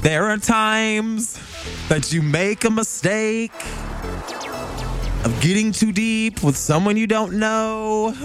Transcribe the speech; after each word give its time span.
There 0.00 0.26
are 0.26 0.38
times 0.38 1.38
that 1.88 2.12
you 2.12 2.22
make 2.22 2.64
a 2.64 2.70
mistake 2.70 3.52
of 5.24 5.36
getting 5.40 5.72
too 5.72 5.90
deep 5.92 6.42
with 6.42 6.56
someone 6.56 6.96
you 6.96 7.08
don't 7.08 7.34
know. 7.34 8.08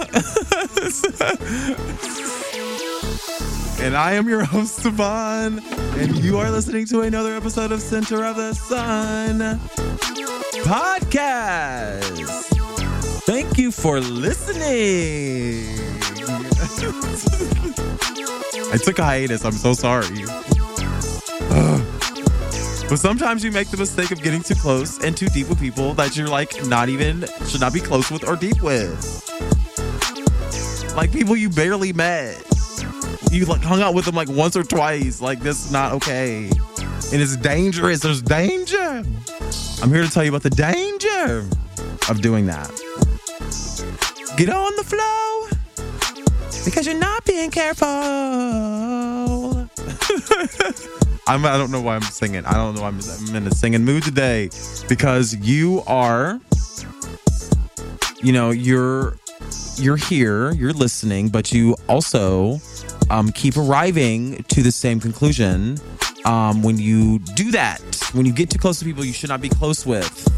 and 3.82 3.98
I 3.98 4.14
am 4.14 4.30
your 4.30 4.44
host, 4.44 4.84
D'Vaughn, 4.84 5.60
and 5.98 6.16
you 6.18 6.38
are 6.38 6.52
listening 6.52 6.86
to 6.88 7.02
another 7.02 7.34
episode 7.34 7.72
of 7.72 7.82
Center 7.82 8.24
of 8.24 8.36
the 8.36 8.54
Sun 8.54 9.60
podcast. 10.64 12.30
Thank 13.26 13.58
you 13.58 13.72
for 13.72 14.00
listening. 14.00 15.66
I 18.74 18.78
took 18.78 19.00
a 19.00 19.04
hiatus. 19.04 19.44
I'm 19.44 19.54
so 19.54 19.74
sorry. 19.74 20.08
But 22.94 22.99
sometimes 22.99 23.44
you 23.44 23.52
make 23.52 23.69
the 23.69 23.77
mistake 23.77 24.11
of 24.11 24.22
getting 24.22 24.44
too 24.44 24.53
close 24.53 25.03
and 25.03 25.17
too 25.17 25.25
deep 25.25 25.49
with 25.49 25.59
people 25.59 25.95
that 25.95 26.15
you're 26.15 26.27
like 26.27 26.64
not 26.67 26.89
even 26.89 27.26
should 27.48 27.59
not 27.59 27.73
be 27.73 27.80
close 27.80 28.11
with 28.11 28.23
or 28.23 28.36
deep 28.36 28.61
with. 28.61 28.95
Like 30.95 31.11
people 31.11 31.36
you 31.36 31.49
barely 31.49 31.92
met. 31.92 32.39
You 33.32 33.45
like 33.45 33.64
hung 33.64 33.82
out 33.82 33.95
with 33.95 34.05
them 34.05 34.14
like 34.14 34.30
once 34.30 34.55
or 34.55 34.61
twice. 34.61 35.21
Like 35.21 35.39
this 35.39 35.65
is 35.65 35.71
not 35.71 35.93
okay. 35.93 36.49
And 37.11 37.20
it's 37.20 37.36
dangerous. 37.36 38.02
There's 38.02 38.21
danger. 38.21 39.03
I'm 39.82 39.89
here 39.89 40.03
to 40.03 40.11
tell 40.11 40.23
you 40.23 40.30
about 40.30 40.43
the 40.43 40.52
danger 40.52 41.49
of 42.11 42.21
doing 42.21 42.45
that. 42.45 42.70
Get 44.37 44.52
on 44.52 44.76
the 44.76 44.83
flow 44.83 45.48
because 46.64 46.86
you're 46.86 46.99
not 46.99 47.26
being 47.26 47.49
careful. 47.49 47.87
I'm, 51.28 51.45
I 51.45 51.58
don't 51.58 51.72
know 51.72 51.82
why 51.82 51.95
I'm 51.95 52.02
singing. 52.02 52.45
I 52.45 52.54
don't 52.54 52.76
know 52.76 52.82
why 52.82 52.89
I'm, 52.89 53.00
I'm 53.00 53.36
in 53.36 53.48
a 53.48 53.52
singing 53.52 53.86
mood 53.86 54.04
today 54.04 54.50
because 54.89 55.36
you 55.36 55.82
are, 55.88 56.39
you 58.22 58.34
know, 58.34 58.52
you're 58.52 59.17
you're 59.78 59.98
here, 59.98 60.52
you're 60.54 60.73
listening, 60.73 61.30
but 61.30 61.52
you 61.52 61.76
also 61.88 62.60
um, 63.10 63.32
keep 63.32 63.58
arriving 63.58 64.44
to 64.50 64.62
the 64.62 64.72
same 64.72 65.00
conclusion 65.00 65.80
um, 66.26 66.62
when 66.62 66.78
you 66.78 67.20
do 67.36 67.52
that. 67.52 67.80
When 68.14 68.26
you 68.26 68.33
get 68.33 68.50
too 68.50 68.60
close 68.60 68.80
to 68.80 68.86
people 68.86 69.04
you 69.04 69.14
should 69.14 69.30
not 69.30 69.42
be 69.42 69.50
close 69.50 69.86
with. 69.86 70.30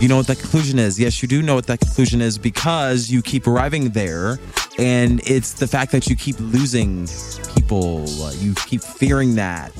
You 0.00 0.08
know 0.08 0.16
what 0.16 0.26
that 0.28 0.38
conclusion 0.38 0.78
is. 0.78 0.98
Yes, 0.98 1.22
you 1.22 1.28
do 1.28 1.42
know 1.42 1.54
what 1.54 1.66
that 1.66 1.80
conclusion 1.80 2.20
is 2.20 2.38
because 2.38 3.10
you 3.10 3.22
keep 3.22 3.46
arriving 3.46 3.90
there. 3.90 4.38
And 4.78 5.20
it's 5.28 5.54
the 5.54 5.66
fact 5.66 5.92
that 5.92 6.06
you 6.06 6.16
keep 6.16 6.38
losing 6.38 7.08
people. 7.54 8.08
You 8.34 8.54
keep 8.54 8.82
fearing 8.82 9.34
that. 9.34 9.72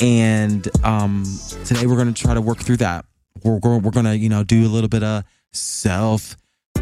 And 0.00 0.68
um, 0.84 1.24
today 1.64 1.86
we're 1.86 1.96
going 1.96 2.12
to 2.12 2.22
try 2.22 2.34
to 2.34 2.42
work 2.42 2.58
through 2.58 2.76
that. 2.78 3.06
We're, 3.42 3.58
we're, 3.58 3.78
we're 3.78 3.90
going 3.90 4.06
to, 4.06 4.16
you 4.16 4.28
know, 4.28 4.44
do 4.44 4.66
a 4.66 4.68
little 4.68 4.88
bit 4.88 5.02
of 5.02 5.24
self 5.52 6.36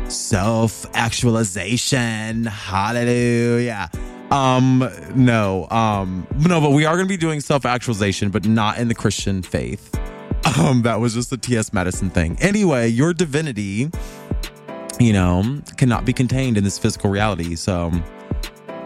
self 0.08 0.86
actualization. 0.94 2.44
Hallelujah. 2.46 3.90
Um, 4.30 4.90
no, 5.14 5.68
um, 5.70 6.26
no, 6.40 6.60
but 6.60 6.70
we 6.70 6.84
are 6.84 6.94
going 6.94 7.06
to 7.06 7.12
be 7.12 7.16
doing 7.16 7.40
self 7.40 7.64
actualization, 7.64 8.30
but 8.30 8.46
not 8.46 8.78
in 8.78 8.88
the 8.88 8.94
Christian 8.94 9.42
faith. 9.42 9.94
Um, 10.58 10.82
that 10.82 11.00
was 11.00 11.14
just 11.14 11.30
the 11.30 11.38
T.S. 11.38 11.72
Madison 11.72 12.10
thing. 12.10 12.36
Anyway, 12.38 12.88
your 12.88 13.14
divinity, 13.14 13.90
you 15.00 15.12
know, 15.12 15.60
cannot 15.76 16.04
be 16.04 16.12
contained 16.12 16.56
in 16.56 16.64
this 16.64 16.78
physical 16.78 17.10
reality. 17.10 17.54
So, 17.56 17.90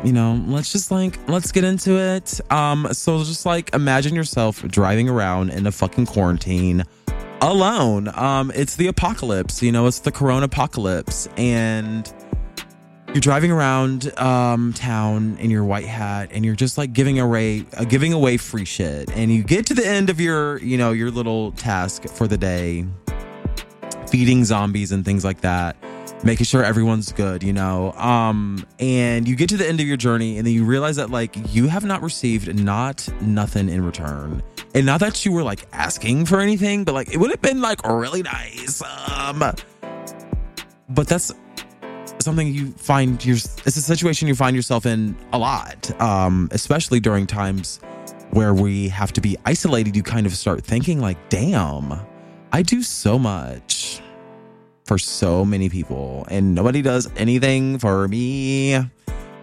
you 0.04 0.12
know, 0.12 0.42
let's 0.46 0.72
just 0.72 0.90
like 0.90 1.18
let's 1.28 1.52
get 1.52 1.64
into 1.64 1.98
it. 1.98 2.40
Um, 2.50 2.88
so 2.92 3.22
just 3.24 3.46
like 3.46 3.74
imagine 3.74 4.14
yourself 4.14 4.62
driving 4.62 5.08
around 5.08 5.50
in 5.50 5.66
a 5.66 5.72
fucking 5.72 6.06
quarantine 6.06 6.84
alone. 7.40 8.08
Um, 8.14 8.52
it's 8.54 8.76
the 8.76 8.88
apocalypse, 8.88 9.62
you 9.62 9.72
know, 9.72 9.86
it's 9.86 10.00
the 10.00 10.12
corona 10.12 10.46
apocalypse, 10.46 11.28
and 11.36 12.12
you're 13.08 13.20
driving 13.20 13.50
around 13.50 14.16
um, 14.18 14.72
town 14.74 15.36
in 15.40 15.50
your 15.50 15.64
white 15.64 15.86
hat, 15.86 16.30
and 16.32 16.44
you're 16.44 16.54
just 16.54 16.78
like 16.78 16.92
giving 16.92 17.18
away 17.18 17.64
uh, 17.76 17.84
giving 17.84 18.12
away 18.12 18.36
free 18.36 18.64
shit, 18.64 19.10
and 19.12 19.32
you 19.32 19.42
get 19.42 19.66
to 19.66 19.74
the 19.74 19.86
end 19.86 20.10
of 20.10 20.20
your 20.20 20.58
you 20.58 20.76
know 20.76 20.92
your 20.92 21.10
little 21.10 21.52
task 21.52 22.04
for 22.04 22.26
the 22.28 22.36
day, 22.36 22.84
feeding 24.08 24.44
zombies 24.44 24.92
and 24.92 25.04
things 25.04 25.24
like 25.24 25.40
that. 25.40 25.76
Making 26.24 26.46
sure 26.46 26.64
everyone's 26.64 27.12
good, 27.12 27.42
you 27.42 27.52
know. 27.52 27.92
Um, 27.92 28.66
and 28.80 29.28
you 29.28 29.36
get 29.36 29.48
to 29.50 29.56
the 29.56 29.68
end 29.68 29.80
of 29.80 29.86
your 29.86 29.96
journey, 29.96 30.38
and 30.38 30.46
then 30.46 30.52
you 30.52 30.64
realize 30.64 30.96
that 30.96 31.10
like 31.10 31.36
you 31.54 31.68
have 31.68 31.84
not 31.84 32.02
received 32.02 32.62
not 32.62 33.08
nothing 33.20 33.68
in 33.68 33.84
return 33.84 34.42
and 34.74 34.86
not 34.86 35.00
that 35.00 35.24
you 35.24 35.32
were 35.32 35.42
like 35.42 35.66
asking 35.72 36.26
for 36.26 36.40
anything, 36.40 36.84
but 36.84 36.94
like 36.94 37.12
it 37.12 37.18
would 37.18 37.30
have 37.30 37.42
been 37.42 37.60
like 37.60 37.86
really 37.86 38.22
nice. 38.22 38.82
Um, 39.08 39.38
but 40.88 41.06
that's 41.06 41.32
something 42.18 42.48
you 42.48 42.72
find 42.72 43.24
your 43.24 43.36
it's 43.36 43.76
a 43.76 43.82
situation 43.82 44.28
you 44.28 44.34
find 44.34 44.54
yourself 44.54 44.86
in 44.86 45.16
a 45.32 45.38
lot, 45.38 45.90
um, 46.00 46.48
especially 46.52 47.00
during 47.00 47.26
times 47.26 47.80
where 48.30 48.54
we 48.54 48.88
have 48.88 49.12
to 49.14 49.20
be 49.20 49.36
isolated. 49.46 49.96
You 49.96 50.02
kind 50.02 50.26
of 50.26 50.34
start 50.34 50.64
thinking 50.64 51.00
like, 51.00 51.16
damn, 51.28 51.98
I 52.52 52.62
do 52.62 52.82
so 52.82 53.18
much 53.18 53.77
for 54.88 54.98
so 54.98 55.44
many 55.44 55.68
people, 55.68 56.26
and 56.30 56.54
nobody 56.54 56.82
does 56.82 57.08
anything 57.16 57.78
for 57.78 58.08
me. 58.08 58.74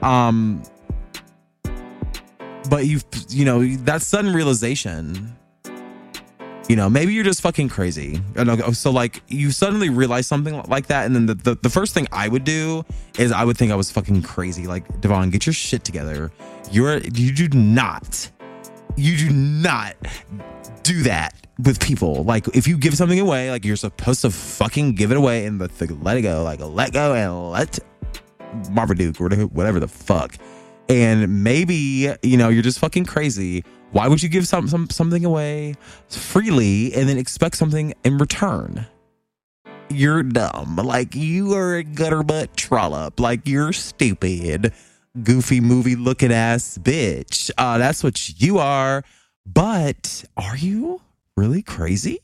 Um, 0.02 0.62
but 2.70 2.86
you've 2.86 3.06
you 3.30 3.46
know 3.46 3.64
that 3.86 4.02
sudden 4.02 4.34
realization 4.34 5.36
you 6.68 6.76
know 6.76 6.90
maybe 6.90 7.14
you're 7.14 7.24
just 7.24 7.42
fucking 7.42 7.70
crazy. 7.70 8.20
So 8.74 8.92
like 8.92 9.22
you 9.28 9.52
suddenly 9.52 9.90
realize 9.90 10.26
something 10.28 10.62
like 10.64 10.88
that 10.88 11.06
and 11.06 11.16
then 11.16 11.28
the, 11.28 11.36
the, 11.36 11.56
the, 11.56 11.70
first 11.70 11.94
thing 11.94 12.08
i 12.12 12.28
would 12.28 12.44
do 12.44 12.84
is 13.20 13.32
i 13.32 13.44
would 13.44 13.58
think 13.58 13.72
i 13.72 13.76
was 13.76 13.92
fucking 13.92 14.24
crazy. 14.24 14.66
Like 14.66 15.02
D'Vaughn 15.02 15.30
get 15.30 15.46
your 15.46 15.54
shit 15.54 15.84
together. 15.84 16.32
You're 16.72 16.98
you 16.98 17.32
do 17.32 17.48
not 17.58 18.32
you 18.96 19.18
do 19.18 19.30
not 19.30 19.96
do 20.84 21.04
that 21.04 21.36
with 21.64 21.80
people 21.80 22.24
like 22.24 22.48
if 22.56 22.68
you 22.68 22.78
give 22.78 22.96
something 22.96 23.20
away 23.20 23.50
like 23.50 23.64
you're 23.64 23.76
supposed 23.76 24.22
to 24.22 24.30
fucking 24.30 24.94
give 24.94 25.12
it 25.12 25.18
away 25.18 25.46
and 25.46 25.60
let, 25.60 25.72
let 26.04 26.18
it 26.18 26.22
go 26.22 26.44
like 26.44 26.60
let 26.60 26.92
go 26.92 27.14
and 27.14 27.52
let 27.52 27.80
marmaduke 28.70 29.20
or 29.20 29.30
whatever 29.48 29.80
the 29.80 29.88
fuck 29.88 30.38
and 30.90 31.44
maybe 31.44 32.14
you 32.22 32.38
know 32.38 32.50
you're 32.50 32.64
just 32.64 32.80
fucking 32.80 33.06
crazy. 33.06 33.64
Why 33.92 34.08
would 34.08 34.22
you 34.22 34.30
give 34.30 34.48
some, 34.48 34.68
some 34.68 34.90
something 34.90 35.26
away 35.26 35.76
freely 36.10 36.94
and 36.94 37.08
then 37.08 37.18
expect 37.18 37.58
something 37.58 37.94
in 38.04 38.18
return? 38.18 38.86
You're 39.90 40.24
dumb. 40.24 40.76
Like 40.76 41.16
you 41.16 41.54
are 41.54 41.76
a 41.76 41.84
gutter 41.84 42.24
butt 42.24 42.56
trollop. 42.58 43.20
Like 43.20 43.48
you're 43.48 43.74
stupid, 43.74 44.74
goofy 45.24 45.60
movie 45.62 45.96
looking 45.96 46.32
ass 46.32 46.78
bitch. 46.78 47.52
Uh, 47.58 47.78
that's 47.78 48.04
what 48.04 48.42
you 48.42 48.58
are. 48.58 49.04
But 49.46 50.26
are 50.38 50.58
you 50.58 51.02
really 51.38 51.62
crazy? 51.62 52.20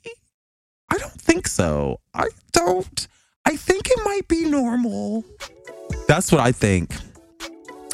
I 0.89 0.97
don't 0.97 1.21
think 1.21 1.47
so. 1.47 1.99
I 2.13 2.27
don't. 2.51 3.07
I 3.45 3.55
think 3.55 3.89
it 3.89 3.99
might 4.03 4.27
be 4.27 4.45
normal. 4.45 5.23
That's 6.07 6.31
what 6.31 6.41
I 6.41 6.51
think. 6.51 6.93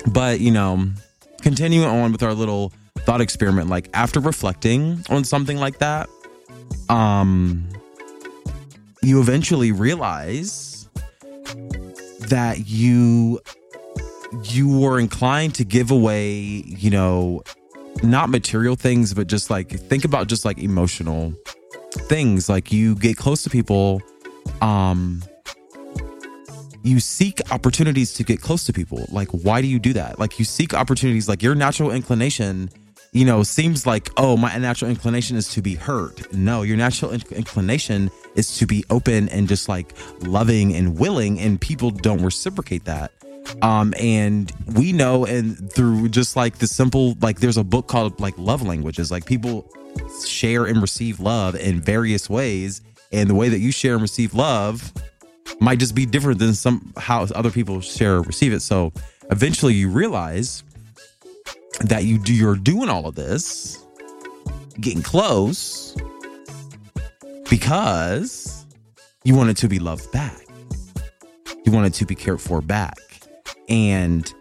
But, 0.08 0.40
you 0.40 0.52
know, 0.52 0.88
continuing 1.42 1.88
on 1.88 2.12
with 2.12 2.24
our 2.24 2.34
little 2.34 2.72
thought 3.00 3.22
experiment, 3.22 3.70
like 3.70 3.90
after 3.94 4.20
reflecting 4.20 5.04
on 5.10 5.24
something 5.24 5.58
like 5.58 5.80
that, 5.80 6.10
um, 6.90 7.68
you 9.02 9.20
eventually 9.20 9.72
realize 9.72 10.90
that 12.20 12.68
you 12.68 13.40
you 14.44 14.80
were 14.80 15.00
inclined 15.00 15.56
to 15.56 15.64
give 15.64 15.92
away, 15.92 16.32
you 16.32 16.90
know, 16.90 17.44
not 18.04 18.30
material 18.30 18.76
things, 18.76 19.14
but 19.14 19.28
just 19.28 19.50
like 19.50 19.70
think 19.70 20.06
about 20.06 20.28
just 20.28 20.46
like 20.46 20.58
emotional 20.60 21.34
things. 21.92 22.50
Like 22.50 22.72
you 22.72 22.96
get 22.96 23.18
close 23.18 23.44
to 23.44 23.50
people, 23.50 24.02
um, 24.62 25.24
you 26.84 27.00
seek 27.00 27.42
opportunities 27.52 28.14
to 28.14 28.24
get 28.24 28.42
close 28.42 28.66
to 28.66 28.74
people. 28.74 29.06
Like, 29.12 29.30
why 29.30 29.62
do 29.62 29.68
you 29.68 29.80
do 29.80 29.94
that? 29.94 30.20
Like, 30.20 30.40
you 30.40 30.46
seek 30.46 30.74
opportunities, 30.74 31.28
like 31.28 31.44
your 31.44 31.54
natural 31.56 31.92
inclination, 31.92 32.70
you 33.12 33.26
know, 33.26 33.44
seems 33.44 33.86
like, 33.86 34.10
oh, 34.18 34.38
my 34.38 34.56
natural 34.58 34.90
inclination 34.90 35.36
is 35.36 35.50
to 35.50 35.62
be 35.62 35.76
hurt. 35.76 36.34
No, 36.34 36.62
your 36.62 36.78
natural 36.78 37.12
inc- 37.12 37.36
inclination 37.36 38.10
is 38.36 38.58
to 38.58 38.66
be 38.66 38.86
open 38.90 39.28
and 39.30 39.48
just 39.48 39.68
like 39.68 39.94
loving 40.22 40.74
and 40.76 40.98
willing, 40.98 41.40
and 41.40 41.60
people 41.60 41.92
don't 41.92 42.22
reciprocate 42.22 42.86
that. 42.86 43.12
Um, 43.62 43.94
and 44.00 44.52
we 44.76 44.94
know, 44.94 45.26
and 45.26 45.72
through 45.72 46.10
just 46.10 46.36
like 46.36 46.58
the 46.58 46.68
simple, 46.68 47.18
like, 47.22 47.40
there's 47.40 47.58
a 47.58 47.64
book 47.64 47.88
called 47.88 48.20
like 48.20 48.38
Love 48.38 48.62
Languages, 48.62 49.12
like, 49.12 49.26
people 49.26 49.70
share 50.26 50.66
and 50.66 50.82
receive 50.82 51.20
love 51.20 51.56
in 51.56 51.82
various 51.82 52.30
ways. 52.30 52.82
And 53.12 53.30
the 53.30 53.36
way 53.36 53.50
that 53.50 53.60
you 53.60 53.72
share 53.72 53.94
and 53.94 54.02
receive 54.02 54.34
love 54.34 54.94
might 55.60 55.80
just 55.80 55.96
be 55.96 56.06
different 56.06 56.40
than 56.40 56.54
some 56.54 56.94
how 56.98 57.24
other 57.24 57.52
people 57.52 57.82
share 57.82 58.18
or 58.18 58.22
receive 58.22 58.54
it. 58.54 58.62
So 58.62 58.92
eventually 59.32 59.74
you 59.74 59.90
realize 59.90 60.64
that 61.82 62.04
you 62.04 62.18
do 62.18 62.34
you're 62.34 62.56
doing 62.56 62.90
all 62.90 63.08
of 63.08 63.16
this, 63.16 63.84
getting 64.80 65.02
close 65.02 65.96
because 67.50 68.66
you 69.24 69.36
want 69.36 69.50
it 69.50 69.58
to 69.58 69.68
be 69.68 69.80
loved 69.80 70.12
back. 70.12 70.46
You 71.66 71.72
want 71.72 71.88
it 71.88 71.94
to 71.96 72.06
be 72.06 72.16
cared 72.16 72.42
for 72.42 72.62
back. 72.62 72.98
And 73.70 74.32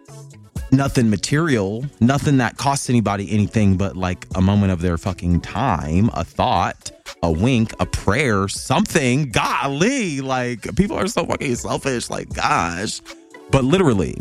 nothing 0.71 1.09
material, 1.09 1.85
nothing 1.99 2.37
that 2.37 2.57
costs 2.57 2.89
anybody 2.89 3.31
anything 3.31 3.77
but 3.77 3.95
like 3.95 4.25
a 4.35 4.41
moment 4.41 4.71
of 4.71 4.81
their 4.81 4.97
fucking 4.97 5.41
time, 5.41 6.09
a 6.13 6.23
thought, 6.23 6.91
a 7.23 7.31
wink, 7.31 7.73
a 7.79 7.85
prayer, 7.85 8.47
something. 8.47 9.31
Golly, 9.31 10.21
like 10.21 10.75
people 10.75 10.97
are 10.97 11.07
so 11.07 11.25
fucking 11.25 11.55
selfish. 11.55 12.09
Like, 12.09 12.33
gosh. 12.33 13.01
But 13.49 13.63
literally, 13.63 14.17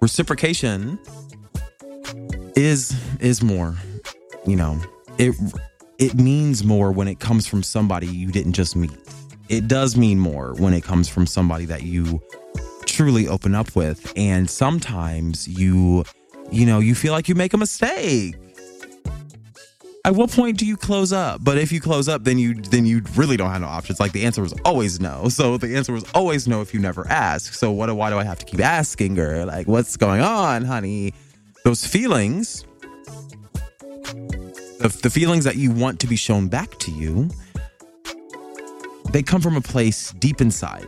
reciprocation 0.00 0.98
is 2.56 2.96
is 3.20 3.42
more. 3.42 3.76
You 4.46 4.56
know, 4.56 4.80
it 5.18 5.34
it 5.98 6.14
means 6.14 6.64
more 6.64 6.92
when 6.92 7.08
it 7.08 7.18
comes 7.18 7.46
from 7.46 7.62
somebody 7.62 8.06
you 8.06 8.30
didn't 8.30 8.52
just 8.52 8.76
meet. 8.76 8.92
It 9.48 9.68
does 9.68 9.96
mean 9.96 10.18
more 10.18 10.54
when 10.54 10.74
it 10.74 10.82
comes 10.82 11.08
from 11.08 11.26
somebody 11.26 11.66
that 11.66 11.82
you 11.82 12.20
truly 12.96 13.28
open 13.28 13.54
up 13.54 13.76
with. 13.76 14.12
And 14.16 14.48
sometimes 14.48 15.46
you, 15.46 16.04
you 16.50 16.64
know, 16.64 16.80
you 16.80 16.94
feel 16.94 17.12
like 17.12 17.28
you 17.28 17.34
make 17.34 17.52
a 17.52 17.58
mistake. 17.58 18.36
At 20.06 20.14
what 20.14 20.30
point 20.30 20.56
do 20.56 20.64
you 20.64 20.76
close 20.76 21.12
up? 21.12 21.42
But 21.42 21.58
if 21.58 21.72
you 21.72 21.80
close 21.80 22.08
up, 22.08 22.22
then 22.22 22.38
you 22.38 22.54
then 22.54 22.86
you 22.86 23.02
really 23.16 23.36
don't 23.36 23.50
have 23.50 23.60
no 23.60 23.66
options. 23.66 23.98
Like 23.98 24.12
the 24.12 24.24
answer 24.24 24.40
was 24.40 24.54
always 24.64 25.00
no. 25.00 25.28
So 25.28 25.58
the 25.58 25.76
answer 25.76 25.92
was 25.92 26.04
always 26.14 26.46
no 26.46 26.60
if 26.62 26.72
you 26.72 26.78
never 26.78 27.06
ask. 27.08 27.54
So 27.54 27.72
what? 27.72 27.94
Why 27.94 28.08
do 28.10 28.16
I 28.16 28.24
have 28.24 28.38
to 28.38 28.44
keep 28.44 28.60
asking 28.60 29.16
her? 29.16 29.44
Like, 29.44 29.66
what's 29.66 29.96
going 29.96 30.20
on, 30.20 30.64
honey? 30.64 31.12
Those 31.64 31.84
feelings, 31.84 32.64
the, 34.78 34.96
the 35.02 35.10
feelings 35.10 35.42
that 35.42 35.56
you 35.56 35.72
want 35.72 35.98
to 36.00 36.06
be 36.06 36.14
shown 36.14 36.46
back 36.46 36.78
to 36.78 36.92
you, 36.92 37.28
they 39.10 39.24
come 39.24 39.40
from 39.40 39.56
a 39.56 39.60
place 39.60 40.12
deep 40.12 40.40
inside 40.40 40.86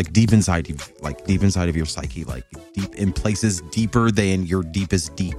like 0.00 0.14
deep 0.14 0.32
inside 0.32 0.66
you, 0.66 0.76
like 1.02 1.26
deep 1.26 1.42
inside 1.42 1.68
of 1.68 1.76
your 1.76 1.84
psyche, 1.84 2.24
like 2.24 2.46
deep 2.72 2.94
in 2.94 3.12
places 3.12 3.60
deeper 3.70 4.10
than 4.10 4.46
your 4.46 4.62
deepest 4.62 5.14
deep. 5.14 5.36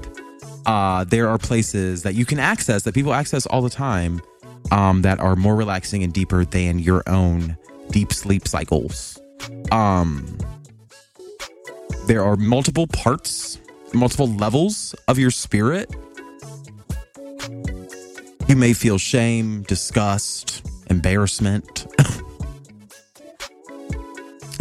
Uh, 0.68 1.04
there 1.04 1.28
are 1.28 1.40
places 1.40 2.04
that 2.04 2.14
you 2.14 2.26
can 2.26 2.38
access 2.38 2.84
that 2.84 2.94
people 2.94 3.12
access 3.12 3.48
all 3.48 3.64
the 3.64 3.72
time 3.72 4.22
um, 4.70 5.02
that 5.02 5.20
are 5.20 5.36
more 5.36 5.56
relaxing 5.56 6.04
and 6.04 6.14
deeper 6.14 6.46
than 6.46 6.78
your 6.78 7.02
own 7.08 7.58
deep 7.90 8.14
sleep 8.14 8.48
cycles. 8.48 9.20
Um, 9.72 10.38
there 12.06 12.24
are 12.24 12.36
multiple 12.36 12.86
parts, 12.86 13.60
multiple 13.94 14.28
levels 14.28 14.94
of 15.08 15.18
your 15.18 15.32
spirit. 15.32 15.90
You 18.48 18.56
may 18.56 18.74
feel 18.74 19.00
shame, 19.00 19.64
disgust, 19.64 20.64
embarrassment. 20.92 21.88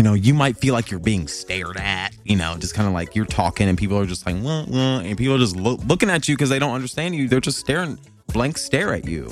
you 0.00 0.04
know, 0.04 0.14
you 0.14 0.32
might 0.32 0.56
feel 0.56 0.72
like 0.72 0.90
you're 0.90 0.98
being 0.98 1.28
stared 1.28 1.76
at, 1.76 2.16
you 2.24 2.34
know, 2.34 2.56
just 2.56 2.72
kind 2.72 2.88
of 2.88 2.94
like 2.94 3.14
you're 3.14 3.26
talking 3.26 3.68
and 3.68 3.76
people 3.76 3.98
are 3.98 4.06
just 4.06 4.24
like, 4.24 4.34
wah, 4.36 4.64
wah, 4.66 5.00
and 5.00 5.18
people 5.18 5.34
are 5.34 5.38
just 5.38 5.56
lo- 5.56 5.78
looking 5.84 6.08
at 6.08 6.26
you 6.26 6.34
because 6.34 6.48
they 6.48 6.58
don't 6.58 6.72
understand 6.72 7.14
you. 7.14 7.28
They're 7.28 7.38
just 7.38 7.58
staring, 7.58 7.98
blank 8.28 8.56
stare 8.56 8.94
at 8.94 9.06
you. 9.06 9.30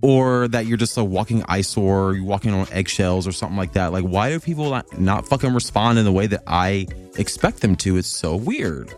Or 0.00 0.48
that 0.48 0.64
you're 0.64 0.78
just 0.78 0.96
a 0.96 1.04
walking 1.04 1.44
eyesore, 1.48 2.14
you're 2.14 2.24
walking 2.24 2.54
on 2.54 2.66
eggshells 2.72 3.26
or 3.26 3.32
something 3.32 3.58
like 3.58 3.74
that. 3.74 3.92
Like, 3.92 4.04
why 4.04 4.30
do 4.30 4.40
people 4.40 4.70
not, 4.70 4.98
not 4.98 5.28
fucking 5.28 5.52
respond 5.52 5.98
in 5.98 6.06
the 6.06 6.12
way 6.12 6.28
that 6.28 6.44
I 6.46 6.86
expect 7.18 7.60
them 7.60 7.76
to? 7.76 7.98
It's 7.98 8.08
so 8.08 8.36
weird. 8.36 8.90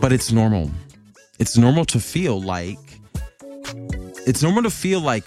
But 0.00 0.12
it's 0.12 0.30
normal. 0.30 0.70
It's 1.40 1.56
normal 1.56 1.86
to 1.86 1.98
feel 1.98 2.40
like, 2.40 2.78
it's 4.28 4.44
normal 4.44 4.62
to 4.62 4.70
feel 4.70 5.00
like, 5.00 5.24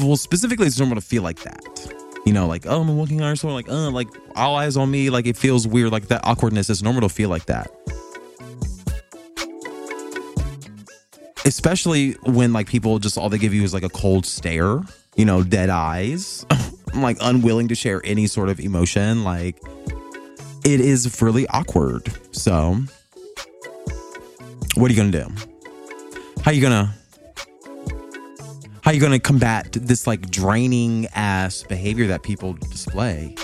well, 0.00 0.16
specifically, 0.16 0.66
it's 0.66 0.80
normal 0.80 0.96
to 0.96 1.00
feel 1.00 1.22
like 1.22 1.38
that 1.44 1.88
you 2.28 2.34
know, 2.34 2.46
like, 2.46 2.66
oh, 2.66 2.82
I'm 2.82 2.94
walking 2.94 3.22
on 3.22 3.34
someone, 3.36 3.54
like, 3.54 3.70
uh, 3.70 3.90
like 3.90 4.06
all 4.36 4.54
eyes 4.54 4.76
on 4.76 4.90
me, 4.90 5.08
like 5.08 5.26
it 5.26 5.34
feels 5.34 5.66
weird, 5.66 5.90
like 5.90 6.08
that 6.08 6.20
awkwardness 6.24 6.68
is 6.68 6.82
normal 6.82 7.00
to 7.00 7.08
feel 7.08 7.30
like 7.30 7.46
that. 7.46 7.70
Especially 11.46 12.12
when 12.24 12.52
like 12.52 12.68
people 12.68 12.98
just 12.98 13.16
all 13.16 13.30
they 13.30 13.38
give 13.38 13.54
you 13.54 13.62
is 13.62 13.72
like 13.72 13.82
a 13.82 13.88
cold 13.88 14.26
stare, 14.26 14.82
you 15.16 15.24
know, 15.24 15.42
dead 15.42 15.70
eyes, 15.70 16.44
like 16.94 17.16
unwilling 17.22 17.68
to 17.68 17.74
share 17.74 18.02
any 18.04 18.26
sort 18.26 18.50
of 18.50 18.60
emotion. 18.60 19.24
Like 19.24 19.58
it 20.66 20.80
is 20.80 21.22
really 21.22 21.48
awkward. 21.48 22.12
So, 22.32 22.76
what 24.74 24.90
are 24.90 24.94
you 24.94 25.00
gonna 25.00 25.10
do? 25.12 25.32
How 26.42 26.50
are 26.50 26.54
you 26.54 26.60
gonna 26.60 26.94
how 28.88 28.92
are 28.92 28.94
you 28.94 29.00
going 29.02 29.12
to 29.12 29.18
combat 29.18 29.70
this 29.72 30.06
like 30.06 30.30
draining 30.30 31.06
ass 31.14 31.62
behavior 31.62 32.06
that 32.06 32.22
people 32.22 32.54
display? 32.54 33.34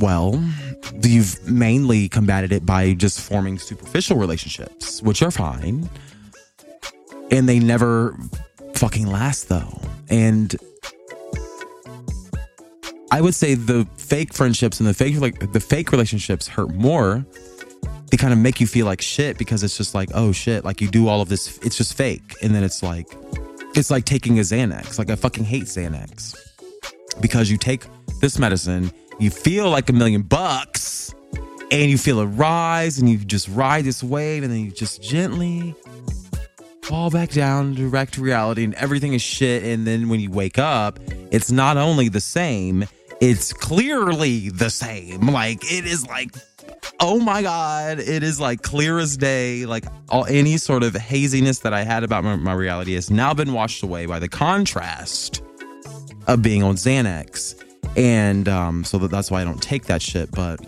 Well, 0.00 0.44
you've 1.00 1.48
mainly 1.48 2.08
combated 2.08 2.50
it 2.50 2.66
by 2.66 2.94
just 2.94 3.20
forming 3.20 3.56
superficial 3.60 4.16
relationships, 4.16 5.00
which 5.00 5.22
are 5.22 5.30
fine. 5.30 5.88
And 7.30 7.48
they 7.48 7.60
never 7.60 8.18
fucking 8.74 9.06
last 9.06 9.48
though. 9.48 9.80
And 10.10 10.56
I 13.12 13.20
would 13.20 13.36
say 13.36 13.54
the 13.54 13.86
fake 13.96 14.34
friendships 14.34 14.80
and 14.80 14.88
the 14.88 14.94
fake 14.94 15.20
like 15.20 15.52
the 15.52 15.60
fake 15.60 15.92
relationships 15.92 16.48
hurt 16.48 16.74
more 16.74 17.24
they 18.10 18.16
kind 18.16 18.32
of 18.32 18.38
make 18.38 18.60
you 18.60 18.66
feel 18.66 18.86
like 18.86 19.00
shit 19.00 19.38
because 19.38 19.62
it's 19.62 19.76
just 19.76 19.94
like, 19.94 20.10
oh 20.14 20.32
shit, 20.32 20.64
like 20.64 20.80
you 20.80 20.88
do 20.88 21.08
all 21.08 21.20
of 21.20 21.28
this, 21.28 21.58
it's 21.58 21.76
just 21.76 21.96
fake. 21.96 22.34
And 22.42 22.54
then 22.54 22.62
it's 22.62 22.82
like, 22.82 23.06
it's 23.74 23.90
like 23.90 24.04
taking 24.04 24.38
a 24.38 24.42
Xanax. 24.42 24.98
Like 24.98 25.10
I 25.10 25.16
fucking 25.16 25.44
hate 25.44 25.64
Xanax 25.64 26.36
because 27.20 27.50
you 27.50 27.56
take 27.56 27.86
this 28.20 28.38
medicine, 28.38 28.92
you 29.18 29.30
feel 29.30 29.70
like 29.70 29.88
a 29.88 29.92
million 29.92 30.22
bucks 30.22 31.14
and 31.70 31.90
you 31.90 31.98
feel 31.98 32.20
a 32.20 32.26
rise 32.26 32.98
and 32.98 33.08
you 33.08 33.18
just 33.18 33.48
ride 33.48 33.84
this 33.84 34.02
wave 34.02 34.42
and 34.42 34.52
then 34.52 34.60
you 34.60 34.70
just 34.70 35.02
gently 35.02 35.74
fall 36.82 37.10
back 37.10 37.30
down 37.30 37.74
to 37.74 38.06
to 38.06 38.20
reality 38.20 38.62
and 38.62 38.74
everything 38.74 39.14
is 39.14 39.22
shit. 39.22 39.64
And 39.64 39.86
then 39.86 40.08
when 40.08 40.20
you 40.20 40.30
wake 40.30 40.58
up, 40.58 40.98
it's 41.30 41.50
not 41.50 41.76
only 41.76 42.08
the 42.08 42.20
same, 42.20 42.84
it's 43.20 43.52
clearly 43.52 44.50
the 44.50 44.70
same. 44.70 45.28
Like 45.28 45.64
it 45.64 45.86
is 45.86 46.06
like 46.06 46.34
oh 47.00 47.20
my 47.20 47.42
god, 47.42 47.98
it 47.98 48.22
is 48.22 48.40
like 48.40 48.62
clear 48.62 48.98
as 48.98 49.16
day. 49.16 49.66
Like 49.66 49.84
all 50.08 50.24
any 50.26 50.56
sort 50.56 50.82
of 50.82 50.94
haziness 50.94 51.60
that 51.60 51.74
I 51.74 51.84
had 51.84 52.04
about 52.04 52.24
my, 52.24 52.36
my 52.36 52.52
reality 52.52 52.94
has 52.94 53.10
now 53.10 53.34
been 53.34 53.52
washed 53.52 53.82
away 53.82 54.06
by 54.06 54.18
the 54.18 54.28
contrast 54.28 55.42
of 56.26 56.42
being 56.42 56.62
on 56.62 56.76
Xanax. 56.76 57.60
And 57.96 58.48
um, 58.48 58.84
so 58.84 58.98
that, 58.98 59.10
that's 59.10 59.30
why 59.30 59.40
I 59.40 59.44
don't 59.44 59.62
take 59.62 59.84
that 59.86 60.02
shit. 60.02 60.30
But 60.30 60.60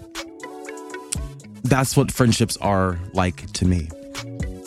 that's 1.65 1.97
what 1.97 2.13
friendships 2.13 2.57
are 2.59 2.99
like 3.13 3.51
to 3.53 3.65
me. 3.65 3.89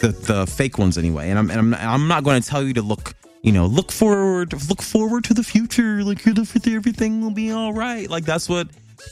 The 0.02 0.16
the 0.26 0.48
fake 0.48 0.78
ones 0.78 0.98
anyway. 0.98 1.30
And 1.30 1.40
I'm 1.40 1.50
and 1.50 1.60
I'm, 1.60 1.74
I'm 1.74 2.08
not 2.08 2.24
going 2.24 2.42
to 2.42 2.48
tell 2.48 2.64
you 2.64 2.74
to 2.74 2.82
look 2.82 3.14
you 3.42 3.52
know 3.52 3.66
look 3.66 3.92
forward 3.92 4.52
look 4.70 4.82
forward 4.82 5.24
to 5.24 5.34
the 5.34 5.44
future 5.44 6.04
like 6.04 6.26
you're 6.26 6.34
the 6.34 6.74
everything 6.76 7.22
will 7.22 7.32
be 7.32 7.52
all 7.52 7.72
right 7.72 8.10
like 8.10 8.26
that's 8.26 8.50
what 8.50 8.68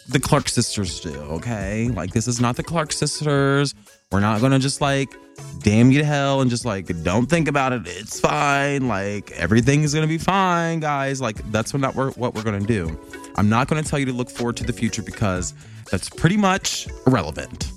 the 0.09 0.19
clark 0.19 0.49
sisters 0.49 0.99
do 0.99 1.13
okay? 1.13 1.89
Like 1.89 2.11
this 2.11 2.27
is 2.27 2.39
not 2.39 2.55
the 2.55 2.63
clark 2.63 2.91
sisters. 2.91 3.73
We're 4.11 4.19
not 4.19 4.41
gonna 4.41 4.59
just 4.59 4.81
like 4.81 5.13
damn 5.59 5.91
you 5.91 5.99
to 5.99 6.05
hell 6.05 6.41
and 6.41 6.49
just 6.49 6.65
like 6.65 7.03
don't 7.03 7.27
think 7.27 7.47
about 7.47 7.73
it. 7.73 7.81
It's 7.85 8.19
fine. 8.19 8.87
Like 8.87 9.31
everything 9.31 9.83
is 9.83 9.93
gonna 9.93 10.07
be 10.07 10.17
fine 10.17 10.79
guys. 10.79 11.21
Like 11.21 11.37
that's 11.51 11.73
what, 11.73 11.81
not 11.81 11.95
what 11.95 12.33
we're 12.35 12.43
gonna 12.43 12.59
do. 12.59 12.97
I'm 13.35 13.49
not 13.49 13.67
gonna 13.67 13.83
tell 13.83 13.99
you 13.99 14.05
to 14.05 14.13
look 14.13 14.29
forward 14.29 14.57
to 14.57 14.63
the 14.63 14.73
future 14.73 15.01
because 15.01 15.53
that's 15.91 16.09
pretty 16.09 16.37
much 16.37 16.87
irrelevant. 17.05 17.71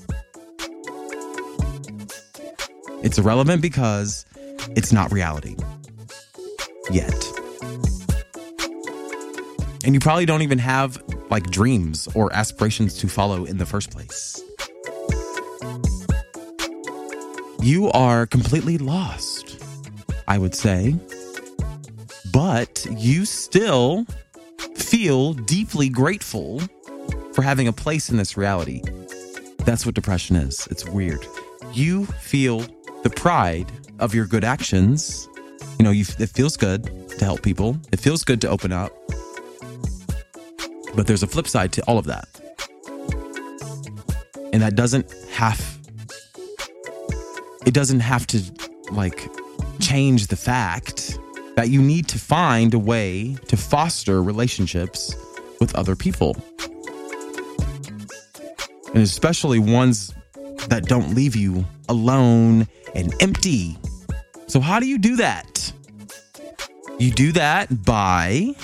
It's 3.03 3.19
irrelevant 3.19 3.63
because 3.63 4.27
it's 4.77 4.93
not 4.93 5.11
reality. 5.11 5.57
Yet. 6.91 7.25
And 9.85 9.95
you 9.95 10.01
probably 10.01 10.27
don't 10.27 10.43
even 10.43 10.59
have 10.59 11.03
like 11.31 11.51
dreams 11.51 12.09
or 12.15 12.33
aspirations 12.33 12.95
to 12.99 13.09
follow 13.09 13.45
in 13.45 13.59
the 13.59 13.67
first 13.67 13.91
place. 13.91 14.43
You 17.63 17.91
are 17.93 18.27
completely 18.27 18.79
lost, 18.79 19.63
I 20.27 20.39
would 20.39 20.55
say. 20.55 20.97
But 22.33 22.87
you 22.91 23.25
still 23.25 24.07
feel 24.75 25.35
deeply 25.35 25.89
grateful 25.89 26.61
for 27.33 27.43
having 27.43 27.69
a 27.69 27.73
place 27.73 28.09
in 28.09 28.17
this 28.17 28.37
reality. 28.37 28.83
That's 29.65 29.85
what 29.85 29.95
depression 29.95 30.37
is. 30.37 30.67
It's 30.71 30.89
weird. 30.89 31.27
You 31.73 32.07
feel 32.07 32.61
the 33.03 33.11
pride 33.11 33.71
of 33.99 34.15
your 34.15 34.27
good 34.27 34.45
actions 34.45 35.29
you 35.81 35.85
know, 35.85 35.93
you, 35.93 36.05
it 36.19 36.29
feels 36.29 36.59
good 36.59 37.09
to 37.19 37.25
help 37.25 37.41
people. 37.41 37.75
It 37.91 38.01
feels 38.01 38.23
good 38.23 38.43
to 38.43 38.51
open 38.51 38.71
up. 38.71 38.93
But 40.95 41.07
there's 41.07 41.23
a 41.23 41.27
flip 41.27 41.47
side 41.47 41.73
to 41.75 41.83
all 41.85 41.99
of 41.99 42.07
that. 42.07 42.29
And 44.53 44.63
that 44.63 44.75
doesn't 44.75 45.13
have 45.31 45.79
it 47.67 47.75
doesn't 47.75 48.01
have 48.01 48.27
to 48.29 48.43
like 48.91 49.29
change 49.81 50.29
the 50.29 50.37
fact 50.37 51.19
that 51.57 51.69
you 51.69 51.81
need 51.81 52.09
to 52.09 52.19
find 52.19 52.75
a 52.75 52.79
way 52.79 53.37
to 53.49 53.57
foster 53.57 54.23
relationships 54.23 55.15
with 55.61 55.75
other 55.75 55.95
people. 55.95 56.37
And 58.89 58.99
especially 58.99 59.59
ones 59.59 60.13
that 60.69 60.87
don't 60.87 61.15
leave 61.15 61.37
you 61.37 61.65
alone 61.89 62.67
and 62.95 63.15
empty. 63.21 63.79
So, 64.47 64.61
how 64.61 64.81
do 64.81 64.87
you 64.87 64.99
do 64.99 65.17
that? 65.17 65.73
You 66.99 67.11
do 67.11 67.33
that 67.33 67.85
by 67.85 68.55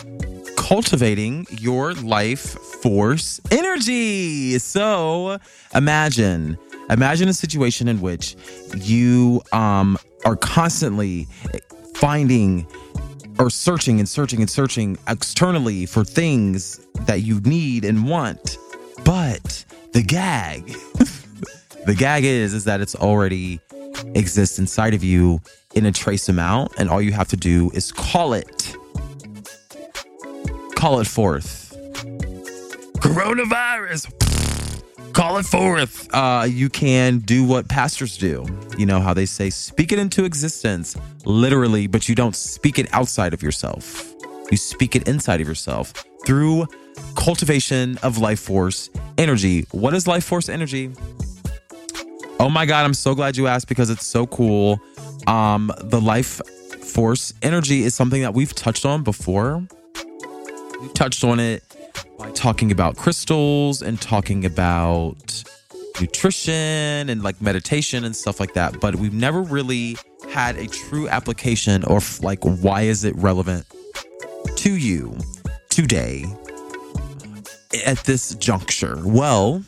cultivating 0.66 1.46
your 1.60 1.94
life 1.94 2.58
force 2.82 3.40
energy. 3.52 4.58
So 4.58 5.38
imagine, 5.72 6.58
imagine 6.90 7.28
a 7.28 7.32
situation 7.32 7.86
in 7.86 8.00
which 8.00 8.34
you 8.74 9.42
um, 9.52 9.96
are 10.24 10.34
constantly 10.34 11.28
finding 11.94 12.66
or 13.38 13.48
searching 13.48 14.00
and 14.00 14.08
searching 14.08 14.40
and 14.40 14.50
searching 14.50 14.98
externally 15.06 15.86
for 15.86 16.02
things 16.02 16.84
that 17.02 17.22
you 17.22 17.40
need 17.42 17.84
and 17.84 18.08
want. 18.08 18.58
But 19.04 19.64
the 19.92 20.02
gag, 20.02 20.66
the 21.86 21.94
gag 21.96 22.24
is, 22.24 22.54
is 22.54 22.64
that 22.64 22.80
it's 22.80 22.96
already 22.96 23.60
exists 24.16 24.58
inside 24.58 24.94
of 24.94 25.04
you 25.04 25.40
in 25.76 25.86
a 25.86 25.92
trace 25.92 26.28
amount, 26.28 26.72
and 26.76 26.90
all 26.90 27.00
you 27.00 27.12
have 27.12 27.28
to 27.28 27.36
do 27.36 27.70
is 27.72 27.92
call 27.92 28.32
it. 28.32 28.76
Call 30.76 31.00
it 31.00 31.06
forth. 31.06 31.72
Coronavirus. 32.98 34.12
Call 35.14 35.38
it 35.38 35.46
forth. 35.46 36.06
Uh, 36.14 36.46
you 36.48 36.68
can 36.68 37.20
do 37.20 37.44
what 37.44 37.66
pastors 37.66 38.18
do. 38.18 38.44
You 38.76 38.84
know 38.84 39.00
how 39.00 39.14
they 39.14 39.24
say, 39.24 39.48
speak 39.48 39.90
it 39.90 39.98
into 39.98 40.26
existence, 40.26 40.94
literally, 41.24 41.86
but 41.86 42.10
you 42.10 42.14
don't 42.14 42.36
speak 42.36 42.78
it 42.78 42.92
outside 42.92 43.32
of 43.32 43.42
yourself. 43.42 44.14
You 44.50 44.58
speak 44.58 44.94
it 44.94 45.08
inside 45.08 45.40
of 45.40 45.48
yourself 45.48 45.94
through 46.26 46.66
cultivation 47.16 47.96
of 48.02 48.18
life 48.18 48.40
force 48.40 48.90
energy. 49.16 49.66
What 49.70 49.94
is 49.94 50.06
life 50.06 50.24
force 50.24 50.50
energy? 50.50 50.92
Oh 52.38 52.50
my 52.50 52.66
God, 52.66 52.84
I'm 52.84 52.94
so 52.94 53.14
glad 53.14 53.38
you 53.38 53.46
asked 53.46 53.66
because 53.68 53.88
it's 53.88 54.04
so 54.04 54.26
cool. 54.26 54.78
Um, 55.26 55.72
the 55.84 56.00
life 56.02 56.42
force 56.84 57.32
energy 57.40 57.82
is 57.82 57.94
something 57.94 58.20
that 58.20 58.34
we've 58.34 58.54
touched 58.54 58.84
on 58.84 59.02
before. 59.02 59.66
We've 60.80 60.92
touched 60.94 61.24
on 61.24 61.40
it 61.40 61.62
by 62.18 62.30
talking 62.32 62.70
about 62.70 62.96
crystals 62.96 63.82
and 63.82 64.00
talking 64.00 64.44
about 64.44 65.44
nutrition 66.00 67.08
and 67.08 67.22
like 67.22 67.40
meditation 67.40 68.04
and 68.04 68.14
stuff 68.14 68.40
like 68.40 68.54
that. 68.54 68.80
But 68.80 68.96
we've 68.96 69.14
never 69.14 69.42
really 69.42 69.96
had 70.30 70.56
a 70.56 70.66
true 70.66 71.08
application 71.08 71.84
or 71.84 72.00
like 72.20 72.42
why 72.42 72.82
is 72.82 73.04
it 73.04 73.14
relevant 73.16 73.64
to 74.56 74.76
you 74.76 75.16
today 75.68 76.24
at 77.84 77.98
this 78.04 78.34
juncture? 78.34 78.98
Well, 79.04 79.62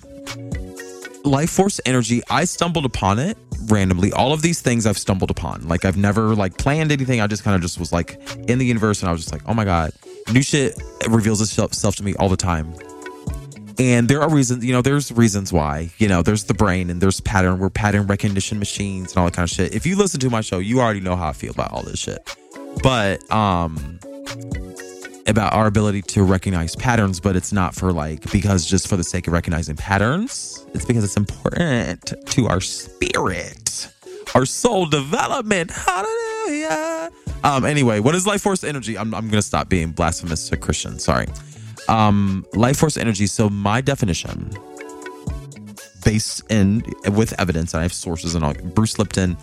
life 1.24 1.50
force 1.50 1.80
energy, 1.86 2.22
I 2.28 2.44
stumbled 2.44 2.84
upon 2.84 3.18
it 3.18 3.36
randomly. 3.66 4.12
All 4.12 4.32
of 4.32 4.42
these 4.42 4.60
things 4.60 4.86
I've 4.86 4.98
stumbled 4.98 5.30
upon. 5.30 5.68
Like 5.68 5.84
I've 5.84 5.96
never 5.96 6.34
like 6.34 6.58
planned 6.58 6.92
anything. 6.92 7.20
I 7.20 7.26
just 7.26 7.44
kind 7.44 7.54
of 7.54 7.62
just 7.62 7.78
was 7.78 7.92
like 7.92 8.20
in 8.48 8.58
the 8.58 8.66
universe 8.66 9.00
and 9.00 9.08
I 9.08 9.12
was 9.12 9.22
just 9.22 9.32
like, 9.32 9.42
oh 9.46 9.54
my 9.54 9.64
God. 9.64 9.92
New 10.32 10.42
shit 10.42 10.80
reveals 11.08 11.40
itself 11.40 11.96
to 11.96 12.02
me 12.02 12.14
all 12.16 12.28
the 12.28 12.36
time. 12.36 12.74
And 13.78 14.08
there 14.08 14.20
are 14.20 14.28
reasons, 14.28 14.64
you 14.64 14.72
know, 14.72 14.82
there's 14.82 15.12
reasons 15.12 15.52
why, 15.52 15.90
you 15.98 16.08
know, 16.08 16.20
there's 16.20 16.44
the 16.44 16.54
brain 16.54 16.90
and 16.90 17.00
there's 17.00 17.20
pattern, 17.20 17.60
we're 17.60 17.70
pattern 17.70 18.08
recognition 18.08 18.58
machines 18.58 19.12
and 19.12 19.18
all 19.18 19.26
that 19.26 19.34
kind 19.34 19.48
of 19.48 19.54
shit. 19.54 19.72
If 19.72 19.86
you 19.86 19.96
listen 19.96 20.18
to 20.20 20.30
my 20.30 20.40
show, 20.40 20.58
you 20.58 20.80
already 20.80 21.00
know 21.00 21.14
how 21.14 21.28
I 21.28 21.32
feel 21.32 21.52
about 21.52 21.70
all 21.70 21.82
this 21.82 22.00
shit. 22.00 22.18
But, 22.82 23.30
um, 23.30 24.00
about 25.28 25.52
our 25.52 25.66
ability 25.66 26.02
to 26.02 26.22
recognize 26.22 26.74
patterns, 26.74 27.20
but 27.20 27.36
it's 27.36 27.52
not 27.52 27.74
for 27.74 27.92
like 27.92 28.30
because 28.32 28.66
just 28.66 28.88
for 28.88 28.96
the 28.96 29.04
sake 29.04 29.26
of 29.26 29.32
recognizing 29.32 29.76
patterns. 29.76 30.66
It's 30.74 30.84
because 30.84 31.04
it's 31.04 31.16
important 31.16 32.14
to 32.30 32.48
our 32.48 32.60
spirit, 32.60 33.88
our 34.34 34.46
soul 34.46 34.86
development. 34.86 35.70
Hallelujah. 35.70 37.10
Um, 37.44 37.64
anyway, 37.64 38.00
what 38.00 38.14
is 38.14 38.26
life 38.26 38.42
force 38.42 38.64
energy? 38.64 38.98
I'm, 38.98 39.14
I'm 39.14 39.28
gonna 39.28 39.42
stop 39.42 39.68
being 39.68 39.92
blasphemous 39.92 40.48
to 40.48 40.56
Christian. 40.56 40.98
Sorry. 40.98 41.26
Um, 41.88 42.44
life 42.54 42.78
force 42.78 42.96
energy. 42.96 43.26
So 43.26 43.48
my 43.48 43.80
definition, 43.80 44.50
based 46.04 46.42
in 46.50 46.82
with 47.12 47.38
evidence, 47.40 47.74
and 47.74 47.80
I 47.80 47.82
have 47.82 47.92
sources 47.92 48.34
and 48.34 48.44
all. 48.44 48.54
Bruce 48.54 48.98
Lipton. 48.98 49.36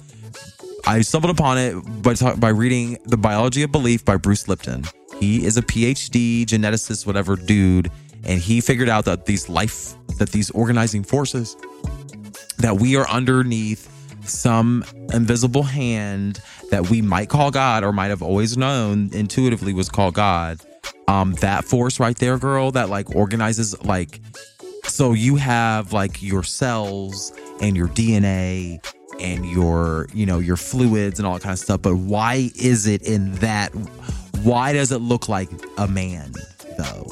I 0.87 1.01
stumbled 1.01 1.31
upon 1.31 1.57
it 1.57 1.73
by 2.03 2.13
talk, 2.13 2.39
by 2.39 2.49
reading 2.49 2.99
The 3.05 3.17
Biology 3.17 3.63
of 3.63 3.71
Belief 3.71 4.05
by 4.05 4.17
Bruce 4.17 4.47
Lipton 4.47 4.85
he 5.19 5.45
is 5.45 5.57
a 5.57 5.61
PhD 5.61 6.45
geneticist, 6.45 7.05
whatever 7.05 7.35
dude, 7.35 7.91
and 8.23 8.39
he 8.39 8.61
figured 8.61 8.89
out 8.89 9.05
that 9.05 9.25
these 9.25 9.47
life, 9.49 9.95
that 10.17 10.29
these 10.29 10.49
organizing 10.51 11.03
forces, 11.03 11.55
that 12.57 12.77
we 12.77 12.95
are 12.97 13.07
underneath 13.09 13.91
some 14.27 14.83
invisible 15.13 15.63
hand 15.63 16.41
that 16.75 16.89
we 16.89 17.01
might 17.01 17.29
call 17.29 17.51
God 17.51 17.85
or 17.85 17.93
might 17.93 18.07
have 18.07 18.21
always 18.21 18.57
known 18.57 19.09
intuitively 19.13 19.71
was 19.71 19.87
called 19.87 20.13
God. 20.13 20.59
Um, 21.07 21.33
that 21.35 21.63
force 21.63 22.01
right 22.01 22.17
there, 22.17 22.37
girl, 22.37 22.71
that 22.71 22.89
like 22.89 23.15
organizes 23.15 23.81
like 23.85 24.19
so 24.83 25.13
you 25.13 25.37
have 25.37 25.93
like 25.93 26.21
your 26.21 26.43
cells 26.43 27.31
and 27.61 27.77
your 27.77 27.87
DNA 27.87 28.85
and 29.21 29.45
your 29.45 30.07
you 30.13 30.25
know 30.25 30.39
your 30.39 30.57
fluids 30.57 31.17
and 31.17 31.25
all 31.25 31.35
that 31.35 31.43
kind 31.43 31.53
of 31.53 31.59
stuff 31.59 31.81
but 31.81 31.95
why 31.95 32.51
is 32.55 32.85
it 32.85 33.01
in 33.03 33.31
that 33.35 33.69
why 34.43 34.73
does 34.73 34.91
it 34.91 34.99
look 34.99 35.29
like 35.29 35.49
a 35.77 35.87
man 35.87 36.33
though? 36.77 37.05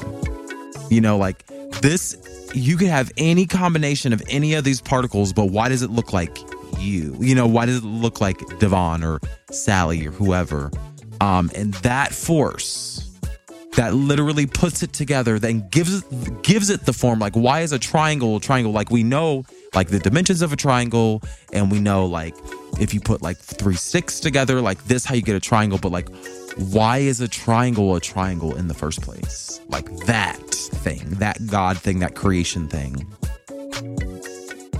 You 0.90 1.00
know, 1.00 1.16
like 1.16 1.46
this, 1.80 2.16
you 2.54 2.76
could 2.76 2.88
have 2.88 3.10
any 3.16 3.46
combination 3.46 4.12
of 4.12 4.22
any 4.28 4.54
of 4.54 4.64
these 4.64 4.80
particles, 4.80 5.32
but 5.32 5.46
why 5.46 5.68
does 5.68 5.82
it 5.82 5.90
look 5.90 6.12
like 6.12 6.38
you? 6.84 7.16
You 7.20 7.34
know, 7.34 7.46
why 7.46 7.66
does 7.66 7.78
it 7.78 7.84
look 7.84 8.20
like 8.20 8.38
D'Vaughn 8.58 9.02
or 9.02 9.20
Sally 9.50 10.06
or 10.06 10.10
whoever? 10.10 10.70
Um, 11.20 11.50
and 11.54 11.74
that 11.74 12.12
force 12.12 13.10
that 13.76 13.94
literally 13.94 14.46
puts 14.46 14.82
it 14.82 14.92
together, 14.92 15.38
then 15.38 15.68
gives 15.68 16.02
gives 16.42 16.70
it 16.70 16.86
the 16.86 16.92
form. 16.92 17.18
Like, 17.18 17.34
why 17.34 17.60
is 17.60 17.72
a 17.72 17.78
triangle 17.78 18.36
a 18.36 18.40
triangle? 18.40 18.72
Like 18.72 18.90
we 18.90 19.02
know 19.02 19.44
like 19.74 19.88
the 19.88 19.98
dimensions 19.98 20.42
of 20.42 20.52
a 20.52 20.56
triangle, 20.56 21.22
and 21.52 21.70
we 21.70 21.80
know 21.80 22.06
like 22.06 22.36
if 22.80 22.94
you 22.94 23.00
put 23.00 23.22
like 23.22 23.36
three 23.36 23.76
sticks 23.76 24.20
together, 24.20 24.60
like 24.60 24.82
this, 24.84 25.04
how 25.04 25.14
you 25.14 25.22
get 25.22 25.36
a 25.36 25.40
triangle. 25.40 25.78
But 25.78 25.92
like, 25.92 26.08
why 26.56 26.98
is 26.98 27.20
a 27.20 27.28
triangle 27.28 27.96
a 27.96 28.00
triangle 28.00 28.56
in 28.56 28.68
the 28.68 28.74
first 28.74 29.02
place? 29.02 29.60
Like 29.68 29.88
that 30.06 30.38
thing, 30.38 31.02
that 31.18 31.44
God 31.46 31.78
thing, 31.78 31.98
that 32.00 32.14
creation 32.14 32.68
thing. 32.68 33.06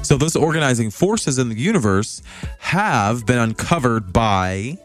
So 0.04 0.18
those 0.18 0.36
organizing 0.36 0.90
forces 0.90 1.38
in 1.38 1.48
the 1.48 1.54
universe 1.54 2.20
have 2.58 3.24
been 3.24 3.38
uncovered 3.38 4.12
by 4.12 4.76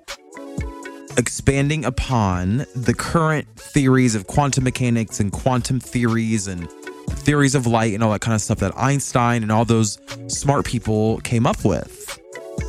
expanding 1.17 1.83
upon 1.83 2.65
the 2.73 2.93
current 2.97 3.45
theories 3.57 4.15
of 4.15 4.27
quantum 4.27 4.63
mechanics 4.63 5.19
and 5.19 5.29
quantum 5.29 5.81
theories 5.81 6.47
and 6.47 6.71
theories 7.09 7.53
of 7.53 7.67
light 7.67 7.93
and 7.93 8.01
all 8.01 8.11
that 8.11 8.21
kind 8.21 8.33
of 8.33 8.39
stuff 8.39 8.59
that 8.59 8.71
Einstein 8.77 9.43
and 9.43 9.51
all 9.51 9.65
those 9.65 9.99
smart 10.27 10.65
people 10.65 11.17
came 11.19 11.45
up 11.45 11.65
with. 11.65 12.17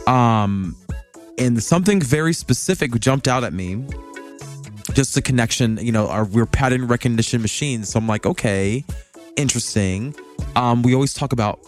Um 0.08 0.76
and 1.38 1.62
something 1.62 2.00
very 2.00 2.32
specific 2.32 2.92
jumped 2.98 3.28
out 3.28 3.44
at 3.44 3.52
me. 3.52 3.86
Just 4.92 5.14
the 5.14 5.22
connection, 5.22 5.78
you 5.80 5.92
know, 5.92 6.08
our 6.08 6.24
we're 6.24 6.46
pattern 6.46 6.88
recognition 6.88 7.42
machines. 7.42 7.90
So 7.90 8.00
I'm 8.00 8.08
like, 8.08 8.26
okay, 8.26 8.84
interesting. 9.36 10.14
Um, 10.56 10.82
we 10.82 10.94
always 10.94 11.14
talk 11.14 11.32
about 11.32 11.60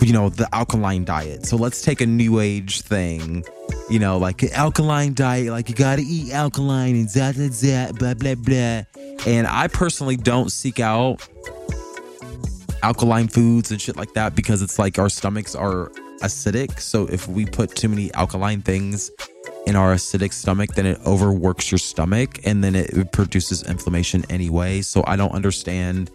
you 0.00 0.12
know 0.12 0.28
the 0.28 0.48
alkaline 0.54 1.04
diet. 1.04 1.46
So 1.46 1.56
let's 1.56 1.82
take 1.82 2.00
a 2.00 2.06
new 2.06 2.40
age 2.40 2.80
thing 2.82 3.44
you 3.90 3.98
know 3.98 4.16
like 4.16 4.42
an 4.42 4.52
alkaline 4.52 5.12
diet 5.12 5.50
like 5.50 5.68
you 5.68 5.74
gotta 5.74 6.02
eat 6.02 6.32
alkaline 6.32 6.94
and 6.94 7.08
that 7.10 7.34
that 7.34 7.94
blah 7.98 8.14
blah 8.14 8.34
blah. 8.36 8.82
And 9.26 9.46
i 9.46 9.66
personally 9.66 10.16
don't 10.16 10.50
seek 10.50 10.80
out 10.80 11.26
alkaline 12.82 13.28
foods 13.28 13.70
and 13.70 13.80
shit 13.80 13.96
like 13.96 14.14
that 14.14 14.34
because 14.34 14.62
it's 14.62 14.78
like 14.78 14.98
our 14.98 15.10
stomachs 15.10 15.54
are 15.54 15.90
acidic. 16.22 16.80
So 16.80 17.06
if 17.06 17.28
we 17.28 17.44
put 17.44 17.74
too 17.74 17.88
many 17.88 18.12
alkaline 18.14 18.62
things 18.62 19.10
in 19.66 19.76
our 19.76 19.94
acidic 19.94 20.32
stomach 20.32 20.70
then 20.74 20.86
it 20.86 20.98
overworks 21.04 21.70
your 21.70 21.78
stomach 21.78 22.38
and 22.46 22.62
then 22.64 22.74
it 22.74 23.12
produces 23.12 23.64
inflammation 23.64 24.24
anyway. 24.30 24.82
So 24.82 25.02
i 25.06 25.16
don't 25.16 25.32
understand 25.32 26.10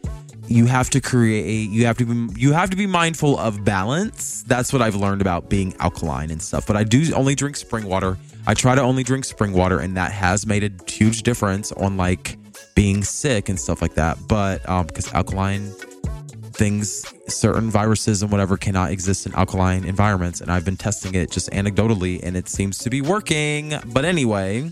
you 0.48 0.66
have 0.66 0.90
to 0.92 1.02
create 1.02 1.70
you 1.70 1.86
have 1.86 1.98
to 1.98 2.06
be 2.06 2.40
you 2.40 2.54
have 2.54 2.70
to 2.70 2.78
be 2.78 2.86
mindful 2.86 3.38
of 3.40 3.64
balance. 3.64 4.44
That's 4.44 4.72
what 4.72 4.82
i've 4.82 4.96
learned 4.96 5.22
about 5.22 5.50
being 5.50 5.76
alkaline 5.80 6.32
and 6.32 6.42
stuff 6.42 6.68
but 6.68 6.76
i 6.76 6.84
do 6.84 7.14
only 7.14 7.36
drink 7.36 7.56
spring 7.56 7.86
water. 7.86 8.18
I 8.48 8.54
try 8.54 8.76
to 8.76 8.82
only 8.82 9.04
drink 9.04 9.26
spring 9.26 9.54
water 9.54 9.80
and 9.80 9.98
that 9.98 10.12
has 10.12 10.46
made 10.46 10.64
a 10.64 10.92
huge 10.92 11.24
difference 11.24 11.72
on 11.72 11.98
like 11.98 12.38
being 12.76 13.04
sick 13.04 13.50
and 13.50 13.60
stuff 13.60 13.82
like 13.82 13.96
that 13.96 14.18
but 14.28 14.68
um 14.70 14.86
because 14.88 15.12
alkaline 15.14 15.72
things 16.54 17.06
certain 17.28 17.70
viruses 17.70 18.22
and 18.22 18.32
whatever 18.32 18.56
cannot 18.56 18.92
exist 18.92 19.26
in 19.26 19.34
alkaline 19.36 19.84
environments 19.84 20.42
and 20.42 20.52
i've 20.52 20.64
been 20.64 20.78
testing 20.78 21.16
it 21.16 21.32
just 21.32 21.50
anecdotally 21.52 22.22
and 22.24 22.38
it 22.38 22.48
seems 22.48 22.78
to 22.78 22.90
be 22.90 23.02
working. 23.02 23.74
But 23.88 24.06
anyway 24.06 24.72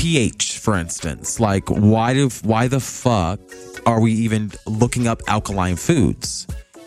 pH, 0.00 0.56
for 0.56 0.78
instance. 0.78 1.38
Like, 1.38 1.68
why 1.68 2.14
do 2.14 2.30
why 2.42 2.68
the 2.68 2.80
fuck 2.80 3.38
are 3.84 4.00
we 4.00 4.12
even 4.12 4.50
looking 4.66 5.06
up 5.06 5.20
alkaline 5.28 5.76
foods? 5.76 6.46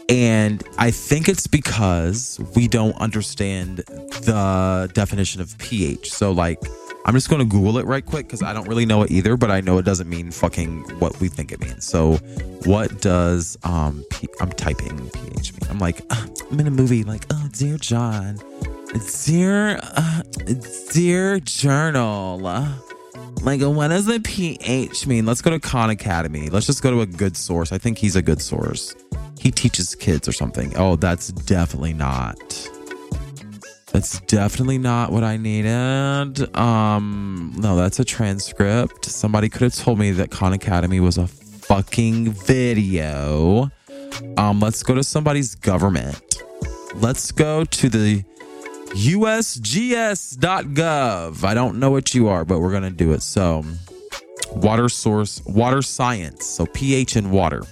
And 0.09 0.63
I 0.79 0.89
think 0.89 1.29
it's 1.29 1.45
because 1.45 2.39
we 2.55 2.67
don't 2.67 2.95
understand 2.99 3.77
the 4.25 4.89
definition 4.95 5.41
of 5.41 5.55
pH. 5.59 6.11
So, 6.11 6.31
like, 6.31 6.57
I'm 7.05 7.13
just 7.13 7.29
going 7.29 7.37
to 7.37 7.45
Google 7.45 7.77
it 7.77 7.85
right 7.85 8.03
quick 8.03 8.25
because 8.25 8.41
I 8.41 8.51
don't 8.51 8.67
really 8.67 8.87
know 8.87 9.03
it 9.03 9.11
either, 9.11 9.37
but 9.37 9.51
I 9.51 9.61
know 9.61 9.77
it 9.77 9.85
doesn't 9.85 10.09
mean 10.09 10.31
fucking 10.31 10.99
what 10.99 11.19
we 11.19 11.27
think 11.27 11.51
it 11.51 11.59
means. 11.61 11.85
So, 11.85 12.15
what 12.65 12.99
does 12.99 13.59
um 13.61 14.03
P- 14.09 14.27
I'm 14.41 14.49
typing 14.53 15.11
pH 15.11 15.53
mean? 15.53 15.69
I'm 15.69 15.77
like, 15.77 16.01
uh, 16.09 16.25
I'm 16.49 16.59
in 16.59 16.65
a 16.65 16.71
movie, 16.71 17.03
like, 17.03 17.27
oh, 17.31 17.47
dear 17.51 17.77
John, 17.77 18.39
dear, 19.23 19.79
uh, 19.83 20.23
dear 20.91 21.39
journal. 21.39 22.39
Like, 23.41 23.61
what 23.61 23.89
does 23.89 24.05
the 24.05 24.19
pH 24.19 25.05
mean? 25.07 25.25
Let's 25.25 25.41
go 25.41 25.49
to 25.51 25.59
Khan 25.59 25.89
Academy. 25.89 26.49
Let's 26.49 26.65
just 26.65 26.81
go 26.81 26.91
to 26.91 27.01
a 27.01 27.05
good 27.05 27.35
source. 27.35 27.71
I 27.71 27.77
think 27.77 27.97
he's 27.97 28.15
a 28.15 28.21
good 28.21 28.41
source. 28.41 28.95
He 29.39 29.51
teaches 29.51 29.95
kids 29.95 30.27
or 30.27 30.31
something. 30.31 30.73
Oh, 30.77 30.95
that's 30.95 31.29
definitely 31.29 31.93
not. 31.93 32.37
That's 33.91 34.21
definitely 34.21 34.77
not 34.77 35.11
what 35.11 35.23
I 35.23 35.37
needed. 35.37 36.55
Um, 36.57 37.53
no, 37.57 37.75
that's 37.75 37.99
a 37.99 38.05
transcript. 38.05 39.05
Somebody 39.05 39.49
could 39.49 39.61
have 39.61 39.75
told 39.75 39.99
me 39.99 40.11
that 40.11 40.31
Khan 40.31 40.53
Academy 40.53 40.99
was 40.99 41.17
a 41.17 41.27
fucking 41.27 42.31
video. 42.31 43.69
Um, 44.37 44.59
let's 44.59 44.81
go 44.81 44.95
to 44.95 45.03
somebody's 45.03 45.55
government. 45.55 46.21
Let's 46.95 47.31
go 47.31 47.65
to 47.65 47.89
the 47.89 48.23
usgs.gov. 48.93 50.73
I 51.43 51.53
don't 51.53 51.79
know 51.79 51.91
what 51.91 52.13
you 52.13 52.27
are, 52.27 52.45
but 52.45 52.59
we're 52.59 52.71
going 52.71 52.83
to 52.83 52.89
do 52.89 53.11
it. 53.13 53.21
So, 53.21 53.63
water 54.51 54.89
source, 54.89 55.43
water 55.45 55.81
science. 55.81 56.45
So, 56.45 56.65
pH 56.65 57.15
in 57.15 57.31
water. 57.31 57.63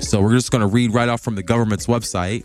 So, 0.00 0.20
we're 0.20 0.32
just 0.32 0.50
going 0.50 0.62
to 0.62 0.66
read 0.66 0.92
right 0.92 1.08
off 1.08 1.20
from 1.20 1.34
the 1.36 1.42
government's 1.42 1.86
website. 1.86 2.44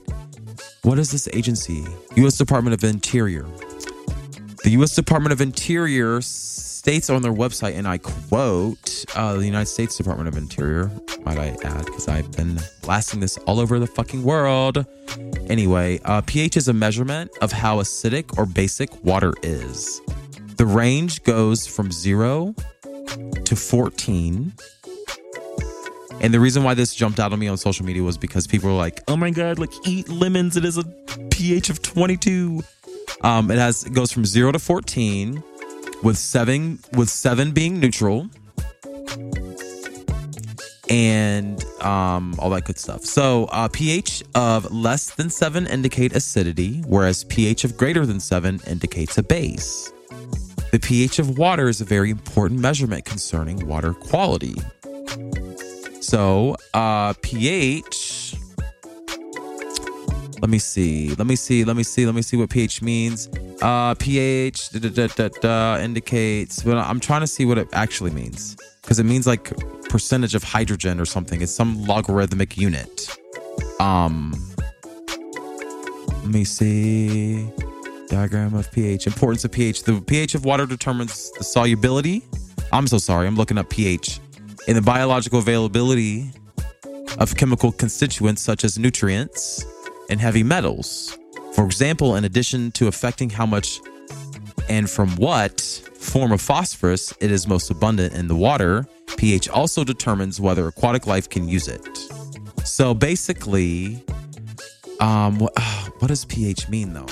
What 0.84 0.98
is 1.00 1.12
this 1.12 1.28
agency? 1.34 1.86
U.S. 2.16 2.38
Department 2.38 2.74
of 2.74 2.84
Interior. 2.84 3.46
The 4.64 4.72
U.S. 4.72 4.96
Department 4.96 5.34
of 5.34 5.42
Interior 5.42 6.22
states 6.80 7.10
on 7.10 7.22
their 7.22 7.34
website, 7.34 7.76
and 7.78 7.86
I 7.86 7.98
quote, 7.98 9.04
uh, 9.14 9.34
the 9.34 9.46
United 9.46 9.66
States 9.66 9.98
Department 9.98 10.30
of 10.30 10.38
Interior, 10.38 10.90
might 11.26 11.38
I 11.38 11.48
add, 11.62 11.86
because 11.86 12.08
I've 12.08 12.32
been 12.32 12.58
blasting 12.82 13.20
this 13.20 13.38
all 13.40 13.60
over 13.60 13.80
the 13.80 13.86
fucking 13.86 14.24
world. 14.24 14.86
Anyway, 15.50 16.00
uh, 16.06 16.22
pH 16.22 16.56
is 16.56 16.70
a 16.70 16.74
measurement 16.74 17.32
of 17.42 17.52
how 17.52 17.80
acidic 17.80 18.38
or 18.38 18.46
basic 18.46 19.04
water 19.04 19.34
is. 19.44 20.02
The 20.56 20.66
range 20.66 21.22
goes 21.24 21.68
from 21.68 21.92
zero 21.92 22.56
to 23.44 23.56
14. 23.58 24.54
And 26.22 26.34
the 26.34 26.40
reason 26.40 26.64
why 26.64 26.76
this 26.76 26.96
jumped 26.96 27.20
out 27.20 27.34
on 27.34 27.40
me 27.40 27.50
on 27.50 27.58
social 27.58 27.86
media 27.86 28.04
was 28.04 28.18
because 28.18 28.48
people 28.48 28.70
were 28.70 28.76
like, 28.78 29.02
"Oh 29.08 29.18
my 29.18 29.32
god, 29.32 29.60
like 29.60 29.72
eat 29.86 30.08
lemons. 30.10 30.56
It 30.58 30.66
is 30.66 30.78
a 30.78 30.84
pH 31.30 31.70
of 31.70 31.82
22." 31.82 32.62
Um, 33.22 33.52
it 33.52 33.58
has 33.58 33.84
it 33.84 33.94
goes 33.94 34.12
from 34.12 34.26
zero 34.26 34.52
to 34.52 34.60
14, 34.60 35.44
with 36.04 36.18
seven 36.18 36.80
with 36.94 37.10
seven 37.10 37.52
being 37.52 37.80
neutral, 37.80 38.30
and 40.90 41.64
um, 41.82 42.36
all 42.40 42.50
that 42.50 42.66
good 42.66 42.80
stuff. 42.80 43.06
So 43.06 43.46
uh, 43.46 43.68
pH 43.68 44.24
of 44.36 44.72
less 44.74 45.14
than 45.16 45.30
seven 45.30 45.68
indicate 45.68 46.16
acidity, 46.16 46.82
whereas 46.88 47.24
pH 47.26 47.64
of 47.64 47.78
greater 47.78 48.06
than 48.06 48.20
seven 48.20 48.60
indicates 48.68 49.18
a 49.18 49.24
base. 49.24 49.92
The 50.72 50.80
pH 50.80 51.18
of 51.20 51.38
water 51.38 51.68
is 51.68 51.82
a 51.82 51.86
very 51.86 52.12
important 52.12 52.60
measurement 52.60 53.06
concerning 53.06 53.66
water 53.66 53.94
quality. 53.94 54.56
So, 56.00 56.56
uh, 56.74 57.14
pH. 57.22 58.36
Let 60.42 60.50
me 60.50 60.60
see. 60.60 61.14
Let 61.16 61.28
me 61.28 61.36
see. 61.36 61.66
Let 61.66 61.76
me 61.76 61.84
see. 61.84 62.06
Let 62.06 62.16
me 62.16 62.22
see 62.22 62.38
what 62.38 62.50
pH 62.50 62.82
means. 62.82 63.30
Uh, 63.62 63.94
pH 63.96 64.70
da, 64.70 64.90
da, 64.90 65.08
da, 65.08 65.28
da, 65.42 65.80
indicates. 65.80 66.64
but 66.64 66.78
I'm 66.78 67.00
trying 67.00 67.22
to 67.22 67.28
see 67.28 67.44
what 67.44 67.58
it 67.58 67.68
actually 67.74 68.12
means 68.12 68.56
because 68.82 69.00
it 69.00 69.04
means 69.04 69.28
like 69.28 69.52
percentage 69.90 70.34
of 70.34 70.44
hydrogen 70.44 71.00
or 71.00 71.06
something. 71.06 71.42
It's 71.42 71.52
some 71.54 71.86
logarithmic 71.86 72.58
unit. 72.58 73.16
Um, 73.80 74.34
let 76.08 76.28
me 76.28 76.44
see. 76.44 77.50
Diagram 78.08 78.56
of 78.56 78.72
pH. 78.72 79.08
Importance 79.08 79.44
of 79.46 79.52
pH. 79.52 79.84
The 79.84 80.02
pH 80.02 80.36
of 80.36 80.46
water 80.46 80.66
determines 80.66 81.32
the 81.34 81.44
solubility. 81.44 82.24
I'm 82.72 82.88
so 82.88 82.98
sorry. 82.98 83.28
I'm 83.28 83.36
looking 83.36 83.58
up 83.58 83.70
pH 83.70 84.20
in 84.68 84.76
the 84.76 84.82
biological 84.82 85.40
availability 85.40 86.32
of 87.18 87.36
chemical 87.36 87.72
constituents 87.72 88.42
such 88.42 88.64
as 88.64 88.78
nutrients 88.78 89.66
and 90.10 90.20
heavy 90.20 90.44
metals. 90.44 91.18
For 91.54 91.66
example, 91.66 92.16
in 92.16 92.26
addition 92.26 92.72
to 92.74 92.88
affecting 92.88 93.30
how 93.30 93.46
much 93.46 93.80
and 94.70 94.90
from 94.90 95.16
what 95.16 95.62
form 95.96 96.32
of 96.32 96.42
phosphorus 96.42 97.14
it 97.20 97.32
is 97.32 97.48
most 97.48 97.70
abundant 97.70 98.14
in 98.14 98.28
the 98.28 98.36
water, 98.36 98.88
pH 99.18 99.50
also 99.50 99.84
determines 99.84 100.40
whether 100.40 100.68
aquatic 100.68 101.08
life 101.08 101.30
can 101.30 101.48
use 101.48 101.68
it. 101.68 101.86
So 102.64 102.94
basically, 102.94 104.04
um, 105.00 105.40
what, 105.40 105.58
what 106.00 106.08
does 106.08 106.26
pH 106.26 106.70
mean 106.70 106.94
though? 106.94 107.08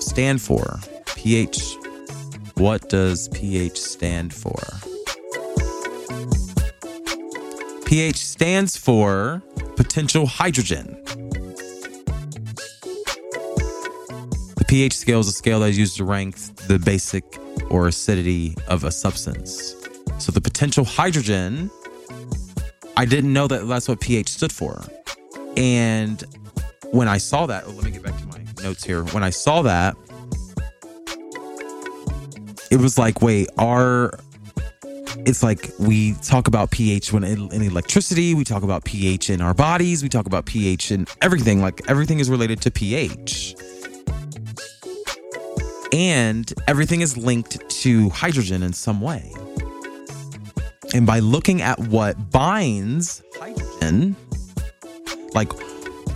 Stand 0.00 0.40
for 0.40 0.78
pH. 1.06 1.76
What 2.54 2.88
does 2.88 3.28
pH 3.28 3.80
stand 3.80 4.32
for? 4.34 4.58
pH 7.88 8.16
stands 8.18 8.76
for 8.76 9.42
potential 9.74 10.26
hydrogen. 10.26 10.94
pH 14.68 14.98
scale 14.98 15.18
is 15.18 15.28
a 15.28 15.32
scale 15.32 15.60
that 15.60 15.70
is 15.70 15.78
used 15.78 15.96
to 15.96 16.04
rank 16.04 16.36
the 16.66 16.78
basic 16.78 17.24
or 17.70 17.88
acidity 17.88 18.54
of 18.68 18.84
a 18.84 18.90
substance. 18.90 19.74
So 20.18 20.30
the 20.30 20.42
potential 20.42 20.84
hydrogen, 20.84 21.70
I 22.96 23.06
didn't 23.06 23.32
know 23.32 23.46
that 23.46 23.66
that's 23.66 23.88
what 23.88 24.00
pH 24.00 24.28
stood 24.28 24.52
for. 24.52 24.84
And 25.56 26.22
when 26.90 27.08
I 27.08 27.16
saw 27.16 27.46
that, 27.46 27.64
oh, 27.66 27.70
let 27.70 27.84
me 27.84 27.90
get 27.90 28.02
back 28.02 28.18
to 28.18 28.26
my 28.26 28.44
notes 28.62 28.84
here. 28.84 29.04
When 29.04 29.22
I 29.22 29.30
saw 29.30 29.62
that, 29.62 29.96
it 32.70 32.76
was 32.76 32.98
like, 32.98 33.22
wait, 33.22 33.48
our 33.56 34.12
it's 35.24 35.42
like 35.42 35.70
we 35.78 36.12
talk 36.22 36.46
about 36.46 36.70
pH 36.70 37.12
when 37.12 37.24
in, 37.24 37.50
in, 37.52 37.62
electricity, 37.62 38.34
we 38.34 38.44
talk 38.44 38.62
about 38.62 38.84
pH 38.84 39.30
in 39.30 39.40
our 39.40 39.54
bodies, 39.54 40.02
we 40.02 40.08
talk 40.08 40.26
about 40.26 40.44
pH 40.44 40.92
in 40.92 41.06
everything. 41.22 41.62
Like 41.62 41.80
everything 41.88 42.18
is 42.18 42.28
related 42.28 42.60
to 42.62 42.70
pH. 42.70 43.56
And 45.92 46.52
everything 46.66 47.00
is 47.00 47.16
linked 47.16 47.68
to 47.82 48.10
hydrogen 48.10 48.62
in 48.62 48.72
some 48.72 49.00
way. 49.00 49.32
And 50.94 51.06
by 51.06 51.18
looking 51.18 51.62
at 51.62 51.78
what 51.78 52.30
binds 52.30 53.22
hydrogen, 53.38 54.16
like 55.34 55.52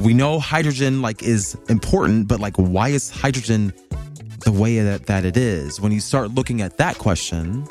we 0.00 0.14
know 0.14 0.38
hydrogen 0.38 1.02
like 1.02 1.22
is 1.22 1.56
important, 1.68 2.28
but 2.28 2.40
like 2.40 2.56
why 2.56 2.88
is 2.88 3.11
hydrogen 3.11 3.72
the 4.44 4.52
way 4.52 4.78
that, 4.80 5.06
that 5.06 5.24
it 5.24 5.37
is? 5.37 5.80
When 5.80 5.92
you 5.92 6.00
start 6.00 6.32
looking 6.32 6.62
at 6.62 6.78
that 6.78 6.98
question, 6.98 7.66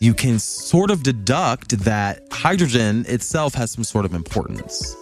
you 0.00 0.14
can 0.14 0.38
sort 0.38 0.90
of 0.90 1.02
deduct 1.02 1.78
that 1.80 2.26
hydrogen 2.30 3.04
itself 3.08 3.54
has 3.54 3.70
some 3.70 3.84
sort 3.84 4.04
of 4.04 4.14
importance. 4.14 4.96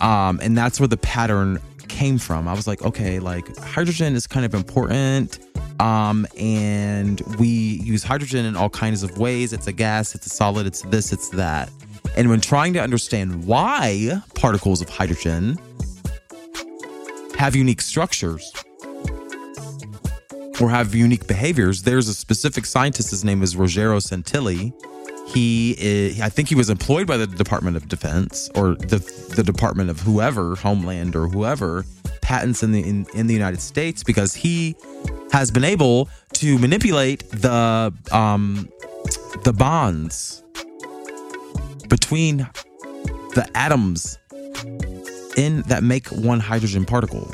Um, 0.00 0.40
and 0.42 0.56
that's 0.56 0.78
where 0.80 0.88
the 0.88 0.96
pattern 0.96 1.60
came 1.96 2.18
from. 2.18 2.46
I 2.46 2.52
was 2.52 2.66
like, 2.66 2.82
okay, 2.82 3.18
like 3.18 3.56
hydrogen 3.56 4.14
is 4.14 4.26
kind 4.26 4.44
of 4.44 4.54
important. 4.54 5.38
Um, 5.80 6.26
and 6.38 7.20
we 7.38 7.48
use 7.48 8.02
hydrogen 8.02 8.44
in 8.44 8.54
all 8.54 8.68
kinds 8.68 9.02
of 9.02 9.16
ways. 9.18 9.52
It's 9.52 9.66
a 9.66 9.72
gas, 9.72 10.14
it's 10.14 10.26
a 10.26 10.30
solid, 10.30 10.66
it's 10.66 10.82
this, 10.82 11.12
it's 11.12 11.30
that. 11.30 11.70
And 12.16 12.28
when 12.28 12.40
trying 12.40 12.74
to 12.74 12.80
understand 12.80 13.44
why 13.46 14.20
particles 14.34 14.82
of 14.82 14.88
hydrogen 14.90 15.58
have 17.38 17.56
unique 17.56 17.80
structures, 17.80 18.52
or 20.60 20.70
have 20.70 20.94
unique 20.94 21.26
behaviors. 21.26 21.82
There's 21.82 22.08
a 22.08 22.14
specific 22.14 22.64
scientist. 22.64 23.10
His 23.10 23.24
name 23.24 23.42
is 23.42 23.56
Ruggero 23.56 24.00
Santilli. 24.00 24.72
He, 25.26 25.74
is, 25.78 26.20
I 26.20 26.28
think 26.28 26.48
he 26.48 26.54
was 26.54 26.70
employed 26.70 27.06
by 27.06 27.16
the 27.16 27.26
Department 27.26 27.76
of 27.76 27.88
Defense 27.88 28.48
or 28.54 28.76
the 28.76 28.98
the 29.34 29.42
Department 29.42 29.90
of 29.90 30.00
whoever, 30.00 30.54
Homeland 30.54 31.16
or 31.16 31.26
whoever, 31.26 31.84
patents 32.22 32.62
in 32.62 32.72
the 32.72 32.80
in, 32.80 33.06
in 33.14 33.26
the 33.26 33.34
United 33.34 33.60
States 33.60 34.02
because 34.02 34.34
he 34.34 34.76
has 35.32 35.50
been 35.50 35.64
able 35.64 36.08
to 36.34 36.58
manipulate 36.58 37.28
the 37.30 37.92
um 38.12 38.68
the 39.44 39.52
bonds 39.52 40.42
between 41.88 42.48
the 43.34 43.48
atoms 43.54 44.18
in 45.36 45.62
that 45.62 45.82
make 45.82 46.08
one 46.08 46.40
hydrogen 46.40 46.84
particle 46.84 47.30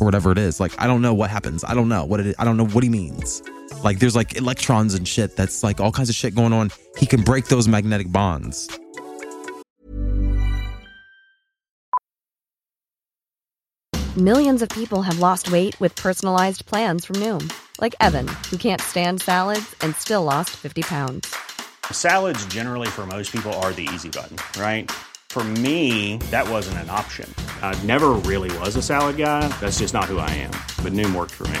or 0.00 0.04
whatever 0.04 0.30
it 0.30 0.38
is. 0.38 0.60
Like 0.60 0.72
I 0.78 0.86
don't 0.86 1.02
know 1.02 1.14
what 1.14 1.30
happens. 1.30 1.64
I 1.64 1.74
don't 1.74 1.88
know 1.88 2.04
what 2.04 2.20
it. 2.20 2.36
I 2.38 2.44
don't 2.44 2.56
know 2.56 2.66
what 2.66 2.82
he 2.82 2.88
means. 2.88 3.42
Like 3.82 3.98
there's 3.98 4.16
like 4.16 4.36
electrons 4.36 4.94
and 4.94 5.06
shit 5.08 5.36
that's 5.36 5.62
like 5.62 5.80
all 5.80 5.92
kinds 5.92 6.10
of 6.10 6.14
shit 6.14 6.34
going 6.34 6.52
on. 6.52 6.70
He 6.96 7.06
can 7.06 7.22
break 7.22 7.46
those 7.46 7.68
magnetic 7.68 8.12
bonds. 8.12 8.68
Millions 14.16 14.60
of 14.60 14.68
people 14.70 15.02
have 15.02 15.20
lost 15.20 15.52
weight 15.52 15.78
with 15.80 15.94
personalized 15.94 16.66
plans 16.66 17.04
from 17.04 17.16
Noom, 17.16 17.48
like 17.80 17.94
Evan, 18.00 18.26
who 18.50 18.56
can't 18.56 18.80
stand 18.80 19.22
salads 19.22 19.74
and 19.82 19.94
still 19.94 20.24
lost 20.24 20.50
50 20.50 20.82
pounds. 20.82 21.32
Salads 21.92 22.44
generally 22.46 22.88
for 22.88 23.06
most 23.06 23.30
people 23.30 23.52
are 23.62 23.72
the 23.72 23.88
easy 23.94 24.08
button, 24.08 24.36
right? 24.60 24.90
For 25.28 25.44
me, 25.44 26.16
that 26.32 26.48
wasn't 26.50 26.78
an 26.78 26.90
option. 26.90 27.32
I 27.62 27.80
never 27.84 28.10
really 28.26 28.50
was 28.58 28.74
a 28.74 28.82
salad 28.82 29.16
guy. 29.16 29.46
That's 29.60 29.78
just 29.78 29.94
not 29.94 30.06
who 30.06 30.18
I 30.18 30.30
am. 30.30 30.50
But 30.82 30.92
Noom 30.92 31.14
worked 31.14 31.34
for 31.34 31.46
me. 31.46 31.60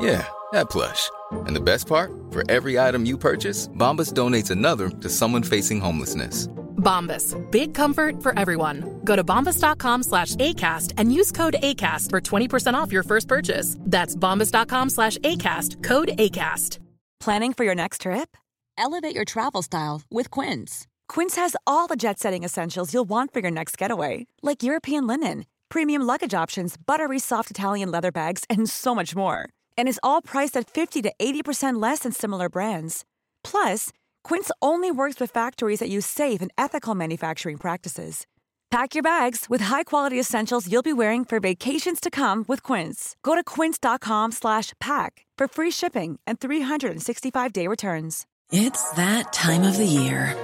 Yeah, 0.00 0.26
that 0.52 0.70
plush. 0.70 1.10
And 1.46 1.54
the 1.54 1.60
best 1.60 1.86
part? 1.86 2.10
For 2.30 2.48
every 2.50 2.78
item 2.78 3.04
you 3.04 3.18
purchase, 3.18 3.68
Bombas 3.68 4.12
donates 4.14 4.50
another 4.50 4.88
to 4.88 5.08
someone 5.08 5.42
facing 5.42 5.80
homelessness. 5.80 6.48
Bombas. 6.80 7.36
Big 7.50 7.74
comfort 7.74 8.22
for 8.22 8.36
everyone. 8.38 9.00
Go 9.04 9.14
to 9.14 9.22
bombas.com 9.22 10.02
slash 10.02 10.34
ACAST 10.36 10.94
and 10.96 11.12
use 11.12 11.30
code 11.30 11.56
ACAST 11.62 12.08
for 12.08 12.20
20% 12.20 12.74
off 12.74 12.92
your 12.92 13.02
first 13.02 13.28
purchase. 13.28 13.76
That's 13.80 14.16
bombas.com 14.16 14.90
slash 14.90 15.18
ACAST. 15.18 15.82
Code 15.82 16.08
ACAST. 16.16 16.78
Planning 17.20 17.52
for 17.52 17.64
your 17.64 17.74
next 17.74 18.02
trip? 18.02 18.36
Elevate 18.78 19.14
your 19.14 19.26
travel 19.26 19.60
style 19.60 20.00
with 20.10 20.30
Quince. 20.30 20.86
Quince 21.08 21.36
has 21.36 21.54
all 21.66 21.86
the 21.86 21.96
jet 21.96 22.18
setting 22.18 22.44
essentials 22.44 22.94
you'll 22.94 23.08
want 23.08 23.34
for 23.34 23.40
your 23.40 23.50
next 23.50 23.76
getaway, 23.76 24.26
like 24.42 24.62
European 24.62 25.06
linen, 25.06 25.44
premium 25.68 26.00
luggage 26.02 26.32
options, 26.32 26.76
buttery 26.78 27.18
soft 27.18 27.50
Italian 27.50 27.90
leather 27.90 28.10
bags, 28.12 28.44
and 28.48 28.70
so 28.70 28.94
much 28.94 29.14
more. 29.14 29.50
And 29.76 29.86
is 29.88 30.00
all 30.02 30.22
priced 30.22 30.56
at 30.56 30.70
50 30.70 31.02
to 31.02 31.12
80% 31.20 31.82
less 31.82 32.00
than 32.00 32.12
similar 32.12 32.48
brands. 32.48 33.04
Plus, 33.44 33.90
Quince 34.24 34.50
only 34.62 34.90
works 34.90 35.20
with 35.20 35.30
factories 35.30 35.80
that 35.80 35.90
use 35.90 36.06
safe 36.06 36.40
and 36.40 36.50
ethical 36.56 36.94
manufacturing 36.94 37.58
practices. 37.58 38.26
Pack 38.70 38.94
your 38.94 39.02
bags 39.02 39.46
with 39.50 39.62
high-quality 39.62 40.18
essentials 40.18 40.70
you'll 40.70 40.82
be 40.82 40.92
wearing 40.92 41.24
for 41.24 41.40
vacations 41.40 41.98
to 41.98 42.08
come 42.08 42.44
with 42.46 42.62
Quince. 42.62 43.16
Go 43.24 43.34
to 43.34 43.42
quince.com/pack 43.42 45.26
for 45.38 45.48
free 45.48 45.72
shipping 45.72 46.20
and 46.24 46.38
365-day 46.38 47.66
returns. 47.66 48.26
It's 48.52 48.90
that 48.92 49.32
time 49.32 49.62
of 49.62 49.76
the 49.76 49.86
year. 49.86 50.36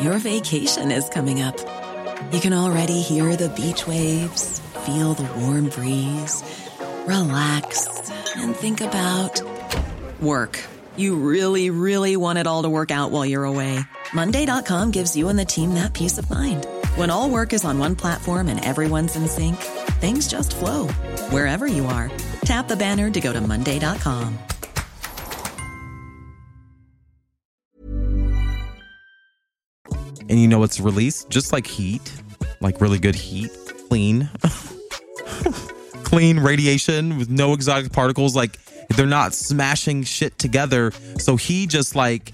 Your 0.00 0.18
vacation 0.18 0.90
is 0.90 1.08
coming 1.08 1.42
up. 1.42 1.56
You 2.32 2.40
can 2.40 2.52
already 2.52 3.00
hear 3.00 3.36
the 3.36 3.48
beach 3.50 3.86
waves, 3.86 4.60
feel 4.86 5.14
the 5.14 5.28
warm 5.40 5.68
breeze, 5.68 6.42
relax, 7.06 8.10
and 8.36 8.54
think 8.54 8.80
about 8.80 9.40
work. 10.20 10.60
You 10.96 11.16
really, 11.16 11.70
really 11.70 12.16
want 12.16 12.38
it 12.38 12.46
all 12.46 12.62
to 12.62 12.68
work 12.68 12.90
out 12.90 13.10
while 13.10 13.24
you're 13.26 13.44
away. 13.44 13.80
Monday.com 14.12 14.90
gives 14.90 15.16
you 15.16 15.28
and 15.28 15.38
the 15.38 15.44
team 15.44 15.74
that 15.74 15.94
peace 15.94 16.18
of 16.18 16.30
mind. 16.30 16.66
When 16.96 17.10
all 17.10 17.30
work 17.30 17.52
is 17.52 17.64
on 17.64 17.78
one 17.78 17.96
platform 17.96 18.48
and 18.48 18.64
everyone's 18.64 19.16
in 19.16 19.26
sync, 19.26 19.56
things 20.00 20.28
just 20.28 20.54
flow 20.54 20.88
wherever 21.30 21.66
you 21.66 21.86
are. 21.86 22.10
Tap 22.44 22.68
the 22.68 22.76
banner 22.76 23.10
to 23.10 23.20
go 23.20 23.32
to 23.32 23.40
Monday.com. 23.40 24.38
And 30.26 30.40
you 30.40 30.48
know 30.48 30.58
what's 30.58 30.80
released? 30.80 31.28
Just 31.28 31.52
like 31.52 31.66
heat, 31.66 32.12
like 32.60 32.80
really 32.80 32.98
good 32.98 33.14
heat, 33.14 33.50
clean, 33.88 34.30
clean 36.14 36.38
radiation 36.38 37.18
with 37.18 37.28
no 37.28 37.54
exotic 37.54 37.90
particles. 37.90 38.36
Like 38.36 38.56
they're 38.90 39.04
not 39.04 39.34
smashing 39.34 40.04
shit 40.04 40.38
together. 40.38 40.92
So 41.18 41.34
he 41.34 41.66
just 41.66 41.96
like 41.96 42.32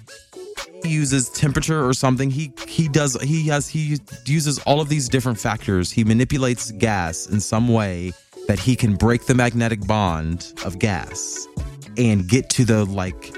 uses 0.84 1.30
temperature 1.30 1.86
or 1.86 1.94
something. 1.94 2.30
He 2.30 2.52
he 2.68 2.88
does 2.88 3.18
he 3.22 3.48
has 3.48 3.68
he 3.68 3.98
uses 4.26 4.58
all 4.60 4.82
of 4.82 4.90
these 4.90 5.08
different 5.08 5.40
factors. 5.40 5.90
He 5.90 6.04
manipulates 6.04 6.72
gas 6.72 7.26
in 7.26 7.40
some 7.40 7.68
way 7.68 8.12
that 8.48 8.58
he 8.58 8.76
can 8.76 8.96
break 8.96 9.24
the 9.24 9.34
magnetic 9.34 9.86
bond 9.86 10.52
of 10.66 10.78
gas 10.78 11.48
and 11.96 12.28
get 12.28 12.50
to 12.50 12.66
the 12.66 12.84
like 12.84 13.32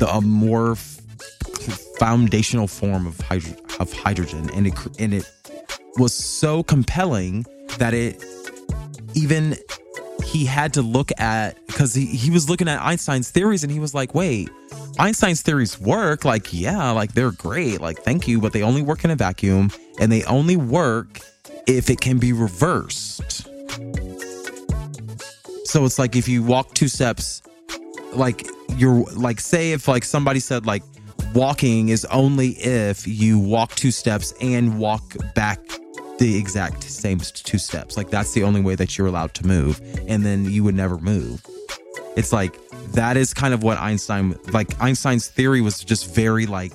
the 0.00 0.08
a 0.12 0.20
more 0.20 0.76
foundational 1.98 2.66
form 2.66 3.06
of 3.06 3.18
hydro, 3.20 3.54
of 3.80 3.90
hydrogen 3.92 4.50
and 4.54 4.66
it 4.66 4.74
and 4.98 5.14
it 5.14 5.30
was 5.96 6.12
so 6.12 6.62
compelling 6.62 7.46
that 7.78 7.94
it 7.94 8.22
even 9.14 9.56
he 10.24 10.44
had 10.46 10.74
to 10.74 10.82
look 10.82 11.10
at 11.18 11.64
because 11.66 11.94
he, 11.94 12.06
he 12.06 12.30
was 12.30 12.48
looking 12.48 12.68
at 12.68 12.80
Einstein's 12.80 13.30
theories 13.30 13.62
and 13.62 13.72
he 13.72 13.78
was 13.78 13.94
like, 13.94 14.14
wait, 14.14 14.48
Einstein's 14.98 15.42
theories 15.42 15.78
work. 15.80 16.24
Like, 16.24 16.52
yeah, 16.52 16.90
like 16.90 17.12
they're 17.12 17.32
great. 17.32 17.80
Like, 17.80 17.98
thank 17.98 18.26
you, 18.28 18.40
but 18.40 18.52
they 18.52 18.62
only 18.62 18.82
work 18.82 19.04
in 19.04 19.10
a 19.10 19.16
vacuum 19.16 19.70
and 20.00 20.10
they 20.10 20.22
only 20.24 20.56
work 20.56 21.20
if 21.66 21.90
it 21.90 22.00
can 22.00 22.18
be 22.18 22.32
reversed. 22.32 23.48
So 25.64 25.84
it's 25.84 25.98
like 25.98 26.16
if 26.16 26.28
you 26.28 26.42
walk 26.42 26.74
two 26.74 26.88
steps, 26.88 27.42
like 28.12 28.46
you're 28.76 29.04
like, 29.12 29.40
say 29.40 29.72
if 29.72 29.88
like 29.88 30.04
somebody 30.04 30.40
said 30.40 30.66
like 30.66 30.82
walking 31.34 31.88
is 31.88 32.04
only 32.06 32.50
if 32.50 33.06
you 33.06 33.38
walk 33.38 33.74
two 33.74 33.90
steps 33.90 34.34
and 34.40 34.78
walk 34.78 35.02
back 35.34 35.60
the 36.22 36.38
exact 36.38 36.84
same 36.84 37.18
two 37.18 37.58
steps. 37.58 37.96
Like 37.96 38.08
that's 38.08 38.32
the 38.32 38.44
only 38.44 38.60
way 38.60 38.76
that 38.76 38.96
you're 38.96 39.08
allowed 39.08 39.34
to 39.34 39.44
move. 39.44 39.80
And 40.06 40.24
then 40.24 40.44
you 40.44 40.62
would 40.62 40.76
never 40.76 40.96
move. 40.98 41.44
It's 42.14 42.32
like 42.32 42.56
that 42.92 43.16
is 43.16 43.34
kind 43.34 43.52
of 43.52 43.64
what 43.64 43.76
Einstein 43.78 44.38
like 44.52 44.80
Einstein's 44.80 45.26
theory 45.26 45.60
was 45.60 45.82
just 45.82 46.14
very 46.14 46.46
like 46.46 46.74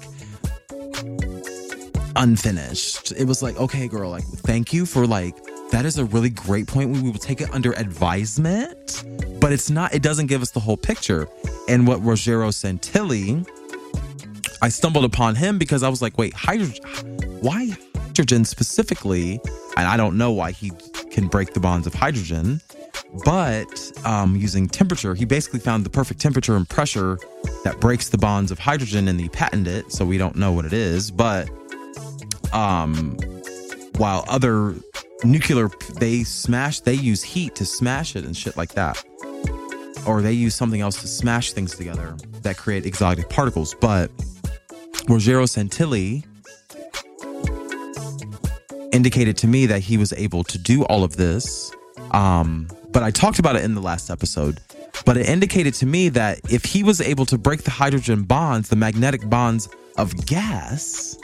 unfinished. 2.17 3.13
It 3.13 3.23
was 3.23 3.41
like, 3.41 3.55
okay, 3.55 3.87
girl, 3.87 4.09
like 4.09 4.25
thank 4.25 4.73
you 4.73 4.85
for 4.85 5.07
like 5.07 5.33
that 5.71 5.85
is 5.85 5.97
a 5.97 6.03
really 6.03 6.29
great 6.29 6.67
point. 6.67 6.89
We 6.89 7.01
will 7.01 7.13
take 7.13 7.39
it 7.39 7.49
under 7.53 7.71
advisement, 7.73 9.05
but 9.39 9.53
it's 9.53 9.69
not, 9.69 9.93
it 9.93 10.01
doesn't 10.01 10.27
give 10.27 10.41
us 10.41 10.51
the 10.51 10.59
whole 10.59 10.77
picture. 10.77 11.25
And 11.69 11.87
what 11.87 12.01
Ruggero 12.01 12.49
Santilli, 12.51 13.47
I 14.61 14.67
stumbled 14.67 15.05
upon 15.05 15.35
him 15.35 15.57
because 15.57 15.83
I 15.83 15.89
was 15.89 16.01
like, 16.01 16.17
wait, 16.17 16.33
hydrogen, 16.33 16.83
why 17.39 17.77
hydrogen 18.17 18.43
specifically? 18.43 19.39
And 19.77 19.87
I 19.87 19.95
don't 19.95 20.17
know 20.17 20.31
why 20.31 20.51
he 20.51 20.71
can 21.11 21.27
break 21.27 21.53
the 21.53 21.59
bonds 21.59 21.85
of 21.85 21.93
hydrogen, 21.93 22.59
but 23.23 23.91
um, 24.05 24.35
using 24.35 24.67
temperature, 24.67 25.13
he 25.13 25.23
basically 25.23 25.59
found 25.59 25.85
the 25.85 25.91
perfect 25.91 26.19
temperature 26.19 26.55
and 26.55 26.67
pressure 26.67 27.19
that 27.63 27.79
breaks 27.79 28.09
the 28.09 28.17
bonds 28.17 28.49
of 28.49 28.57
hydrogen 28.57 29.07
and 29.07 29.19
he 29.19 29.29
patented 29.29 29.71
it. 29.71 29.91
So 29.91 30.03
we 30.03 30.17
don't 30.17 30.35
know 30.35 30.51
what 30.51 30.65
it 30.65 30.73
is, 30.73 31.11
but 31.11 31.47
um, 32.53 33.15
while 33.97 34.25
other 34.27 34.73
nuclear 35.23 35.69
they 35.99 36.23
smash 36.23 36.79
they 36.81 36.93
use 36.93 37.23
heat 37.23 37.55
to 37.55 37.65
smash 37.65 38.15
it 38.15 38.23
and 38.23 38.37
shit 38.37 38.55
like 38.55 38.73
that 38.73 39.03
or 40.05 40.21
they 40.21 40.31
use 40.31 40.53
something 40.53 40.79
else 40.79 41.01
to 41.01 41.07
smash 41.07 41.53
things 41.53 41.75
together 41.75 42.15
that 42.43 42.55
create 42.55 42.85
exotic 42.85 43.27
particles 43.29 43.73
but 43.81 44.11
Ruggero 45.07 45.47
Santilli 45.47 46.23
indicated 48.97 49.37
to 49.37 49.47
me 49.47 49.65
that 49.67 49.79
he 49.79 49.95
was 49.97 50.11
able 50.13 50.43
to 50.43 50.57
do 50.57 50.83
all 50.85 51.03
of 51.03 51.15
this 51.15 51.71
um, 52.11 52.67
but 52.91 53.03
I 53.03 53.11
talked 53.11 53.39
about 53.39 53.55
it 53.55 53.63
in 53.63 53.73
the 53.75 53.81
last 53.81 54.09
episode 54.09 54.59
but 55.05 55.15
it 55.15 55.29
indicated 55.29 55.73
to 55.75 55.85
me 55.85 56.09
that 56.09 56.39
if 56.51 56.65
he 56.65 56.83
was 56.83 56.99
able 56.99 57.25
to 57.27 57.37
break 57.37 57.63
the 57.63 57.71
hydrogen 57.71 58.23
bonds 58.23 58.69
the 58.69 58.75
magnetic 58.75 59.29
bonds 59.29 59.69
of 59.97 60.25
gas 60.25 61.17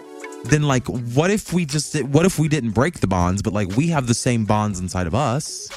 then 0.46 0.64
like 0.64 0.86
what 0.88 1.32
if 1.32 1.54
we 1.54 1.66
just 1.66 2.02
what 2.06 2.26
if 2.26 2.38
we 2.38 2.48
didn't 2.48 2.72
break 2.72 3.00
the 3.00 3.08
bonds 3.08 3.42
but 3.42 3.54
like 3.54 3.70
we 3.76 3.88
have 3.88 4.08
the 4.08 4.14
same 4.14 4.46
bonds 4.46 4.80
inside 4.80 5.08
of 5.08 5.16
us? 5.16 5.70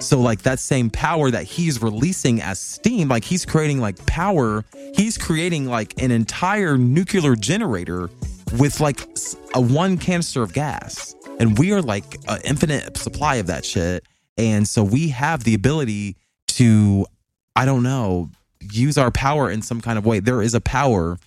So 0.00 0.18
like 0.18 0.42
that 0.42 0.58
same 0.58 0.90
power 0.90 1.30
that 1.30 1.44
he's 1.44 1.82
releasing 1.82 2.40
as 2.40 2.58
steam 2.58 3.08
like 3.08 3.24
he's 3.24 3.44
creating 3.44 3.80
like 3.80 4.04
power 4.06 4.64
he's 4.94 5.18
creating 5.18 5.66
like 5.66 6.00
an 6.02 6.10
entire 6.10 6.76
nuclear 6.78 7.36
generator 7.36 8.08
with 8.58 8.80
like 8.80 9.00
a 9.54 9.60
one 9.60 9.98
canister 9.98 10.42
of 10.42 10.52
gas. 10.52 11.14
And 11.38 11.58
we 11.58 11.72
are 11.72 11.82
like 11.82 12.18
an 12.28 12.40
infinite 12.44 12.96
supply 12.96 13.36
of 13.36 13.46
that 13.46 13.64
shit. 13.64 14.04
And 14.36 14.66
so 14.66 14.82
we 14.82 15.08
have 15.08 15.44
the 15.44 15.54
ability 15.54 16.16
to 16.48 17.06
i 17.56 17.64
don't 17.64 17.82
know 17.82 18.28
use 18.72 18.98
our 18.98 19.10
power 19.10 19.50
in 19.50 19.62
some 19.62 19.80
kind 19.80 19.98
of 19.98 20.06
way. 20.06 20.20
There 20.20 20.42
is 20.42 20.54
a 20.54 20.60
power. 20.60 21.18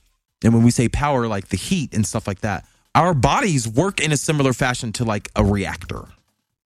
And 0.43 0.53
when 0.53 0.63
we 0.63 0.71
say 0.71 0.89
power, 0.89 1.27
like 1.27 1.49
the 1.49 1.57
heat 1.57 1.93
and 1.93 2.05
stuff 2.05 2.27
like 2.27 2.41
that, 2.41 2.65
our 2.95 3.13
bodies 3.13 3.67
work 3.67 3.99
in 3.99 4.11
a 4.11 4.17
similar 4.17 4.53
fashion 4.53 4.91
to 4.93 5.03
like 5.03 5.29
a 5.35 5.43
reactor. 5.43 6.05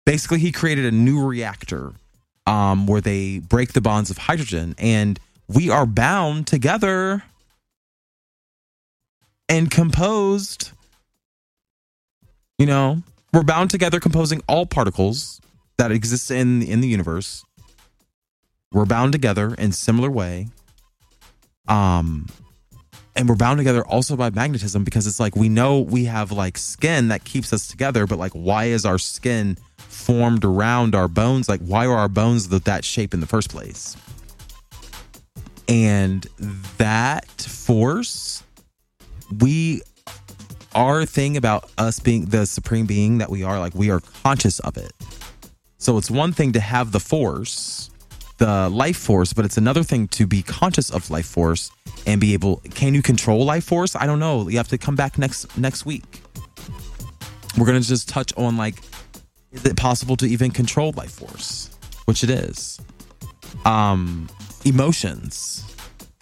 Basically, 0.05 0.38
he 0.38 0.53
created 0.53 0.85
a 0.85 0.91
new 0.91 1.25
reactor 1.25 1.93
um, 2.47 2.87
where 2.87 3.01
they 3.01 3.38
break 3.38 3.73
the 3.73 3.81
bonds 3.81 4.11
of 4.11 4.19
hydrogen, 4.19 4.75
and 4.79 5.19
we 5.49 5.71
are 5.71 5.87
bound 5.87 6.47
together 6.47 7.23
and 9.48 9.70
composed. 9.70 10.70
You 12.59 12.66
know, 12.66 13.02
we're 13.33 13.42
bound 13.42 13.70
together, 13.70 13.98
composing 13.98 14.42
all 14.48 14.66
particles 14.66 15.40
that 15.78 15.90
exist 15.90 16.31
in 16.31 16.62
in 16.62 16.81
the 16.81 16.88
universe. 16.88 17.44
We're 18.72 18.87
bound 18.87 19.12
together 19.12 19.55
in 19.55 19.72
similar 19.72 20.11
way. 20.11 20.48
Um, 21.68 22.28
and 23.14 23.28
we're 23.28 23.37
bound 23.37 23.59
together 23.59 23.85
also 23.87 24.16
by 24.16 24.31
magnetism 24.31 24.85
because 24.85 25.07
it's 25.07 25.20
like 25.20 25.37
we 25.37 25.48
know 25.48 25.81
we 25.81 26.07
have 26.07 26.33
like 26.33 26.57
skin 26.57 27.09
that 27.09 27.24
keeps 27.24 27.52
us 27.52 27.68
together 27.68 28.07
but 28.07 28.18
like 28.18 28.33
why 28.33 28.64
is 28.64 28.85
our 28.85 28.98
skin 28.98 29.57
formed 29.76 30.44
around 30.44 30.94
our 30.94 31.09
bones 31.09 31.48
like 31.48 31.61
why 31.61 31.87
are 31.87 31.96
our 31.96 32.09
bones 32.09 32.48
that, 32.48 32.64
that 32.64 32.85
shape 32.85 33.12
in 33.12 33.20
the 33.20 33.26
first 33.26 33.50
place 33.50 33.96
and 35.68 36.26
that 36.78 37.31
force 37.40 38.42
we 39.40 39.83
our 40.75 41.05
thing 41.05 41.37
about 41.37 41.71
us 41.79 42.01
being 42.01 42.27
the 42.27 42.47
supreme 42.47 42.87
being 42.87 43.18
that 43.18 43.29
we 43.29 43.42
are 43.42 43.59
like 43.59 43.75
we 43.75 43.90
are 43.90 44.01
conscious 44.23 44.59
of 44.61 44.77
it. 44.77 44.92
So 45.79 45.99
it's 45.99 46.11
one 46.11 46.33
thing 46.33 46.53
to 46.53 46.61
have 46.61 46.92
the 46.92 47.01
force 47.01 47.90
the 48.38 48.68
life 48.71 48.97
force 48.97 49.33
but 49.33 49.45
it's 49.45 49.57
another 49.57 49.83
thing 49.83 50.09
to 50.09 50.27
be 50.27 50.42
conscious 50.42 50.90
of 50.90 51.11
life 51.11 51.27
force 51.27 51.71
and 52.07 52.21
be 52.21 52.33
able 52.33 52.57
can 52.75 52.95
you 52.95 53.03
control 53.03 53.45
life 53.45 53.64
force? 53.64 53.95
I 53.95 54.07
don't 54.07 54.18
know. 54.18 54.49
You 54.49 54.57
have 54.57 54.68
to 54.68 54.79
come 54.79 54.97
back 54.97 55.18
next 55.18 55.57
next 55.57 55.87
week. 55.87 56.23
We're 57.59 57.66
gonna 57.66 57.81
just 57.81 58.09
touch 58.09 58.33
on 58.37 58.57
like 58.57 58.77
is 59.53 59.64
it 59.66 59.77
possible 59.77 60.16
to 60.16 60.27
even 60.27 60.51
control 60.51 60.92
life 60.97 61.12
force? 61.12 61.71
Which 62.07 62.25
it 62.25 62.31
is. 62.31 62.81
Um 63.64 64.29
emotions 64.64 65.64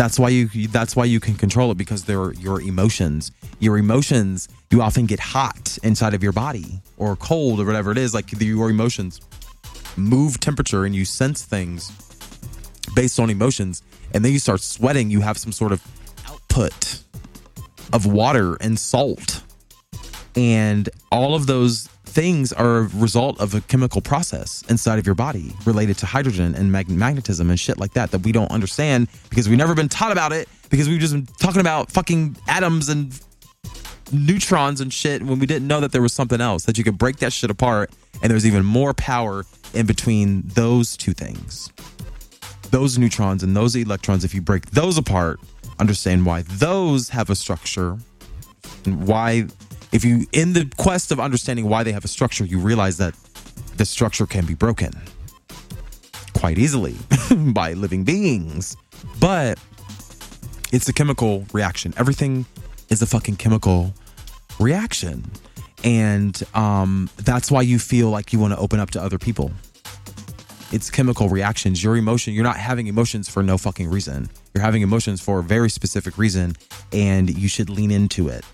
that's 0.00 0.18
why 0.18 0.30
you 0.30 0.46
that's 0.68 0.94
why 0.96 1.04
you 1.04 1.20
can 1.20 1.34
control 1.34 1.70
it 1.70 1.76
because 1.76 2.04
they're 2.04 2.32
your 2.34 2.60
emotions 2.62 3.32
your 3.58 3.76
emotions 3.76 4.48
you 4.70 4.80
often 4.80 5.04
get 5.04 5.20
hot 5.20 5.76
inside 5.82 6.14
of 6.14 6.22
your 6.22 6.32
body 6.32 6.80
or 6.96 7.16
cold 7.16 7.60
or 7.60 7.66
whatever 7.66 7.90
it 7.92 7.98
is 7.98 8.14
like 8.14 8.26
your 8.40 8.70
emotions 8.70 9.20
move 9.96 10.40
temperature 10.40 10.84
and 10.86 10.94
you 10.94 11.04
sense 11.04 11.42
things 11.42 11.92
based 12.94 13.20
on 13.20 13.28
emotions 13.30 13.82
and 14.12 14.24
then 14.24 14.32
you 14.32 14.38
start 14.38 14.60
sweating, 14.60 15.10
you 15.10 15.20
have 15.20 15.38
some 15.38 15.52
sort 15.52 15.72
of 15.72 15.82
output 16.26 17.02
of 17.92 18.06
water 18.06 18.56
and 18.60 18.78
salt. 18.78 19.42
And 20.36 20.88
all 21.10 21.34
of 21.34 21.46
those 21.46 21.88
things 22.10 22.52
are 22.52 22.78
a 22.78 22.82
result 22.96 23.40
of 23.40 23.54
a 23.54 23.60
chemical 23.62 24.00
process 24.00 24.62
inside 24.68 24.98
of 24.98 25.06
your 25.06 25.14
body 25.14 25.54
related 25.64 25.96
to 25.98 26.06
hydrogen 26.06 26.54
and 26.54 26.70
mag- 26.72 26.90
magnetism 26.90 27.48
and 27.50 27.58
shit 27.58 27.78
like 27.78 27.92
that 27.92 28.10
that 28.10 28.18
we 28.18 28.32
don't 28.32 28.50
understand 28.50 29.08
because 29.28 29.48
we've 29.48 29.58
never 29.58 29.74
been 29.74 29.88
taught 29.88 30.10
about 30.10 30.32
it 30.32 30.48
because 30.70 30.88
we've 30.88 31.00
just 31.00 31.14
been 31.14 31.26
talking 31.38 31.60
about 31.60 31.90
fucking 31.90 32.36
atoms 32.48 32.88
and 32.88 33.18
neutrons 34.12 34.80
and 34.80 34.92
shit 34.92 35.22
when 35.22 35.38
we 35.38 35.46
didn't 35.46 35.68
know 35.68 35.80
that 35.80 35.92
there 35.92 36.02
was 36.02 36.12
something 36.12 36.40
else 36.40 36.64
that 36.64 36.76
you 36.76 36.84
could 36.84 36.98
break 36.98 37.18
that 37.18 37.32
shit 37.32 37.50
apart 37.50 37.90
and 38.22 38.30
there's 38.30 38.46
even 38.46 38.64
more 38.64 38.92
power 38.94 39.44
in 39.72 39.86
between 39.86 40.42
those 40.48 40.96
two 40.96 41.12
things. 41.12 41.70
Those 42.70 42.98
neutrons 42.98 43.42
and 43.42 43.56
those 43.56 43.74
electrons, 43.76 44.24
if 44.24 44.34
you 44.34 44.40
break 44.40 44.66
those 44.70 44.98
apart, 44.98 45.40
understand 45.78 46.26
why 46.26 46.42
those 46.42 47.08
have 47.10 47.30
a 47.30 47.36
structure 47.36 47.98
and 48.84 49.06
why, 49.06 49.46
if 49.92 50.04
you, 50.04 50.26
in 50.32 50.52
the 50.52 50.70
quest 50.76 51.12
of 51.12 51.20
understanding 51.20 51.68
why 51.68 51.82
they 51.82 51.92
have 51.92 52.04
a 52.04 52.08
structure, 52.08 52.44
you 52.44 52.58
realize 52.58 52.98
that 52.98 53.14
the 53.76 53.84
structure 53.84 54.26
can 54.26 54.46
be 54.46 54.54
broken 54.54 54.92
quite 56.34 56.58
easily 56.58 56.94
by 57.52 57.72
living 57.72 58.04
beings. 58.04 58.76
But 59.18 59.58
it's 60.72 60.88
a 60.88 60.92
chemical 60.92 61.44
reaction. 61.52 61.92
Everything 61.96 62.46
is 62.88 63.02
a 63.02 63.06
fucking 63.06 63.36
chemical 63.36 63.92
reaction. 64.58 65.24
And 65.82 66.40
um, 66.54 67.08
that's 67.16 67.50
why 67.50 67.62
you 67.62 67.78
feel 67.78 68.10
like 68.10 68.32
you 68.32 68.38
want 68.38 68.52
to 68.52 68.58
open 68.58 68.80
up 68.80 68.90
to 68.90 69.02
other 69.02 69.18
people 69.18 69.50
it's 70.72 70.90
chemical 70.90 71.28
reactions. 71.28 71.82
Your 71.82 71.96
emotion, 71.96 72.32
you're 72.32 72.44
not 72.44 72.56
having 72.56 72.86
emotions 72.86 73.28
for 73.28 73.42
no 73.42 73.58
fucking 73.58 73.90
reason. 73.90 74.28
You're 74.54 74.62
having 74.62 74.82
emotions 74.82 75.20
for 75.20 75.40
a 75.40 75.42
very 75.42 75.68
specific 75.68 76.16
reason, 76.16 76.54
and 76.92 77.30
you 77.36 77.48
should 77.48 77.68
lean 77.68 77.90
into 77.90 78.28
it, 78.28 78.44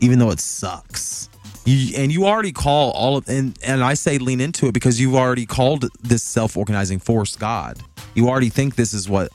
even 0.00 0.18
though 0.18 0.30
it 0.30 0.40
sucks. 0.40 1.28
You, 1.64 1.96
and 1.98 2.10
you 2.10 2.24
already 2.24 2.52
call 2.52 2.92
all 2.92 3.18
of, 3.18 3.28
and, 3.28 3.58
and 3.62 3.82
I 3.82 3.94
say 3.94 4.18
lean 4.18 4.40
into 4.40 4.66
it 4.68 4.72
because 4.72 5.00
you've 5.00 5.14
already 5.14 5.44
called 5.44 5.86
this 6.00 6.22
self 6.22 6.56
organizing 6.56 6.98
force 6.98 7.36
God. 7.36 7.78
You 8.14 8.28
already 8.28 8.48
think 8.48 8.76
this 8.76 8.94
is 8.94 9.08
what 9.08 9.30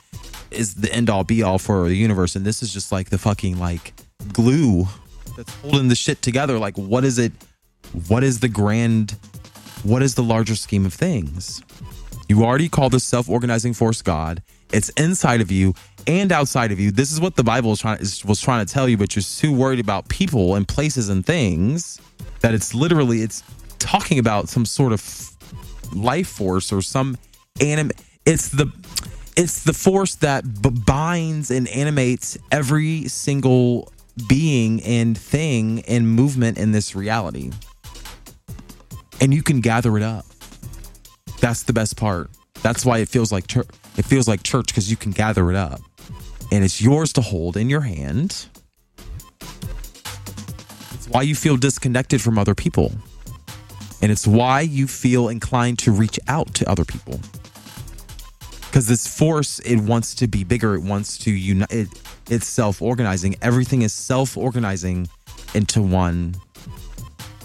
is 0.50 0.76
the 0.76 0.92
end 0.92 1.10
all 1.10 1.24
be 1.24 1.44
all 1.44 1.60
for 1.60 1.88
the 1.88 1.96
universe, 1.96 2.36
and 2.36 2.46
this 2.46 2.64
is 2.64 2.74
just 2.74 2.92
like 2.92 3.10
the 3.10 3.18
fucking 3.18 3.60
like 3.60 3.94
glue 4.32 4.88
that's 5.38 5.54
holding 5.56 5.90
the 5.90 5.96
shit 5.96 6.22
together. 6.22 6.58
Like, 6.58 6.78
what 6.78 7.04
is 7.04 7.20
it? 7.20 7.34
What 8.08 8.24
is 8.24 8.40
the 8.40 8.50
grand? 8.50 9.12
What 9.84 10.02
is 10.02 10.16
the 10.16 10.24
larger 10.24 10.56
scheme 10.56 10.86
of 10.86 10.94
things? 10.94 11.62
You 12.28 12.44
already 12.44 12.70
call 12.70 12.90
this 12.90 13.04
self 13.04 13.30
organizing 13.30 13.74
force 13.74 14.02
God. 14.02 14.42
It's 14.74 14.90
inside 14.90 15.40
of 15.40 15.52
you 15.52 15.74
and 16.08 16.32
outside 16.32 16.72
of 16.72 16.80
you. 16.80 16.92
This 16.92 17.12
is 17.12 17.22
what 17.22 17.36
the 17.36 17.44
Bible 17.44 17.72
is 17.72 17.80
trying, 17.80 18.00
is, 18.00 18.26
was 18.26 18.42
trying 18.42 18.66
to 18.66 18.74
tell 18.74 18.90
you, 18.90 18.98
but 18.98 19.16
you're 19.16 19.24
too 19.24 19.54
worried 19.54 19.80
about 19.80 20.10
people 20.10 20.56
and 20.56 20.68
places 20.68 21.10
and 21.10 21.26
things 21.26 22.02
that 22.42 22.54
it's 22.54 22.74
literally 22.74 23.22
it's 23.22 23.44
talking 23.80 24.20
about 24.20 24.50
some 24.50 24.66
sort 24.66 24.92
of 24.92 25.30
life 25.94 26.28
force 26.28 26.74
or 26.74 26.82
some 26.82 27.18
anim. 27.62 27.92
It's 28.26 28.50
the 28.50 28.72
it's 29.36 29.64
the 29.64 29.74
force 29.74 30.16
that 30.16 30.62
b- 30.62 30.70
binds 30.70 31.50
and 31.50 31.68
animates 31.70 32.38
every 32.52 33.08
single 33.08 33.92
being 34.28 34.82
and 34.84 35.18
thing 35.18 35.82
and 35.88 36.08
movement 36.08 36.58
in 36.58 36.72
this 36.72 36.96
reality. 36.96 37.52
And 39.22 39.34
you 39.34 39.42
can 39.42 39.62
gather 39.62 39.98
it 39.98 40.04
up. 40.04 40.26
That's 41.40 41.64
the 41.64 41.74
best 41.74 41.98
part. 41.98 42.30
That's 42.62 42.86
why 42.86 43.00
it 43.00 43.10
feels 43.10 43.32
like 43.32 43.48
chur- 43.48 43.66
it 43.98 44.06
feels 44.06 44.28
like 44.28 44.44
church 44.44 44.68
because 44.68 44.90
you 44.90 44.98
can 44.98 45.12
gather 45.12 45.50
it 45.50 45.56
up. 45.56 45.82
And 46.52 46.64
it's 46.64 46.82
yours 46.82 47.14
to 47.14 47.22
hold 47.22 47.58
in 47.58 47.70
your 47.70 47.82
hand. 47.82 48.48
It's 50.94 51.08
why 51.08 51.24
you 51.24 51.36
feel 51.36 51.58
disconnected 51.58 52.22
from 52.22 52.38
other 52.38 52.56
people. 52.56 52.92
And 54.02 54.12
it's 54.12 54.28
why 54.28 54.62
you 54.62 54.88
feel 54.88 55.30
inclined 55.30 55.80
to 55.80 55.92
reach 55.92 56.20
out 56.28 56.54
to 56.56 56.70
other 56.70 56.86
people. 56.86 57.20
Because 58.62 58.88
this 58.88 59.08
force, 59.08 59.60
it 59.60 59.78
wants 59.78 60.16
to 60.16 60.28
be 60.28 60.44
bigger. 60.44 60.76
It 60.76 60.82
wants 60.82 61.18
to 61.20 61.32
unite. 61.32 61.72
It, 61.72 61.88
it's 62.30 62.48
self 62.48 62.82
organizing. 62.82 63.36
Everything 63.42 63.84
is 63.84 63.94
self 63.94 64.36
organizing 64.38 65.08
into 65.54 65.82
one 65.82 66.36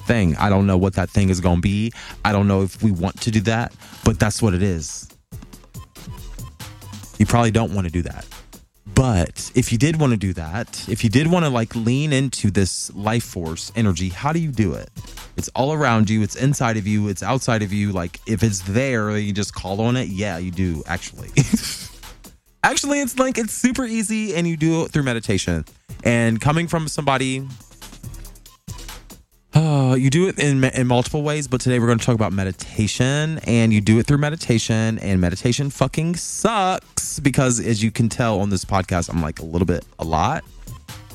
thing. 0.06 0.36
I 0.36 0.48
don't 0.48 0.66
know 0.66 0.78
what 0.78 0.94
that 0.94 1.10
thing 1.10 1.28
is 1.28 1.40
going 1.40 1.56
to 1.56 1.62
be. 1.62 1.92
I 2.24 2.32
don't 2.32 2.48
know 2.48 2.62
if 2.62 2.82
we 2.82 2.90
want 2.90 3.20
to 3.20 3.30
do 3.30 3.40
that, 3.42 3.74
but 4.04 4.18
that's 4.18 4.40
what 4.40 4.54
it 4.54 4.62
is. 4.62 5.08
You 7.18 7.26
probably 7.26 7.50
don't 7.50 7.74
want 7.74 7.86
to 7.86 7.92
do 7.92 8.02
that. 8.02 8.26
But 8.94 9.52
if 9.54 9.70
you 9.70 9.78
did 9.78 10.00
want 10.00 10.12
to 10.12 10.16
do 10.16 10.32
that, 10.32 10.88
if 10.88 11.04
you 11.04 11.10
did 11.10 11.26
want 11.26 11.44
to 11.44 11.50
like 11.50 11.74
lean 11.76 12.12
into 12.12 12.50
this 12.50 12.92
life 12.94 13.24
force 13.24 13.70
energy, 13.76 14.08
how 14.08 14.32
do 14.32 14.40
you 14.40 14.50
do 14.50 14.74
it? 14.74 14.90
It's 15.36 15.48
all 15.50 15.72
around 15.72 16.10
you, 16.10 16.22
it's 16.22 16.34
inside 16.34 16.76
of 16.76 16.86
you, 16.86 17.08
it's 17.08 17.22
outside 17.22 17.62
of 17.62 17.72
you. 17.72 17.92
Like 17.92 18.20
if 18.26 18.42
it's 18.42 18.60
there, 18.60 19.16
you 19.16 19.32
just 19.32 19.54
call 19.54 19.80
on 19.82 19.96
it. 19.96 20.08
Yeah, 20.08 20.38
you 20.38 20.50
do 20.50 20.82
actually. 20.86 21.28
actually, 22.64 23.00
it's 23.00 23.18
like 23.18 23.38
it's 23.38 23.52
super 23.52 23.84
easy 23.84 24.34
and 24.34 24.48
you 24.48 24.56
do 24.56 24.84
it 24.84 24.90
through 24.90 25.04
meditation. 25.04 25.64
And 26.02 26.40
coming 26.40 26.66
from 26.66 26.88
somebody 26.88 27.46
uh, 29.58 29.94
you 29.94 30.08
do 30.08 30.28
it 30.28 30.38
in 30.38 30.62
in 30.62 30.86
multiple 30.86 31.22
ways, 31.22 31.48
but 31.48 31.60
today 31.60 31.80
we're 31.80 31.86
going 31.86 31.98
to 31.98 32.04
talk 32.04 32.14
about 32.14 32.32
meditation, 32.32 33.40
and 33.44 33.72
you 33.72 33.80
do 33.80 33.98
it 33.98 34.06
through 34.06 34.18
meditation, 34.18 34.98
and 35.00 35.20
meditation 35.20 35.68
fucking 35.68 36.14
sucks 36.14 37.18
because, 37.18 37.58
as 37.58 37.82
you 37.82 37.90
can 37.90 38.08
tell 38.08 38.40
on 38.40 38.50
this 38.50 38.64
podcast, 38.64 39.10
I'm 39.10 39.20
like 39.20 39.40
a 39.40 39.44
little 39.44 39.66
bit 39.66 39.84
a 39.98 40.04
lot, 40.04 40.44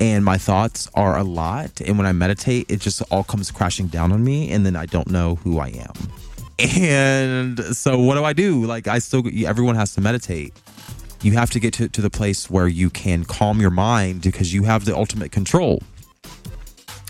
and 0.02 0.26
my 0.26 0.38
thoughts 0.38 0.90
are 0.94 1.18
a 1.18 1.24
lot, 1.24 1.80
and 1.80 1.98
when 1.98 2.06
I 2.06 2.12
meditate, 2.12 2.70
it 2.70 2.82
just 2.82 3.02
all 3.12 3.24
comes 3.24 3.50
crashing 3.50 3.88
down 3.88 4.12
on 4.12 4.24
me, 4.24 4.52
and 4.52 4.66
then 4.66 4.76
I 4.76 4.88
don't 4.88 5.10
know 5.10 5.36
who 5.36 5.60
I 5.60 5.70
am, 5.70 5.94
and 6.60 7.60
so 7.76 7.98
what 7.98 8.16
do 8.16 8.26
I 8.26 8.34
do? 8.34 8.66
Like 8.66 8.90
I 8.90 9.00
still, 9.00 9.24
everyone 9.46 9.76
has 9.76 9.96
to 9.96 10.02
meditate. 10.02 10.54
You 11.22 11.32
have 11.32 11.52
to 11.52 11.62
get 11.62 11.74
to, 11.76 11.88
to 11.88 12.02
the 12.02 12.10
place 12.10 12.50
where 12.50 12.68
you 12.68 12.90
can 12.90 13.24
calm 13.24 13.62
your 13.62 13.70
mind 13.70 14.24
because 14.24 14.54
you 14.54 14.64
have 14.64 14.84
the 14.84 14.94
ultimate 14.94 15.32
control 15.32 15.82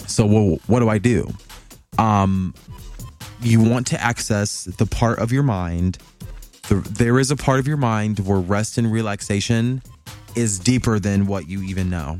so 0.08 0.26
well, 0.26 0.60
what 0.68 0.80
do 0.80 0.90
I 0.90 0.98
do? 0.98 1.32
Um, 1.98 2.54
you 3.42 3.62
want 3.62 3.88
to 3.88 4.02
access 4.02 4.66
the 4.66 4.86
part 4.86 5.20
of 5.20 5.32
your 5.32 5.44
mind. 5.44 5.98
The, 6.70 6.76
there 6.76 7.20
is 7.20 7.30
a 7.32 7.36
part 7.36 7.60
of 7.60 7.68
your 7.68 7.78
mind 7.78 8.20
where 8.20 8.40
rest 8.40 8.78
and 8.78 8.92
relaxation 8.92 9.82
is 10.36 10.60
deeper 10.60 11.00
than 11.00 11.28
what 11.28 11.48
you 11.48 11.62
even 11.64 11.90
know. 11.90 12.18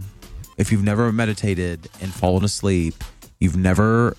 If 0.58 0.72
you've 0.72 0.84
never 0.84 1.12
meditated 1.12 1.90
and 2.02 2.14
fallen 2.14 2.44
asleep, 2.44 2.96
you've 3.40 3.58
never 3.58 4.16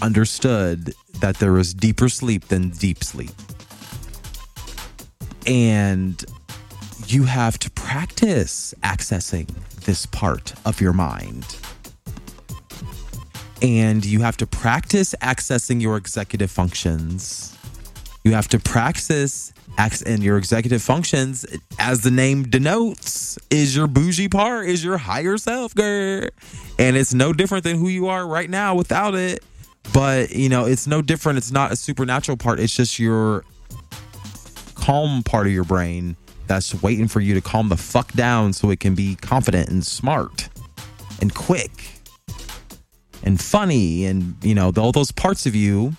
understood 0.00 0.94
that 1.20 1.36
there 1.38 1.58
is 1.58 1.74
deeper 1.74 2.08
sleep 2.08 2.48
than 2.48 2.70
deep 2.70 3.04
sleep. 3.04 3.32
And 5.46 6.24
you 7.06 7.24
have 7.24 7.58
to 7.58 7.70
practice 7.72 8.74
accessing 8.82 9.48
this 9.84 10.06
part 10.06 10.54
of 10.64 10.80
your 10.80 10.92
mind 10.92 11.44
and 13.64 14.04
you 14.04 14.20
have 14.20 14.36
to 14.36 14.46
practice 14.46 15.14
accessing 15.22 15.80
your 15.80 15.96
executive 15.96 16.50
functions. 16.50 17.56
You 18.22 18.34
have 18.34 18.46
to 18.48 18.60
practice 18.60 19.54
and 20.06 20.22
your 20.22 20.36
executive 20.36 20.82
functions, 20.82 21.44
as 21.78 22.02
the 22.02 22.10
name 22.10 22.44
denotes, 22.44 23.38
is 23.50 23.74
your 23.74 23.86
bougie 23.86 24.28
part, 24.28 24.66
is 24.66 24.84
your 24.84 24.98
higher 24.98 25.36
self, 25.36 25.74
girl. 25.74 26.28
And 26.78 26.96
it's 26.96 27.12
no 27.14 27.32
different 27.32 27.64
than 27.64 27.78
who 27.78 27.88
you 27.88 28.06
are 28.06 28.26
right 28.26 28.48
now 28.48 28.74
without 28.74 29.14
it. 29.14 29.42
But, 29.92 30.30
you 30.30 30.48
know, 30.48 30.66
it's 30.66 30.86
no 30.86 31.02
different. 31.02 31.38
It's 31.38 31.50
not 31.50 31.72
a 31.72 31.76
supernatural 31.76 32.36
part. 32.36 32.60
It's 32.60 32.76
just 32.76 32.98
your 32.98 33.44
calm 34.74 35.22
part 35.22 35.46
of 35.46 35.52
your 35.52 35.64
brain 35.64 36.16
that's 36.46 36.82
waiting 36.82 37.08
for 37.08 37.20
you 37.20 37.34
to 37.34 37.40
calm 37.40 37.70
the 37.70 37.76
fuck 37.76 38.12
down 38.12 38.52
so 38.52 38.70
it 38.70 38.78
can 38.78 38.94
be 38.94 39.16
confident 39.16 39.70
and 39.70 39.84
smart 39.84 40.50
and 41.20 41.34
quick 41.34 41.93
and 43.24 43.40
funny 43.40 44.04
and 44.06 44.36
you 44.42 44.54
know 44.54 44.72
all 44.76 44.92
those 44.92 45.10
parts 45.10 45.46
of 45.46 45.54
you 45.54 45.92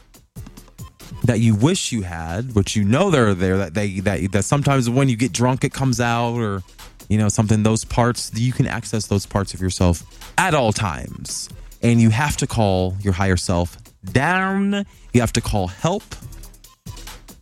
that 1.23 1.39
you 1.39 1.55
wish 1.55 1.91
you 1.91 2.03
had 2.03 2.55
which 2.55 2.75
you 2.75 2.83
know 2.83 3.11
they're 3.11 3.33
there 3.33 3.57
that 3.57 3.73
they 3.73 3.99
that 3.99 4.31
that 4.31 4.43
sometimes 4.43 4.89
when 4.89 5.09
you 5.09 5.17
get 5.17 5.33
drunk 5.33 5.63
it 5.63 5.73
comes 5.73 5.99
out 5.99 6.35
or 6.35 6.63
you 7.09 7.17
know 7.17 7.29
something 7.29 7.63
those 7.63 7.83
parts 7.83 8.31
you 8.33 8.53
can 8.53 8.67
access 8.67 9.07
those 9.07 9.25
parts 9.25 9.53
of 9.53 9.61
yourself 9.61 10.03
at 10.37 10.53
all 10.53 10.71
times. 10.73 11.49
And 11.81 12.01
you 12.01 12.09
have 12.09 12.37
to 12.37 12.47
call 12.47 12.95
your 13.01 13.13
higher 13.13 13.37
self 13.37 13.77
down. 14.11 14.85
You 15.13 15.21
have 15.21 15.33
to 15.33 15.41
call 15.41 15.67
help. 15.67 16.03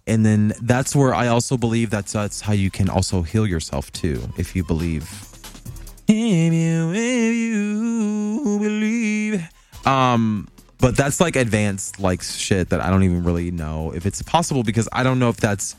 And 0.06 0.26
then 0.26 0.54
that's 0.62 0.93
where 0.93 1.15
i 1.15 1.28
also 1.28 1.56
believe 1.56 1.89
that's 1.89 2.12
that's 2.12 2.41
how 2.41 2.52
you 2.52 2.69
can 2.69 2.89
also 2.89 3.22
heal 3.22 3.48
yourself 3.48 3.91
too 3.93 4.22
if 4.38 4.56
you 4.56 4.63
believe. 4.63 5.10
If 6.10 6.54
you, 6.54 6.91
if 6.93 7.36
you 7.36 8.60
believe 8.60 9.50
um, 9.86 10.48
but 10.80 10.98
that's 10.98 11.22
like 11.22 11.36
advanced 11.36 12.00
like 12.00 12.22
shit 12.22 12.69
that 12.69 12.82
I 12.82 12.89
don't 12.89 13.04
even 13.04 13.24
really 13.24 13.52
know 13.52 13.93
if 13.96 14.06
it's 14.06 14.22
possible 14.22 14.63
because 14.63 14.89
I 14.91 15.04
don't 15.04 15.19
know 15.19 15.30
if 15.30 15.38
that's 15.38 15.74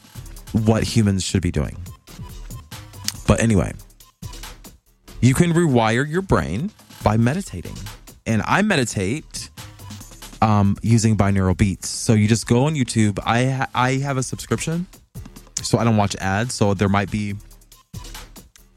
what 0.53 0.83
humans 0.83 1.25
should 1.25 1.43
be 1.43 1.51
doing. 1.51 1.77
But 3.27 3.41
anyway, 3.41 3.73
you 5.21 5.35
can 5.35 5.53
rewire 5.53 6.09
your 6.09 6.23
brain 6.23 6.71
by 7.03 7.17
meditating. 7.17 7.77
And 8.27 8.43
I 8.47 8.63
meditate 8.63 9.51
um, 10.41 10.77
using 10.83 11.17
binaural 11.17 11.57
beats. 11.57 11.89
So 11.89 12.15
you 12.15 12.29
just 12.29 12.47
go 12.47 12.65
on 12.65 12.75
YouTube. 12.75 13.19
I 13.25 13.47
ha- 13.47 13.69
I 13.75 13.93
have 13.97 14.17
a 14.17 14.23
subscription, 14.23 14.87
so 15.63 15.79
I 15.79 15.85
don't 15.85 15.97
watch 15.97 16.17
ads. 16.17 16.55
So 16.55 16.75
there 16.75 16.89
might 16.89 17.11
be 17.11 17.35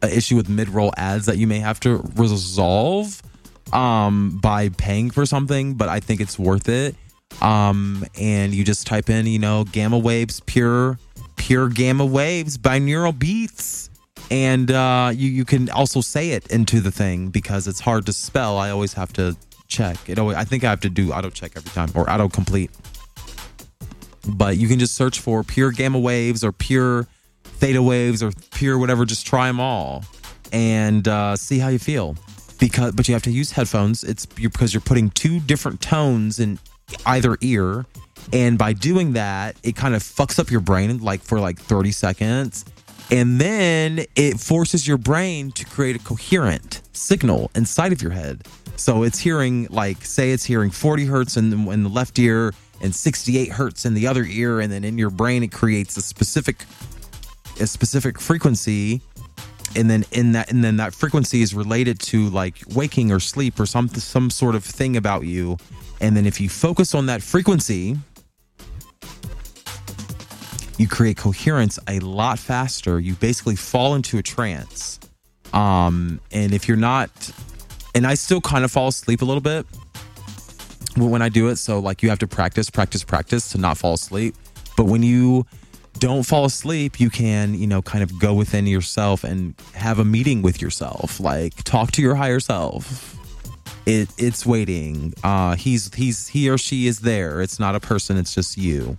an 0.01 0.11
issue 0.11 0.35
with 0.35 0.49
mid 0.49 0.69
roll 0.69 0.91
ads 0.97 1.25
that 1.25 1.37
you 1.37 1.47
may 1.47 1.59
have 1.59 1.79
to 1.81 2.03
resolve 2.15 3.21
um, 3.73 4.37
by 4.41 4.69
paying 4.69 5.09
for 5.09 5.25
something, 5.25 5.75
but 5.75 5.89
I 5.89 5.99
think 5.99 6.21
it's 6.21 6.37
worth 6.39 6.69
it. 6.69 6.95
Um, 7.41 8.05
and 8.19 8.53
you 8.53 8.63
just 8.63 8.87
type 8.87 9.09
in, 9.09 9.27
you 9.27 9.39
know, 9.39 9.63
gamma 9.65 9.97
waves, 9.97 10.39
pure, 10.41 10.97
pure 11.35 11.69
gamma 11.69 12.05
waves, 12.05 12.57
binaural 12.57 13.17
beats. 13.17 13.89
And 14.29 14.71
uh, 14.71 15.11
you, 15.13 15.29
you 15.29 15.45
can 15.45 15.69
also 15.69 16.01
say 16.01 16.31
it 16.31 16.47
into 16.47 16.81
the 16.81 16.91
thing 16.91 17.29
because 17.29 17.67
it's 17.67 17.79
hard 17.79 18.05
to 18.07 18.13
spell. 18.13 18.57
I 18.57 18.71
always 18.71 18.93
have 18.93 19.13
to 19.13 19.37
check. 19.67 19.97
It 20.07 20.19
always, 20.19 20.35
I 20.37 20.43
think 20.43 20.63
I 20.63 20.69
have 20.69 20.81
to 20.81 20.89
do 20.89 21.11
auto 21.11 21.29
check 21.29 21.53
every 21.55 21.71
time 21.71 21.91
or 21.95 22.09
auto 22.09 22.27
complete. 22.27 22.71
But 24.27 24.57
you 24.57 24.67
can 24.67 24.79
just 24.79 24.95
search 24.95 25.19
for 25.19 25.43
pure 25.43 25.71
gamma 25.71 25.99
waves 25.99 26.43
or 26.43 26.51
pure 26.51 27.07
theta 27.43 27.81
waves 27.81 28.21
or 28.21 28.31
pure 28.51 28.77
whatever. 28.77 29.05
Just 29.05 29.25
try 29.25 29.47
them 29.47 29.61
all 29.61 30.03
and 30.51 31.07
uh, 31.07 31.35
see 31.35 31.59
how 31.59 31.69
you 31.69 31.79
feel 31.79 32.17
because 32.57 32.93
but 32.93 33.07
you 33.07 33.13
have 33.13 33.23
to 33.23 33.31
use 33.31 33.51
headphones. 33.51 34.03
It's 34.03 34.25
because 34.25 34.73
you're 34.73 34.81
putting 34.81 35.09
two 35.11 35.39
different 35.39 35.81
tones 35.81 36.39
in 36.39 36.59
either 37.05 37.37
ear, 37.41 37.85
and 38.33 38.57
by 38.57 38.73
doing 38.73 39.13
that, 39.13 39.55
it 39.63 39.75
kind 39.75 39.95
of 39.95 40.03
fucks 40.03 40.39
up 40.39 40.51
your 40.51 40.61
brain 40.61 40.99
like 40.99 41.21
for 41.21 41.39
like 41.39 41.59
30 41.59 41.91
seconds. 41.91 42.65
And 43.09 43.39
then 43.39 44.05
it 44.15 44.39
forces 44.39 44.85
your 44.85 44.97
brain 44.97 45.51
to 45.53 45.65
create 45.65 45.95
a 45.95 45.99
coherent 45.99 46.81
signal 46.91 47.49
inside 47.55 47.93
of 47.93 48.01
your 48.01 48.11
head. 48.11 48.45
So 48.75 49.03
it's 49.03 49.17
hearing, 49.17 49.67
like, 49.69 50.03
say 50.03 50.31
it's 50.31 50.43
hearing 50.43 50.71
40 50.71 51.05
hertz 51.05 51.37
in 51.37 51.49
the, 51.49 51.71
in 51.71 51.83
the 51.83 51.89
left 51.89 52.19
ear 52.19 52.53
and 52.81 52.93
68 52.93 53.49
hertz 53.49 53.85
in 53.85 53.93
the 53.93 54.07
other 54.07 54.23
ear. 54.23 54.59
And 54.59 54.71
then 54.71 54.83
in 54.83 54.97
your 54.97 55.09
brain, 55.09 55.41
it 55.41 55.53
creates 55.53 55.95
a 55.95 56.01
specific, 56.01 56.65
a 57.61 57.65
specific 57.65 58.19
frequency 58.19 59.01
and 59.75 59.89
then 59.89 60.05
in 60.11 60.31
that 60.33 60.51
and 60.51 60.63
then 60.63 60.77
that 60.77 60.93
frequency 60.93 61.41
is 61.41 61.53
related 61.53 61.99
to 61.99 62.29
like 62.29 62.57
waking 62.73 63.11
or 63.11 63.19
sleep 63.19 63.59
or 63.59 63.65
some 63.65 63.87
some 63.89 64.29
sort 64.29 64.55
of 64.55 64.63
thing 64.63 64.97
about 64.97 65.23
you. 65.23 65.57
And 65.99 66.15
then 66.15 66.25
if 66.25 66.39
you 66.39 66.49
focus 66.49 66.93
on 66.93 67.07
that 67.07 67.21
frequency 67.21 67.97
you 70.77 70.87
create 70.87 71.17
coherence 71.17 71.79
a 71.87 71.99
lot 71.99 72.37
faster. 72.37 72.99
You 72.99 73.15
basically 73.15 73.55
fall 73.55 73.95
into 73.95 74.17
a 74.17 74.23
trance. 74.23 74.99
Um 75.53 76.19
and 76.31 76.53
if 76.53 76.67
you're 76.67 76.77
not 76.77 77.09
and 77.95 78.05
I 78.05 78.13
still 78.13 78.41
kind 78.41 78.63
of 78.63 78.71
fall 78.71 78.89
asleep 78.89 79.21
a 79.21 79.25
little 79.25 79.41
bit 79.41 79.65
when 80.95 81.21
I 81.21 81.29
do 81.29 81.49
it. 81.49 81.57
So 81.57 81.79
like 81.79 82.03
you 82.03 82.09
have 82.09 82.19
to 82.19 82.27
practice 82.27 82.69
practice 82.69 83.03
practice 83.03 83.49
to 83.51 83.57
not 83.57 83.77
fall 83.77 83.93
asleep. 83.93 84.35
But 84.75 84.85
when 84.85 85.03
you 85.03 85.45
don't 85.99 86.23
fall 86.23 86.45
asleep, 86.45 86.99
you 86.99 87.09
can, 87.09 87.53
you 87.53 87.67
know, 87.67 87.81
kind 87.81 88.03
of 88.03 88.19
go 88.19 88.33
within 88.33 88.67
yourself 88.67 89.23
and 89.23 89.53
have 89.73 89.99
a 89.99 90.05
meeting 90.05 90.41
with 90.41 90.61
yourself. 90.61 91.19
Like 91.19 91.63
talk 91.63 91.91
to 91.93 92.01
your 92.01 92.15
higher 92.15 92.39
self. 92.39 93.15
It 93.85 94.09
it's 94.17 94.45
waiting. 94.45 95.13
Uh 95.23 95.55
he's 95.55 95.93
he's 95.93 96.27
he 96.27 96.49
or 96.49 96.57
she 96.57 96.87
is 96.87 96.99
there. 96.99 97.41
It's 97.41 97.59
not 97.59 97.75
a 97.75 97.79
person, 97.79 98.17
it's 98.17 98.33
just 98.33 98.57
you. 98.57 98.97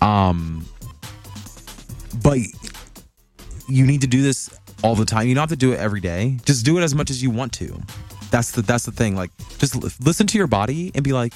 Um 0.00 0.64
but 2.22 2.38
you 3.68 3.86
need 3.86 4.00
to 4.00 4.06
do 4.06 4.22
this 4.22 4.50
all 4.82 4.94
the 4.94 5.04
time. 5.04 5.28
You 5.28 5.34
don't 5.34 5.42
have 5.42 5.50
to 5.50 5.56
do 5.56 5.72
it 5.72 5.78
every 5.78 6.00
day. 6.00 6.38
Just 6.44 6.64
do 6.64 6.78
it 6.78 6.82
as 6.82 6.94
much 6.94 7.10
as 7.10 7.22
you 7.22 7.30
want 7.30 7.52
to. 7.54 7.80
That's 8.30 8.52
the 8.52 8.62
that's 8.62 8.84
the 8.84 8.92
thing. 8.92 9.16
Like 9.16 9.30
just 9.58 9.74
l- 9.74 9.90
listen 10.00 10.26
to 10.28 10.38
your 10.38 10.46
body 10.46 10.92
and 10.94 11.02
be 11.02 11.12
like 11.12 11.32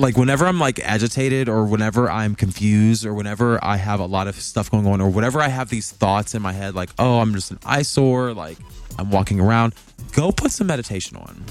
like 0.00 0.16
whenever 0.16 0.46
I'm 0.46 0.58
like 0.58 0.80
agitated 0.80 1.48
or 1.48 1.66
whenever 1.66 2.10
I'm 2.10 2.34
confused 2.34 3.04
or 3.04 3.12
whenever 3.12 3.62
I 3.62 3.76
have 3.76 4.00
a 4.00 4.06
lot 4.06 4.28
of 4.28 4.34
stuff 4.36 4.70
going 4.70 4.86
on 4.86 5.00
or 5.00 5.10
whatever 5.10 5.40
I 5.40 5.48
have 5.48 5.68
these 5.68 5.92
thoughts 5.92 6.34
in 6.34 6.40
my 6.40 6.52
head 6.52 6.74
like, 6.74 6.88
"Oh, 6.98 7.20
I'm 7.20 7.34
just 7.34 7.50
an 7.50 7.58
eyesore, 7.64 8.32
like 8.32 8.56
I'm 8.98 9.10
walking 9.10 9.40
around." 9.40 9.74
Go 10.12 10.32
put 10.32 10.52
some 10.52 10.66
meditation 10.66 11.18
on. 11.18 11.44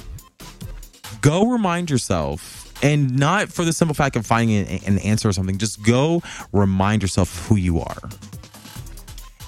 Go 1.22 1.48
remind 1.48 1.90
yourself 1.90 2.74
and 2.84 3.18
not 3.18 3.50
for 3.50 3.64
the 3.64 3.74
simple 3.74 3.94
fact 3.94 4.16
of 4.16 4.26
finding 4.26 4.68
an, 4.68 4.80
an 4.86 5.00
answer 5.00 5.30
or 5.30 5.34
something. 5.34 5.58
Just 5.58 5.84
go 5.84 6.24
remind 6.52 7.04
yourself 7.04 7.48
who 7.48 7.56
you 7.56 7.80
are 7.80 8.10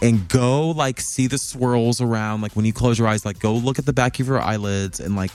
and 0.01 0.27
go 0.29 0.69
like 0.69 0.99
see 0.99 1.27
the 1.27 1.37
swirls 1.37 2.01
around 2.01 2.41
like 2.41 2.55
when 2.55 2.65
you 2.65 2.73
close 2.73 2.97
your 2.97 3.07
eyes 3.07 3.25
like 3.25 3.39
go 3.39 3.53
look 3.53 3.77
at 3.77 3.85
the 3.85 3.93
back 3.93 4.19
of 4.19 4.27
your 4.27 4.41
eyelids 4.41 4.99
and 4.99 5.15
like 5.15 5.31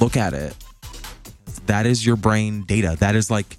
look 0.00 0.16
at 0.16 0.32
it 0.32 0.54
that 1.66 1.86
is 1.86 2.04
your 2.04 2.16
brain 2.16 2.62
data 2.62 2.96
that 3.00 3.14
is 3.14 3.30
like 3.30 3.56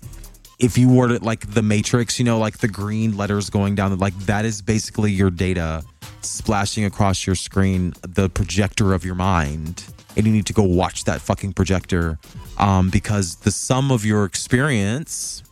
if 0.59 0.77
you 0.77 0.89
were 0.89 1.07
to 1.07 1.23
like 1.23 1.51
the 1.53 1.61
matrix 1.61 2.19
you 2.19 2.25
know 2.25 2.39
like 2.39 2.57
the 2.59 2.67
green 2.67 3.15
letters 3.15 3.49
going 3.49 3.75
down 3.75 3.95
like 3.97 4.17
that 4.19 4.45
is 4.45 4.61
basically 4.61 5.11
your 5.11 5.29
data 5.29 5.83
splashing 6.21 6.85
across 6.85 7.25
your 7.25 7.35
screen 7.35 7.93
the 8.01 8.29
projector 8.29 8.93
of 8.93 9.05
your 9.05 9.15
mind 9.15 9.85
and 10.15 10.25
you 10.25 10.33
need 10.33 10.47
to 10.47 10.53
go 10.53 10.63
watch 10.63 11.03
that 11.03 11.21
fucking 11.21 11.53
projector 11.53 12.17
um, 12.57 12.89
because 12.89 13.35
the 13.35 13.51
sum 13.51 13.91
of 13.91 14.03
your 14.03 14.25
experience 14.25 15.43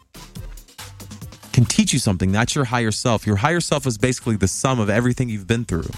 can 1.55 1.63
teach 1.63 1.93
you 1.93 1.99
something. 1.99 2.33
That's 2.33 2.53
your 2.53 2.65
higher 2.65 2.91
self. 2.91 3.25
Your 3.25 3.37
higher 3.37 3.61
self 3.61 3.87
is 3.87 3.97
basically 3.97 4.35
the 4.35 4.47
sum 4.47 4.79
of 4.79 4.89
everything 4.89 5.29
you've 5.29 5.47
been 5.47 5.63
through. 5.63 5.89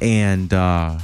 And 0.00 0.52
uh 0.52 0.98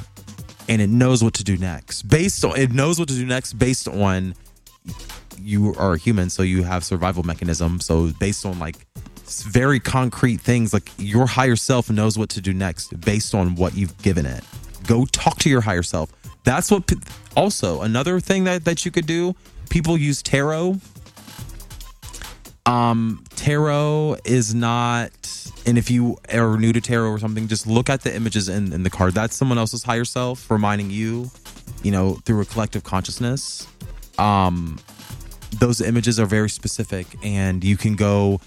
and 0.68 0.82
it 0.82 0.90
knows 0.90 1.22
what 1.22 1.34
to 1.34 1.44
do 1.44 1.56
next. 1.56 2.02
Based 2.02 2.44
on 2.44 2.58
it 2.58 2.72
knows 2.72 2.98
what 2.98 3.08
to 3.08 3.14
do 3.14 3.24
next 3.24 3.52
based 3.52 3.86
on 3.86 4.34
you 5.38 5.74
are 5.74 5.94
a 5.94 5.98
human, 5.98 6.30
so 6.30 6.42
you 6.42 6.62
have 6.62 6.84
survival 6.84 7.22
mechanism. 7.22 7.80
So 7.80 8.12
based 8.20 8.44
on 8.46 8.58
like 8.58 8.76
very 9.26 9.80
concrete 9.80 10.40
things, 10.40 10.72
like 10.72 10.90
your 10.98 11.26
higher 11.26 11.56
self 11.56 11.90
knows 11.90 12.18
what 12.18 12.28
to 12.30 12.40
do 12.40 12.52
next 12.52 13.00
based 13.00 13.34
on 13.34 13.54
what 13.54 13.76
you've 13.76 13.96
given 13.98 14.26
it. 14.26 14.44
Go 14.86 15.04
talk 15.06 15.38
to 15.40 15.50
your 15.50 15.60
higher 15.60 15.82
self. 15.82 16.12
That's 16.44 16.70
what 16.70 16.92
also 17.36 17.82
another 17.82 18.20
thing 18.20 18.44
that 18.44 18.64
that 18.64 18.84
you 18.84 18.90
could 18.90 19.06
do. 19.06 19.34
People 19.68 19.96
use 19.96 20.22
tarot 20.22 20.80
um, 22.66 23.24
tarot 23.36 24.16
is 24.24 24.54
not, 24.54 25.12
and 25.64 25.78
if 25.78 25.88
you 25.88 26.18
are 26.32 26.58
new 26.58 26.72
to 26.72 26.80
tarot 26.80 27.10
or 27.10 27.18
something, 27.18 27.46
just 27.46 27.66
look 27.66 27.88
at 27.88 28.02
the 28.02 28.14
images 28.14 28.48
in, 28.48 28.72
in 28.72 28.82
the 28.82 28.90
card. 28.90 29.14
That's 29.14 29.36
someone 29.36 29.56
else's 29.56 29.84
higher 29.84 30.04
self 30.04 30.50
reminding 30.50 30.90
you, 30.90 31.30
you 31.82 31.92
know, 31.92 32.14
through 32.24 32.40
a 32.40 32.44
collective 32.44 32.82
consciousness. 32.82 33.68
Um, 34.18 34.80
those 35.52 35.80
images 35.80 36.20
are 36.20 36.26
very 36.26 36.50
specific, 36.50 37.06
and 37.22 37.62
you 37.64 37.76
can 37.76 37.96
go, 37.96 38.40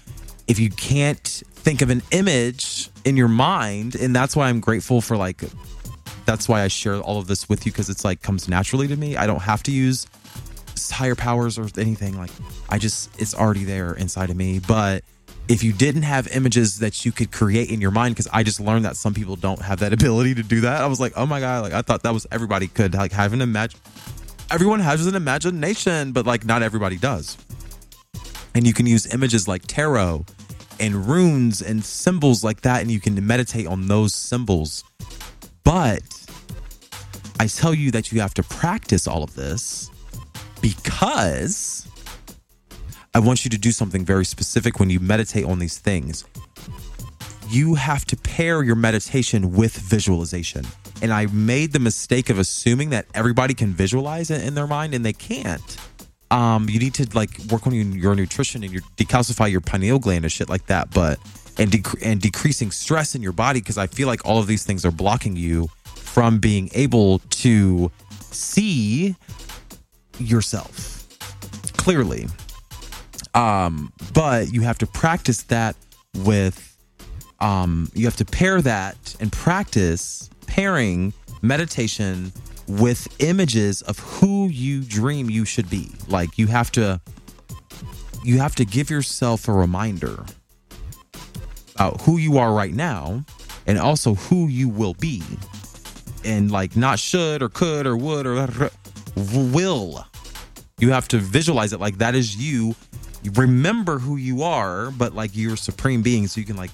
if 0.48 0.58
you 0.58 0.70
can't 0.70 1.26
think 1.26 1.82
of 1.82 1.90
an 1.90 2.02
image 2.10 2.90
in 3.04 3.16
your 3.16 3.28
mind, 3.28 3.94
and 3.94 4.14
that's 4.14 4.36
why 4.36 4.48
I'm 4.48 4.60
grateful 4.60 5.00
for 5.00 5.16
like, 5.16 5.42
that's 6.26 6.48
why 6.48 6.62
I 6.62 6.68
share 6.68 6.96
all 7.00 7.18
of 7.18 7.26
this 7.26 7.48
with 7.48 7.66
you 7.66 7.72
because 7.72 7.90
it's 7.90 8.04
like 8.04 8.22
comes 8.22 8.48
naturally 8.48 8.88
to 8.88 8.96
me. 8.96 9.16
I 9.16 9.26
don't 9.26 9.42
have 9.42 9.62
to 9.64 9.72
use 9.72 10.06
higher 10.90 11.14
powers 11.14 11.58
or 11.58 11.68
anything 11.78 12.16
like 12.16 12.30
i 12.68 12.78
just 12.78 13.10
it's 13.20 13.34
already 13.34 13.64
there 13.64 13.94
inside 13.94 14.30
of 14.30 14.36
me 14.36 14.58
but 14.58 15.04
if 15.48 15.62
you 15.64 15.72
didn't 15.72 16.02
have 16.02 16.28
images 16.28 16.78
that 16.78 17.04
you 17.04 17.12
could 17.12 17.30
create 17.32 17.70
in 17.70 17.80
your 17.80 17.90
mind 17.90 18.14
because 18.14 18.28
i 18.32 18.42
just 18.42 18.60
learned 18.60 18.84
that 18.84 18.96
some 18.96 19.14
people 19.14 19.36
don't 19.36 19.60
have 19.60 19.80
that 19.80 19.92
ability 19.98 20.34
to 20.34 20.42
do 20.42 20.60
that 20.62 20.80
i 20.80 20.86
was 20.86 21.00
like 21.00 21.12
oh 21.16 21.26
my 21.26 21.40
god 21.40 21.62
like 21.62 21.72
i 21.72 21.82
thought 21.82 22.02
that 22.02 22.12
was 22.12 22.26
everybody 22.30 22.66
could 22.66 22.94
like 22.94 23.12
have 23.12 23.32
an 23.32 23.40
imagine 23.40 23.78
everyone 24.50 24.80
has 24.80 25.06
an 25.06 25.14
imagination 25.14 26.12
but 26.12 26.26
like 26.26 26.44
not 26.44 26.62
everybody 26.62 26.96
does 26.96 27.36
and 28.54 28.66
you 28.66 28.72
can 28.72 28.86
use 28.86 29.12
images 29.14 29.46
like 29.46 29.62
tarot 29.66 30.24
and 30.78 31.06
runes 31.06 31.62
and 31.62 31.84
symbols 31.84 32.42
like 32.42 32.62
that 32.62 32.80
and 32.80 32.90
you 32.90 33.00
can 33.00 33.26
meditate 33.26 33.66
on 33.66 33.86
those 33.86 34.14
symbols 34.14 34.84
but 35.64 36.02
i 37.38 37.46
tell 37.46 37.74
you 37.74 37.90
that 37.90 38.10
you 38.12 38.20
have 38.20 38.34
to 38.34 38.42
practice 38.42 39.06
all 39.06 39.22
of 39.22 39.34
this 39.34 39.90
because 40.60 41.86
I 43.12 43.18
want 43.18 43.44
you 43.44 43.50
to 43.50 43.58
do 43.58 43.72
something 43.72 44.04
very 44.04 44.24
specific 44.24 44.78
when 44.78 44.88
you 44.88 45.00
meditate 45.00 45.44
on 45.44 45.58
these 45.58 45.78
things. 45.78 46.24
You 47.50 47.74
have 47.74 48.04
to 48.06 48.16
pair 48.16 48.62
your 48.62 48.76
meditation 48.76 49.52
with 49.52 49.76
visualization. 49.76 50.64
And 51.02 51.12
I 51.12 51.26
made 51.26 51.72
the 51.72 51.78
mistake 51.78 52.30
of 52.30 52.38
assuming 52.38 52.90
that 52.90 53.06
everybody 53.14 53.54
can 53.54 53.72
visualize 53.72 54.30
it 54.30 54.44
in 54.44 54.54
their 54.54 54.66
mind, 54.66 54.94
and 54.94 55.04
they 55.04 55.12
can't. 55.12 55.76
Um, 56.30 56.68
you 56.68 56.78
need 56.78 56.94
to 56.94 57.08
like 57.12 57.30
work 57.50 57.66
on 57.66 57.72
your 57.74 58.14
nutrition 58.14 58.62
and 58.62 58.72
your 58.72 58.82
decalcify 58.96 59.50
your 59.50 59.60
pineal 59.60 59.98
gland 59.98 60.24
and 60.24 60.30
shit 60.30 60.48
like 60.48 60.66
that. 60.66 60.92
But 60.92 61.18
and 61.58 61.70
dec- 61.70 62.00
and 62.02 62.20
decreasing 62.20 62.70
stress 62.70 63.14
in 63.14 63.22
your 63.22 63.32
body 63.32 63.60
because 63.60 63.78
I 63.78 63.86
feel 63.86 64.06
like 64.06 64.24
all 64.24 64.38
of 64.38 64.46
these 64.46 64.64
things 64.64 64.84
are 64.84 64.90
blocking 64.90 65.36
you 65.36 65.68
from 65.96 66.38
being 66.38 66.70
able 66.74 67.18
to 67.18 67.90
see 68.30 69.16
yourself 70.18 71.06
clearly 71.76 72.26
um 73.34 73.90
but 74.12 74.52
you 74.52 74.60
have 74.60 74.76
to 74.76 74.86
practice 74.86 75.44
that 75.44 75.74
with 76.18 76.69
um 77.40 77.90
you 77.94 78.04
have 78.04 78.16
to 78.16 78.24
pair 78.24 78.60
that 78.62 79.16
and 79.20 79.32
practice 79.32 80.28
pairing 80.46 81.12
meditation 81.42 82.32
with 82.66 83.08
images 83.20 83.82
of 83.82 83.98
who 83.98 84.48
you 84.48 84.82
dream 84.82 85.28
you 85.28 85.44
should 85.44 85.68
be. 85.68 85.90
Like 86.08 86.38
you 86.38 86.46
have 86.48 86.70
to 86.72 87.00
you 88.22 88.38
have 88.38 88.54
to 88.56 88.64
give 88.64 88.90
yourself 88.90 89.48
a 89.48 89.52
reminder 89.52 90.24
about 91.74 92.00
who 92.02 92.18
you 92.18 92.38
are 92.38 92.52
right 92.52 92.74
now 92.74 93.24
and 93.66 93.78
also 93.78 94.14
who 94.14 94.48
you 94.48 94.68
will 94.68 94.94
be. 94.94 95.22
And 96.24 96.50
like 96.50 96.76
not 96.76 96.98
should 96.98 97.42
or 97.42 97.48
could 97.48 97.86
or 97.86 97.96
would 97.96 98.26
or 98.26 98.70
will. 99.16 100.04
You 100.78 100.90
have 100.92 101.08
to 101.08 101.18
visualize 101.18 101.72
it 101.72 101.80
like 101.80 101.98
that 101.98 102.14
is 102.14 102.36
you. 102.36 102.74
you 103.22 103.30
remember 103.32 103.98
who 103.98 104.16
you 104.16 104.42
are, 104.42 104.90
but 104.90 105.14
like 105.14 105.30
you're 105.34 105.56
supreme 105.56 106.02
being, 106.02 106.26
so 106.26 106.40
you 106.40 106.46
can 106.46 106.56
like 106.56 106.70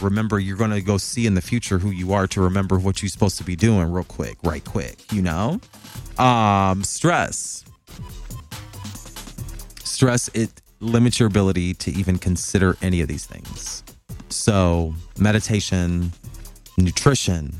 remember 0.00 0.38
you're 0.38 0.56
going 0.56 0.70
to 0.70 0.80
go 0.82 0.98
see 0.98 1.26
in 1.26 1.34
the 1.34 1.42
future 1.42 1.78
who 1.78 1.90
you 1.90 2.12
are 2.12 2.26
to 2.28 2.40
remember 2.40 2.78
what 2.78 3.02
you're 3.02 3.08
supposed 3.08 3.38
to 3.38 3.44
be 3.44 3.56
doing 3.56 3.90
real 3.90 4.04
quick, 4.04 4.36
right 4.42 4.64
quick, 4.64 5.12
you 5.12 5.22
know? 5.22 5.60
Um 6.18 6.84
stress. 6.84 7.64
Stress 9.82 10.28
it 10.34 10.50
limits 10.80 11.18
your 11.18 11.26
ability 11.26 11.74
to 11.74 11.90
even 11.92 12.18
consider 12.18 12.76
any 12.82 13.00
of 13.00 13.08
these 13.08 13.24
things. 13.26 13.82
So, 14.28 14.94
meditation, 15.18 16.12
nutrition, 16.76 17.54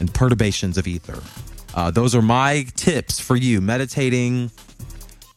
and 0.00 0.12
perturbations 0.12 0.76
of 0.78 0.86
ether. 0.86 1.22
Uh, 1.74 1.90
those 1.90 2.14
are 2.14 2.22
my 2.22 2.66
tips 2.76 3.18
for 3.18 3.36
you. 3.36 3.60
Meditating, 3.60 4.50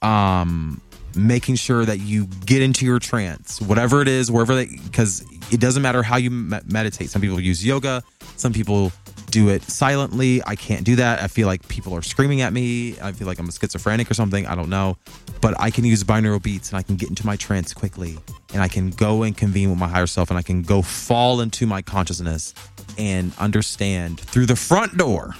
um 0.02 0.82
making 1.18 1.56
sure 1.56 1.86
that 1.86 2.00
you 2.00 2.26
get 2.46 2.62
into 2.62 2.86
your 2.86 3.00
trance 3.00 3.60
whatever 3.62 4.02
it 4.02 4.08
is 4.08 4.32
wherever 4.32 4.56
they 4.56 4.68
because 4.86 5.26
it 5.52 5.60
doesn't 5.60 5.82
matter 5.82 6.04
how 6.04 6.18
you 6.18 6.30
me- 6.30 6.60
meditate. 6.66 7.10
Some 7.10 7.22
people 7.22 7.40
use 7.40 7.66
yoga. 7.66 8.04
Some 8.36 8.54
people 8.54 8.92
do 9.32 9.50
it 9.50 9.64
silently. 9.64 10.42
I 10.46 10.56
can't 10.56 10.84
do 10.84 10.96
that. 10.98 11.22
I 11.22 11.28
feel 11.28 11.48
like 11.48 11.68
people 11.68 11.94
are 11.94 12.02
screaming 12.02 12.42
at 12.42 12.54
me. 12.54 13.00
I 13.02 13.12
feel 13.12 13.28
like 13.28 13.40
i'm 13.40 13.48
a 13.48 13.52
schizophrenic 13.52 14.10
or 14.10 14.14
something. 14.14 14.46
I 14.46 14.56
don't 14.56 14.70
know. 14.70 14.98
But 15.42 15.60
i 15.60 15.70
can 15.70 15.86
use 15.86 16.04
binaural 16.04 16.42
beats 16.42 16.70
and 16.70 16.78
i 16.78 16.82
can 16.82 16.96
get 16.96 17.10
into 17.10 17.26
my 17.26 17.36
trance 17.36 17.74
quickly. 17.74 18.18
And 18.54 18.62
i 18.62 18.68
can 18.68 18.90
go 18.92 19.24
and 19.24 19.36
convene 19.36 19.70
with 19.70 19.80
my 19.80 19.88
higher 19.88 20.08
self 20.08 20.30
and 20.30 20.38
i 20.38 20.42
can 20.42 20.62
go 20.62 20.82
fall 20.82 21.42
into 21.42 21.66
my 21.66 21.82
consciousness 21.82 22.54
and 22.98 23.32
understand 23.38 24.20
through 24.20 24.48
the 24.48 24.56
front 24.56 24.98
door. 24.98 25.36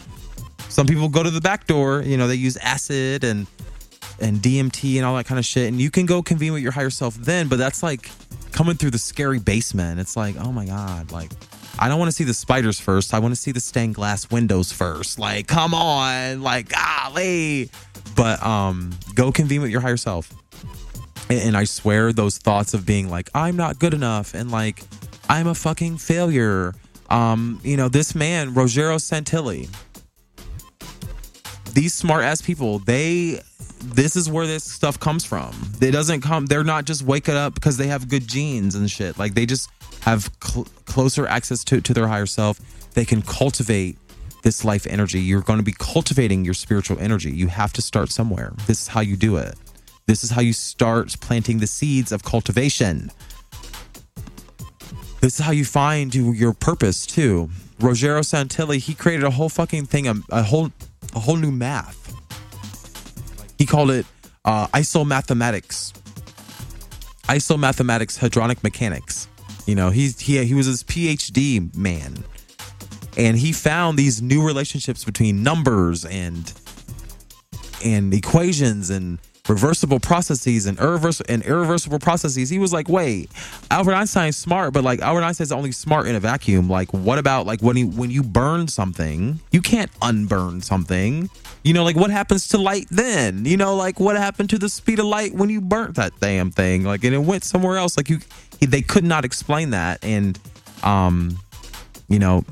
Some 0.70 0.86
people 0.86 1.10
go 1.10 1.24
to 1.24 1.30
the 1.30 1.42
back 1.42 1.68
door 1.68 2.02
you 2.02 2.18
know 2.18 2.28
they 2.28 2.36
use 2.36 2.58
acid 2.58 3.24
and 3.24 3.48
and 4.20 4.38
DMT 4.38 4.98
and 4.98 5.06
all 5.06 5.16
that 5.16 5.26
kind 5.26 5.40
of 5.40 5.46
shit. 5.46 5.68
And 5.68 5.80
you 5.80 5.92
can 5.92 6.06
go 6.06 6.22
convene 6.22 6.54
with 6.54 6.64
your 6.64 6.72
higher 6.72 6.90
self 6.90 7.16
then, 7.16 7.48
but 7.48 7.58
that's 7.58 7.84
like 7.84 8.10
coming 8.52 8.76
through 8.76 8.92
the 8.92 8.98
scary 8.98 9.40
basement. 9.40 10.00
It's 10.00 10.16
like, 10.16 10.36
oh 10.40 10.52
my 10.52 10.66
God, 10.66 11.12
like 11.12 11.32
I 11.80 11.88
don't 11.88 12.00
want 12.00 12.10
to 12.10 12.16
see 12.16 12.24
the 12.24 12.34
spiders 12.34 12.80
first. 12.80 13.14
I 13.14 13.20
want 13.20 13.36
to 13.36 13.40
see 13.40 13.52
the 13.52 13.60
stained 13.60 13.96
glass 13.96 14.32
windows 14.32 14.72
first. 14.72 15.20
Like, 15.20 15.48
come 15.48 15.76
on, 15.76 16.42
like, 16.42 16.70
golly. 16.70 17.70
But 18.16 18.44
um, 18.44 18.92
go 19.14 19.32
convene 19.32 19.62
with 19.62 19.70
your 19.70 19.82
higher 19.82 19.98
self. 19.98 20.34
And, 21.30 21.40
and 21.40 21.58
I 21.58 21.66
swear 21.66 22.12
those 22.14 22.40
thoughts 22.40 22.74
of 22.74 22.86
being 22.86 23.10
like, 23.10 23.30
I'm 23.36 23.56
not 23.56 23.78
good 23.78 23.94
enough 23.94 24.34
and 24.34 24.50
like 24.50 24.82
I'm 25.30 25.48
a 25.48 25.56
fucking 25.56 25.98
failure. 25.98 26.74
Um, 27.10 27.60
you 27.64 27.78
know, 27.78 27.90
this 27.90 28.16
man, 28.16 28.54
Ruggero 28.54 28.98
Santilli, 28.98 29.70
these 31.74 31.94
smart 31.94 32.24
ass 32.24 32.42
people, 32.42 32.80
they 32.80 33.40
this 33.80 34.16
is 34.16 34.30
where 34.30 34.48
this 34.48 34.64
stuff 34.64 35.00
comes 35.00 35.24
from. 35.24 35.54
It 35.82 35.92
doesn't 35.92 36.22
come, 36.22 36.46
they're 36.46 36.64
not 36.64 36.86
just 36.86 37.04
waking 37.04 37.36
up 37.36 37.54
because 37.54 37.78
they 37.78 37.88
have 37.88 38.10
good 38.10 38.28
genes 38.28 38.76
and 38.76 38.90
shit. 38.90 39.18
Like 39.18 39.34
they 39.34 39.46
just 39.46 39.70
have 40.02 40.32
cl- 40.44 40.68
closer 40.86 41.28
access 41.28 41.64
to, 41.66 41.82
to 41.82 41.94
their 41.94 42.08
higher 42.08 42.26
self. 42.26 42.60
They 42.94 43.06
can 43.06 43.22
cultivate 43.22 43.98
this 44.44 44.64
life 44.64 44.88
energy. 44.88 45.20
You're 45.20 45.42
going 45.42 45.60
to 45.60 45.64
be 45.64 45.76
cultivating 45.78 46.46
your 46.46 46.54
spiritual 46.54 47.00
energy. 47.00 47.32
You 47.32 47.48
have 47.48 47.74
to 47.74 47.82
start 47.82 48.12
somewhere. 48.12 48.54
This 48.66 48.82
is 48.82 48.88
how 48.88 49.02
you 49.02 49.16
do 49.16 49.38
it. 49.38 49.56
This 50.06 50.24
is 50.24 50.30
how 50.30 50.42
you 50.42 50.54
start 50.54 51.16
planting 51.20 51.60
the 51.60 51.68
seeds 51.68 52.12
of 52.12 52.24
cultivation. 52.24 53.12
This 55.20 55.40
is 55.40 55.46
how 55.46 55.52
you 55.52 55.66
find 55.66 56.14
your 56.16 56.54
purpose 56.54 57.06
too. 57.06 57.50
Ruggero 57.80 58.22
Santilli, 58.22 58.78
he 58.78 58.94
created 58.94 59.26
a 59.26 59.32
whole 59.32 59.50
fucking 59.50 59.86
thing, 59.86 60.08
a, 60.08 60.16
a 60.30 60.44
whole 60.44 60.72
a 61.16 61.20
whole 61.20 61.36
new 61.36 61.52
math. 61.52 61.97
He 63.58 63.66
called 63.66 63.92
it 63.92 64.06
uh, 64.46 64.68
isomathematics. 64.68 65.94
Isomathematics, 67.24 68.18
hadronic 68.20 68.64
mechanics. 68.64 69.28
You 69.66 69.76
know, 69.76 69.90
he's 69.90 70.20
he 70.20 70.44
he 70.46 70.54
was 70.54 70.66
his 70.66 70.84
PhD 70.84 71.76
man, 71.76 72.24
and 73.18 73.38
he 73.38 73.52
found 73.52 74.00
these 74.00 74.22
new 74.22 74.46
relationships 74.46 75.04
between 75.04 75.44
numbers 75.44 76.06
and 76.06 76.54
and 77.84 78.14
equations 78.14 78.90
and 78.90 79.20
reversible 79.50 80.00
processes 80.00 80.66
and 80.66 80.80
irreversible 80.80 81.26
and 81.30 81.44
irreversible 81.44 82.00
processes. 82.00 82.50
He 82.50 82.60
was 82.60 82.74
like, 82.74 82.90
wait, 82.90 83.32
Albert 83.72 83.94
Einstein's 83.94 84.38
smart, 84.38 84.74
but 84.74 84.84
like 84.84 85.00
Albert 85.02 85.24
Einstein's 85.24 85.52
only 85.52 85.72
smart 85.72 86.08
in 86.08 86.16
a 86.16 86.20
vacuum. 86.20 86.70
Like, 86.70 86.94
what 86.94 87.18
about 87.18 87.46
like 87.46 87.62
when 87.62 87.78
you 87.78 87.88
when 87.88 88.12
you 88.12 88.24
burn 88.24 88.68
something, 88.68 89.40
you 89.52 89.62
can't 89.62 89.92
unburn 90.02 90.62
something. 90.62 91.30
You 91.64 91.74
know, 91.74 91.84
like 91.84 91.96
what 91.96 92.12
happens 92.12 92.48
to 92.50 92.58
light 92.58 92.88
then? 92.90 93.46
You 93.46 93.58
know, 93.58 93.76
like 93.76 94.00
what 94.00 94.16
happened 94.16 94.50
to 94.52 94.58
the 94.58 94.70
speed 94.70 95.00
of 95.00 95.06
light 95.06 95.34
when 95.34 95.50
you 95.50 95.62
burnt 95.62 95.96
that 95.96 96.14
damn 96.20 96.52
thing? 96.52 96.84
Like, 96.84 97.04
and 97.04 97.14
it 97.14 97.20
went 97.20 97.44
somewhere 97.44 97.78
else. 97.78 97.98
Like 97.98 98.10
you, 98.10 98.20
they 98.60 98.82
could 98.82 99.04
not 99.04 99.26
explain 99.26 99.72
that, 99.72 100.04
and 100.04 100.40
um, 100.84 101.38
you 102.08 102.20
know, 102.20 102.44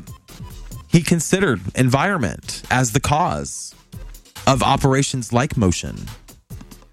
he 0.89 1.02
considered 1.02 1.62
environment 1.76 2.64
as 2.72 2.91
the 2.91 3.00
cause 3.00 3.74
of 4.48 4.62
operations 4.62 5.34
like 5.34 5.58
motion 5.58 5.98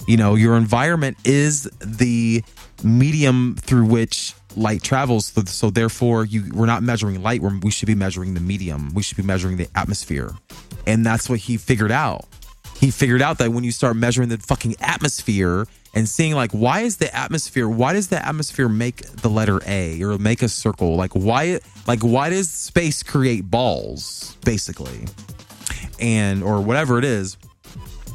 you 0.06 0.16
know, 0.16 0.34
your 0.34 0.56
environment 0.56 1.16
is 1.24 1.64
the 1.80 2.42
medium 2.82 3.56
through 3.56 3.86
which 3.86 4.34
light 4.56 4.82
travels. 4.82 5.32
So, 5.50 5.70
therefore, 5.70 6.24
you 6.24 6.50
we're 6.52 6.66
not 6.66 6.82
measuring 6.82 7.22
light. 7.22 7.42
We 7.42 7.70
should 7.70 7.86
be 7.86 7.94
measuring 7.94 8.34
the 8.34 8.40
medium. 8.40 8.92
We 8.94 9.02
should 9.02 9.16
be 9.16 9.22
measuring 9.22 9.56
the 9.56 9.68
atmosphere, 9.74 10.32
and 10.86 11.04
that's 11.04 11.28
what 11.28 11.40
he 11.40 11.56
figured 11.56 11.92
out. 11.92 12.26
He 12.78 12.90
figured 12.90 13.22
out 13.22 13.38
that 13.38 13.50
when 13.50 13.62
you 13.62 13.70
start 13.70 13.96
measuring 13.96 14.28
the 14.28 14.38
fucking 14.38 14.74
atmosphere 14.80 15.66
and 15.94 16.08
seeing 16.08 16.34
like 16.34 16.50
why 16.52 16.80
is 16.80 16.96
the 16.96 17.14
atmosphere 17.14 17.68
why 17.68 17.92
does 17.92 18.08
the 18.08 18.24
atmosphere 18.26 18.68
make 18.68 19.06
the 19.06 19.28
letter 19.28 19.60
A 19.66 20.02
or 20.02 20.18
make 20.18 20.42
a 20.42 20.48
circle 20.48 20.96
like 20.96 21.12
why 21.12 21.60
like 21.86 22.00
why 22.00 22.30
does 22.30 22.50
space 22.50 23.02
create 23.02 23.50
balls 23.50 24.36
basically 24.44 25.06
and 26.00 26.42
or 26.42 26.60
whatever 26.60 26.98
it 26.98 27.04
is 27.04 27.36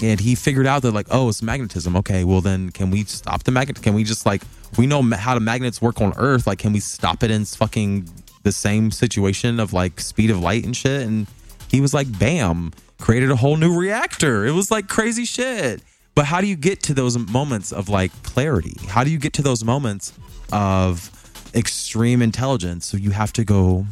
and 0.02 0.20
he 0.20 0.36
figured 0.36 0.68
out 0.68 0.82
that 0.84 0.94
like 0.94 1.08
oh 1.12 1.30
it's 1.30 1.42
magnetism. 1.42 1.96
Okay 1.98 2.24
well 2.24 2.42
then 2.42 2.70
can 2.72 2.92
we 2.92 3.04
stop 3.04 3.44
the 3.44 3.52
magnet 3.52 3.82
can 3.82 3.94
we 3.94 4.04
just 4.04 4.26
like 4.26 4.44
we 4.78 4.86
know 4.86 5.02
how 5.02 5.34
the 5.34 5.40
magnets 5.40 5.82
work 5.82 6.02
on 6.02 6.14
earth 6.18 6.46
like 6.48 6.60
can 6.60 6.74
we 6.74 6.80
stop 6.80 7.24
it 7.24 7.32
in 7.32 7.46
fucking 7.46 8.08
the 8.44 8.52
same 8.52 8.92
situation 8.92 9.60
of 9.60 9.74
like 9.74 10.00
speed 10.00 10.30
of 10.30 10.40
light 10.40 10.66
and 10.66 10.76
shit? 10.76 11.02
And 11.02 11.28
he 11.70 11.82
was 11.82 11.94
like 11.94 12.08
bam 12.18 12.72
created 13.00 13.32
a 13.32 13.36
whole 13.36 13.58
new 13.58 13.78
reactor. 13.78 14.46
It 14.46 14.54
was 14.54 14.72
like 14.72 14.88
crazy 14.88 15.26
shit. 15.26 15.82
But 16.16 16.26
how 16.26 16.42
do 16.42 16.48
you 16.48 16.56
get 16.56 16.82
to 16.84 16.94
those 16.96 17.18
moments 17.18 17.72
of 17.72 17.90
like 17.90 18.12
clarity? 18.24 18.76
How 18.88 19.04
do 19.04 19.12
you 19.12 19.20
get 19.20 19.34
to 19.34 19.44
those 19.44 19.64
moments 19.64 20.14
of 20.52 21.12
extreme 21.54 22.22
intelligence? 22.24 22.88
So 22.88 22.98
you 22.98 23.12
have 23.12 23.32
to 23.34 23.46
go 23.46 23.86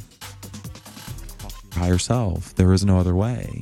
talk 1.38 1.51
to 1.51 1.80
your 1.80 1.86
higher 1.86 1.97
self. 1.99 2.56
There 2.56 2.74
is 2.74 2.84
no 2.84 2.97
other 2.97 3.16
way 3.16 3.62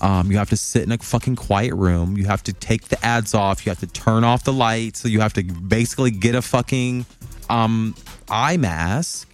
um, 0.00 0.30
you 0.30 0.38
have 0.38 0.48
to 0.50 0.56
sit 0.56 0.82
in 0.82 0.92
a 0.92 0.98
fucking 0.98 1.36
quiet 1.36 1.74
room. 1.74 2.16
You 2.16 2.24
have 2.26 2.42
to 2.44 2.52
take 2.52 2.88
the 2.88 3.04
ads 3.04 3.34
off. 3.34 3.66
You 3.66 3.70
have 3.70 3.80
to 3.80 3.86
turn 3.86 4.24
off 4.24 4.44
the 4.44 4.52
lights. 4.52 5.00
So 5.00 5.08
you 5.08 5.20
have 5.20 5.34
to 5.34 5.42
basically 5.42 6.10
get 6.10 6.34
a 6.34 6.42
fucking 6.42 7.04
um, 7.48 7.94
eye 8.30 8.56
mask, 8.56 9.28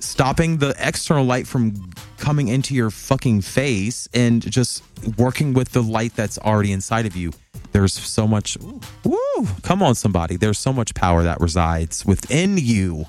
stopping 0.00 0.58
the 0.58 0.74
external 0.78 1.24
light 1.24 1.46
from 1.46 1.90
coming 2.18 2.48
into 2.48 2.74
your 2.74 2.90
fucking 2.90 3.40
face 3.40 4.08
and 4.12 4.42
just 4.50 4.82
working 5.16 5.54
with 5.54 5.70
the 5.72 5.82
light 5.82 6.14
that's 6.16 6.38
already 6.38 6.72
inside 6.72 7.06
of 7.06 7.14
you. 7.14 7.32
There's 7.72 7.92
so 7.92 8.26
much, 8.26 8.56
woo, 9.04 9.46
come 9.62 9.82
on, 9.82 9.94
somebody. 9.94 10.36
There's 10.36 10.58
so 10.58 10.72
much 10.72 10.94
power 10.94 11.22
that 11.22 11.40
resides 11.40 12.04
within 12.04 12.56
you. 12.58 13.06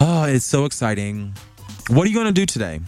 Oh, 0.00 0.24
it's 0.24 0.44
so 0.44 0.64
exciting. 0.64 1.34
What 1.88 2.06
are 2.06 2.08
you 2.08 2.14
going 2.14 2.26
to 2.26 2.32
do 2.32 2.46
today? 2.46 2.80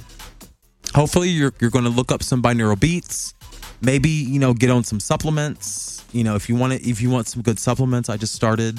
Hopefully 0.96 1.28
you're 1.28 1.52
you're 1.60 1.70
going 1.70 1.84
to 1.84 1.90
look 1.90 2.10
up 2.10 2.22
some 2.22 2.42
binaural 2.42 2.80
beats. 2.80 3.34
Maybe 3.82 4.08
you 4.08 4.40
know 4.40 4.54
get 4.54 4.70
on 4.70 4.82
some 4.82 4.98
supplements. 4.98 6.04
You 6.12 6.24
know 6.24 6.34
if 6.34 6.48
you 6.48 6.56
want 6.56 6.72
to 6.72 6.88
if 6.88 7.00
you 7.02 7.10
want 7.10 7.28
some 7.28 7.42
good 7.42 7.58
supplements 7.58 8.08
i 8.08 8.16
just 8.16 8.34
started 8.34 8.78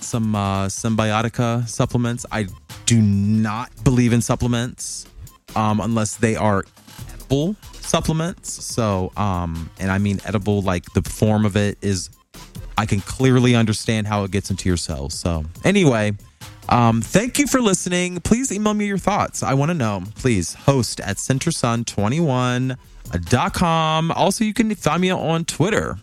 some 0.00 0.34
uh 0.34 0.66
symbiotica 0.66 1.66
supplements. 1.68 2.26
I 2.32 2.48
do 2.84 3.00
not 3.00 3.70
believe 3.84 4.12
in 4.12 4.20
supplements 4.20 5.06
um 5.54 5.80
unless 5.80 6.16
they 6.16 6.34
are 6.34 6.64
edible 7.12 7.54
supplements. 7.74 8.50
So 8.50 9.12
um 9.16 9.70
and 9.78 9.90
i 9.90 9.98
mean 9.98 10.18
edible 10.24 10.62
like 10.62 10.92
the 10.94 11.02
form 11.02 11.46
of 11.46 11.56
it 11.56 11.78
is 11.80 12.10
i 12.76 12.84
can 12.84 13.00
clearly 13.00 13.54
understand 13.54 14.08
how 14.08 14.24
it 14.24 14.32
gets 14.32 14.50
into 14.50 14.68
your 14.68 14.76
cells. 14.76 15.14
So 15.14 15.44
anyway 15.64 16.16
um, 16.68 17.02
thank 17.02 17.38
you 17.38 17.46
for 17.46 17.60
listening. 17.60 18.20
Please 18.20 18.50
email 18.52 18.74
me 18.74 18.86
your 18.86 18.98
thoughts. 18.98 19.42
I 19.42 19.54
want 19.54 19.70
to 19.70 19.74
know. 19.74 20.02
Please 20.16 20.54
host 20.54 21.00
at 21.00 21.16
centersun21.com. 21.16 24.10
Also, 24.12 24.44
you 24.44 24.54
can 24.54 24.74
find 24.74 25.00
me 25.00 25.10
on 25.10 25.44
Twitter 25.44 25.98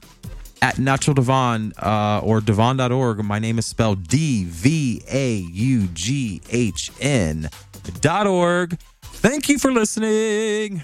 at 0.62 0.80
Natural 0.80 1.14
D'Vaughn 1.14 1.74
uh, 1.78 2.22
or 2.24 2.40
dvaughn.org. 2.40 3.24
My 3.24 3.40
name 3.40 3.60
is 3.60 3.66
spelled 3.66 4.08
D 4.08 4.46
V 4.46 5.02
A 5.12 5.36
U 5.36 5.88
G 5.88 6.42
H 6.50 6.92
N 7.02 7.50
dot 8.00 8.28
org. 8.28 8.80
Thank 9.02 9.50
you 9.50 9.60
for 9.60 9.72
listening. 9.72 10.84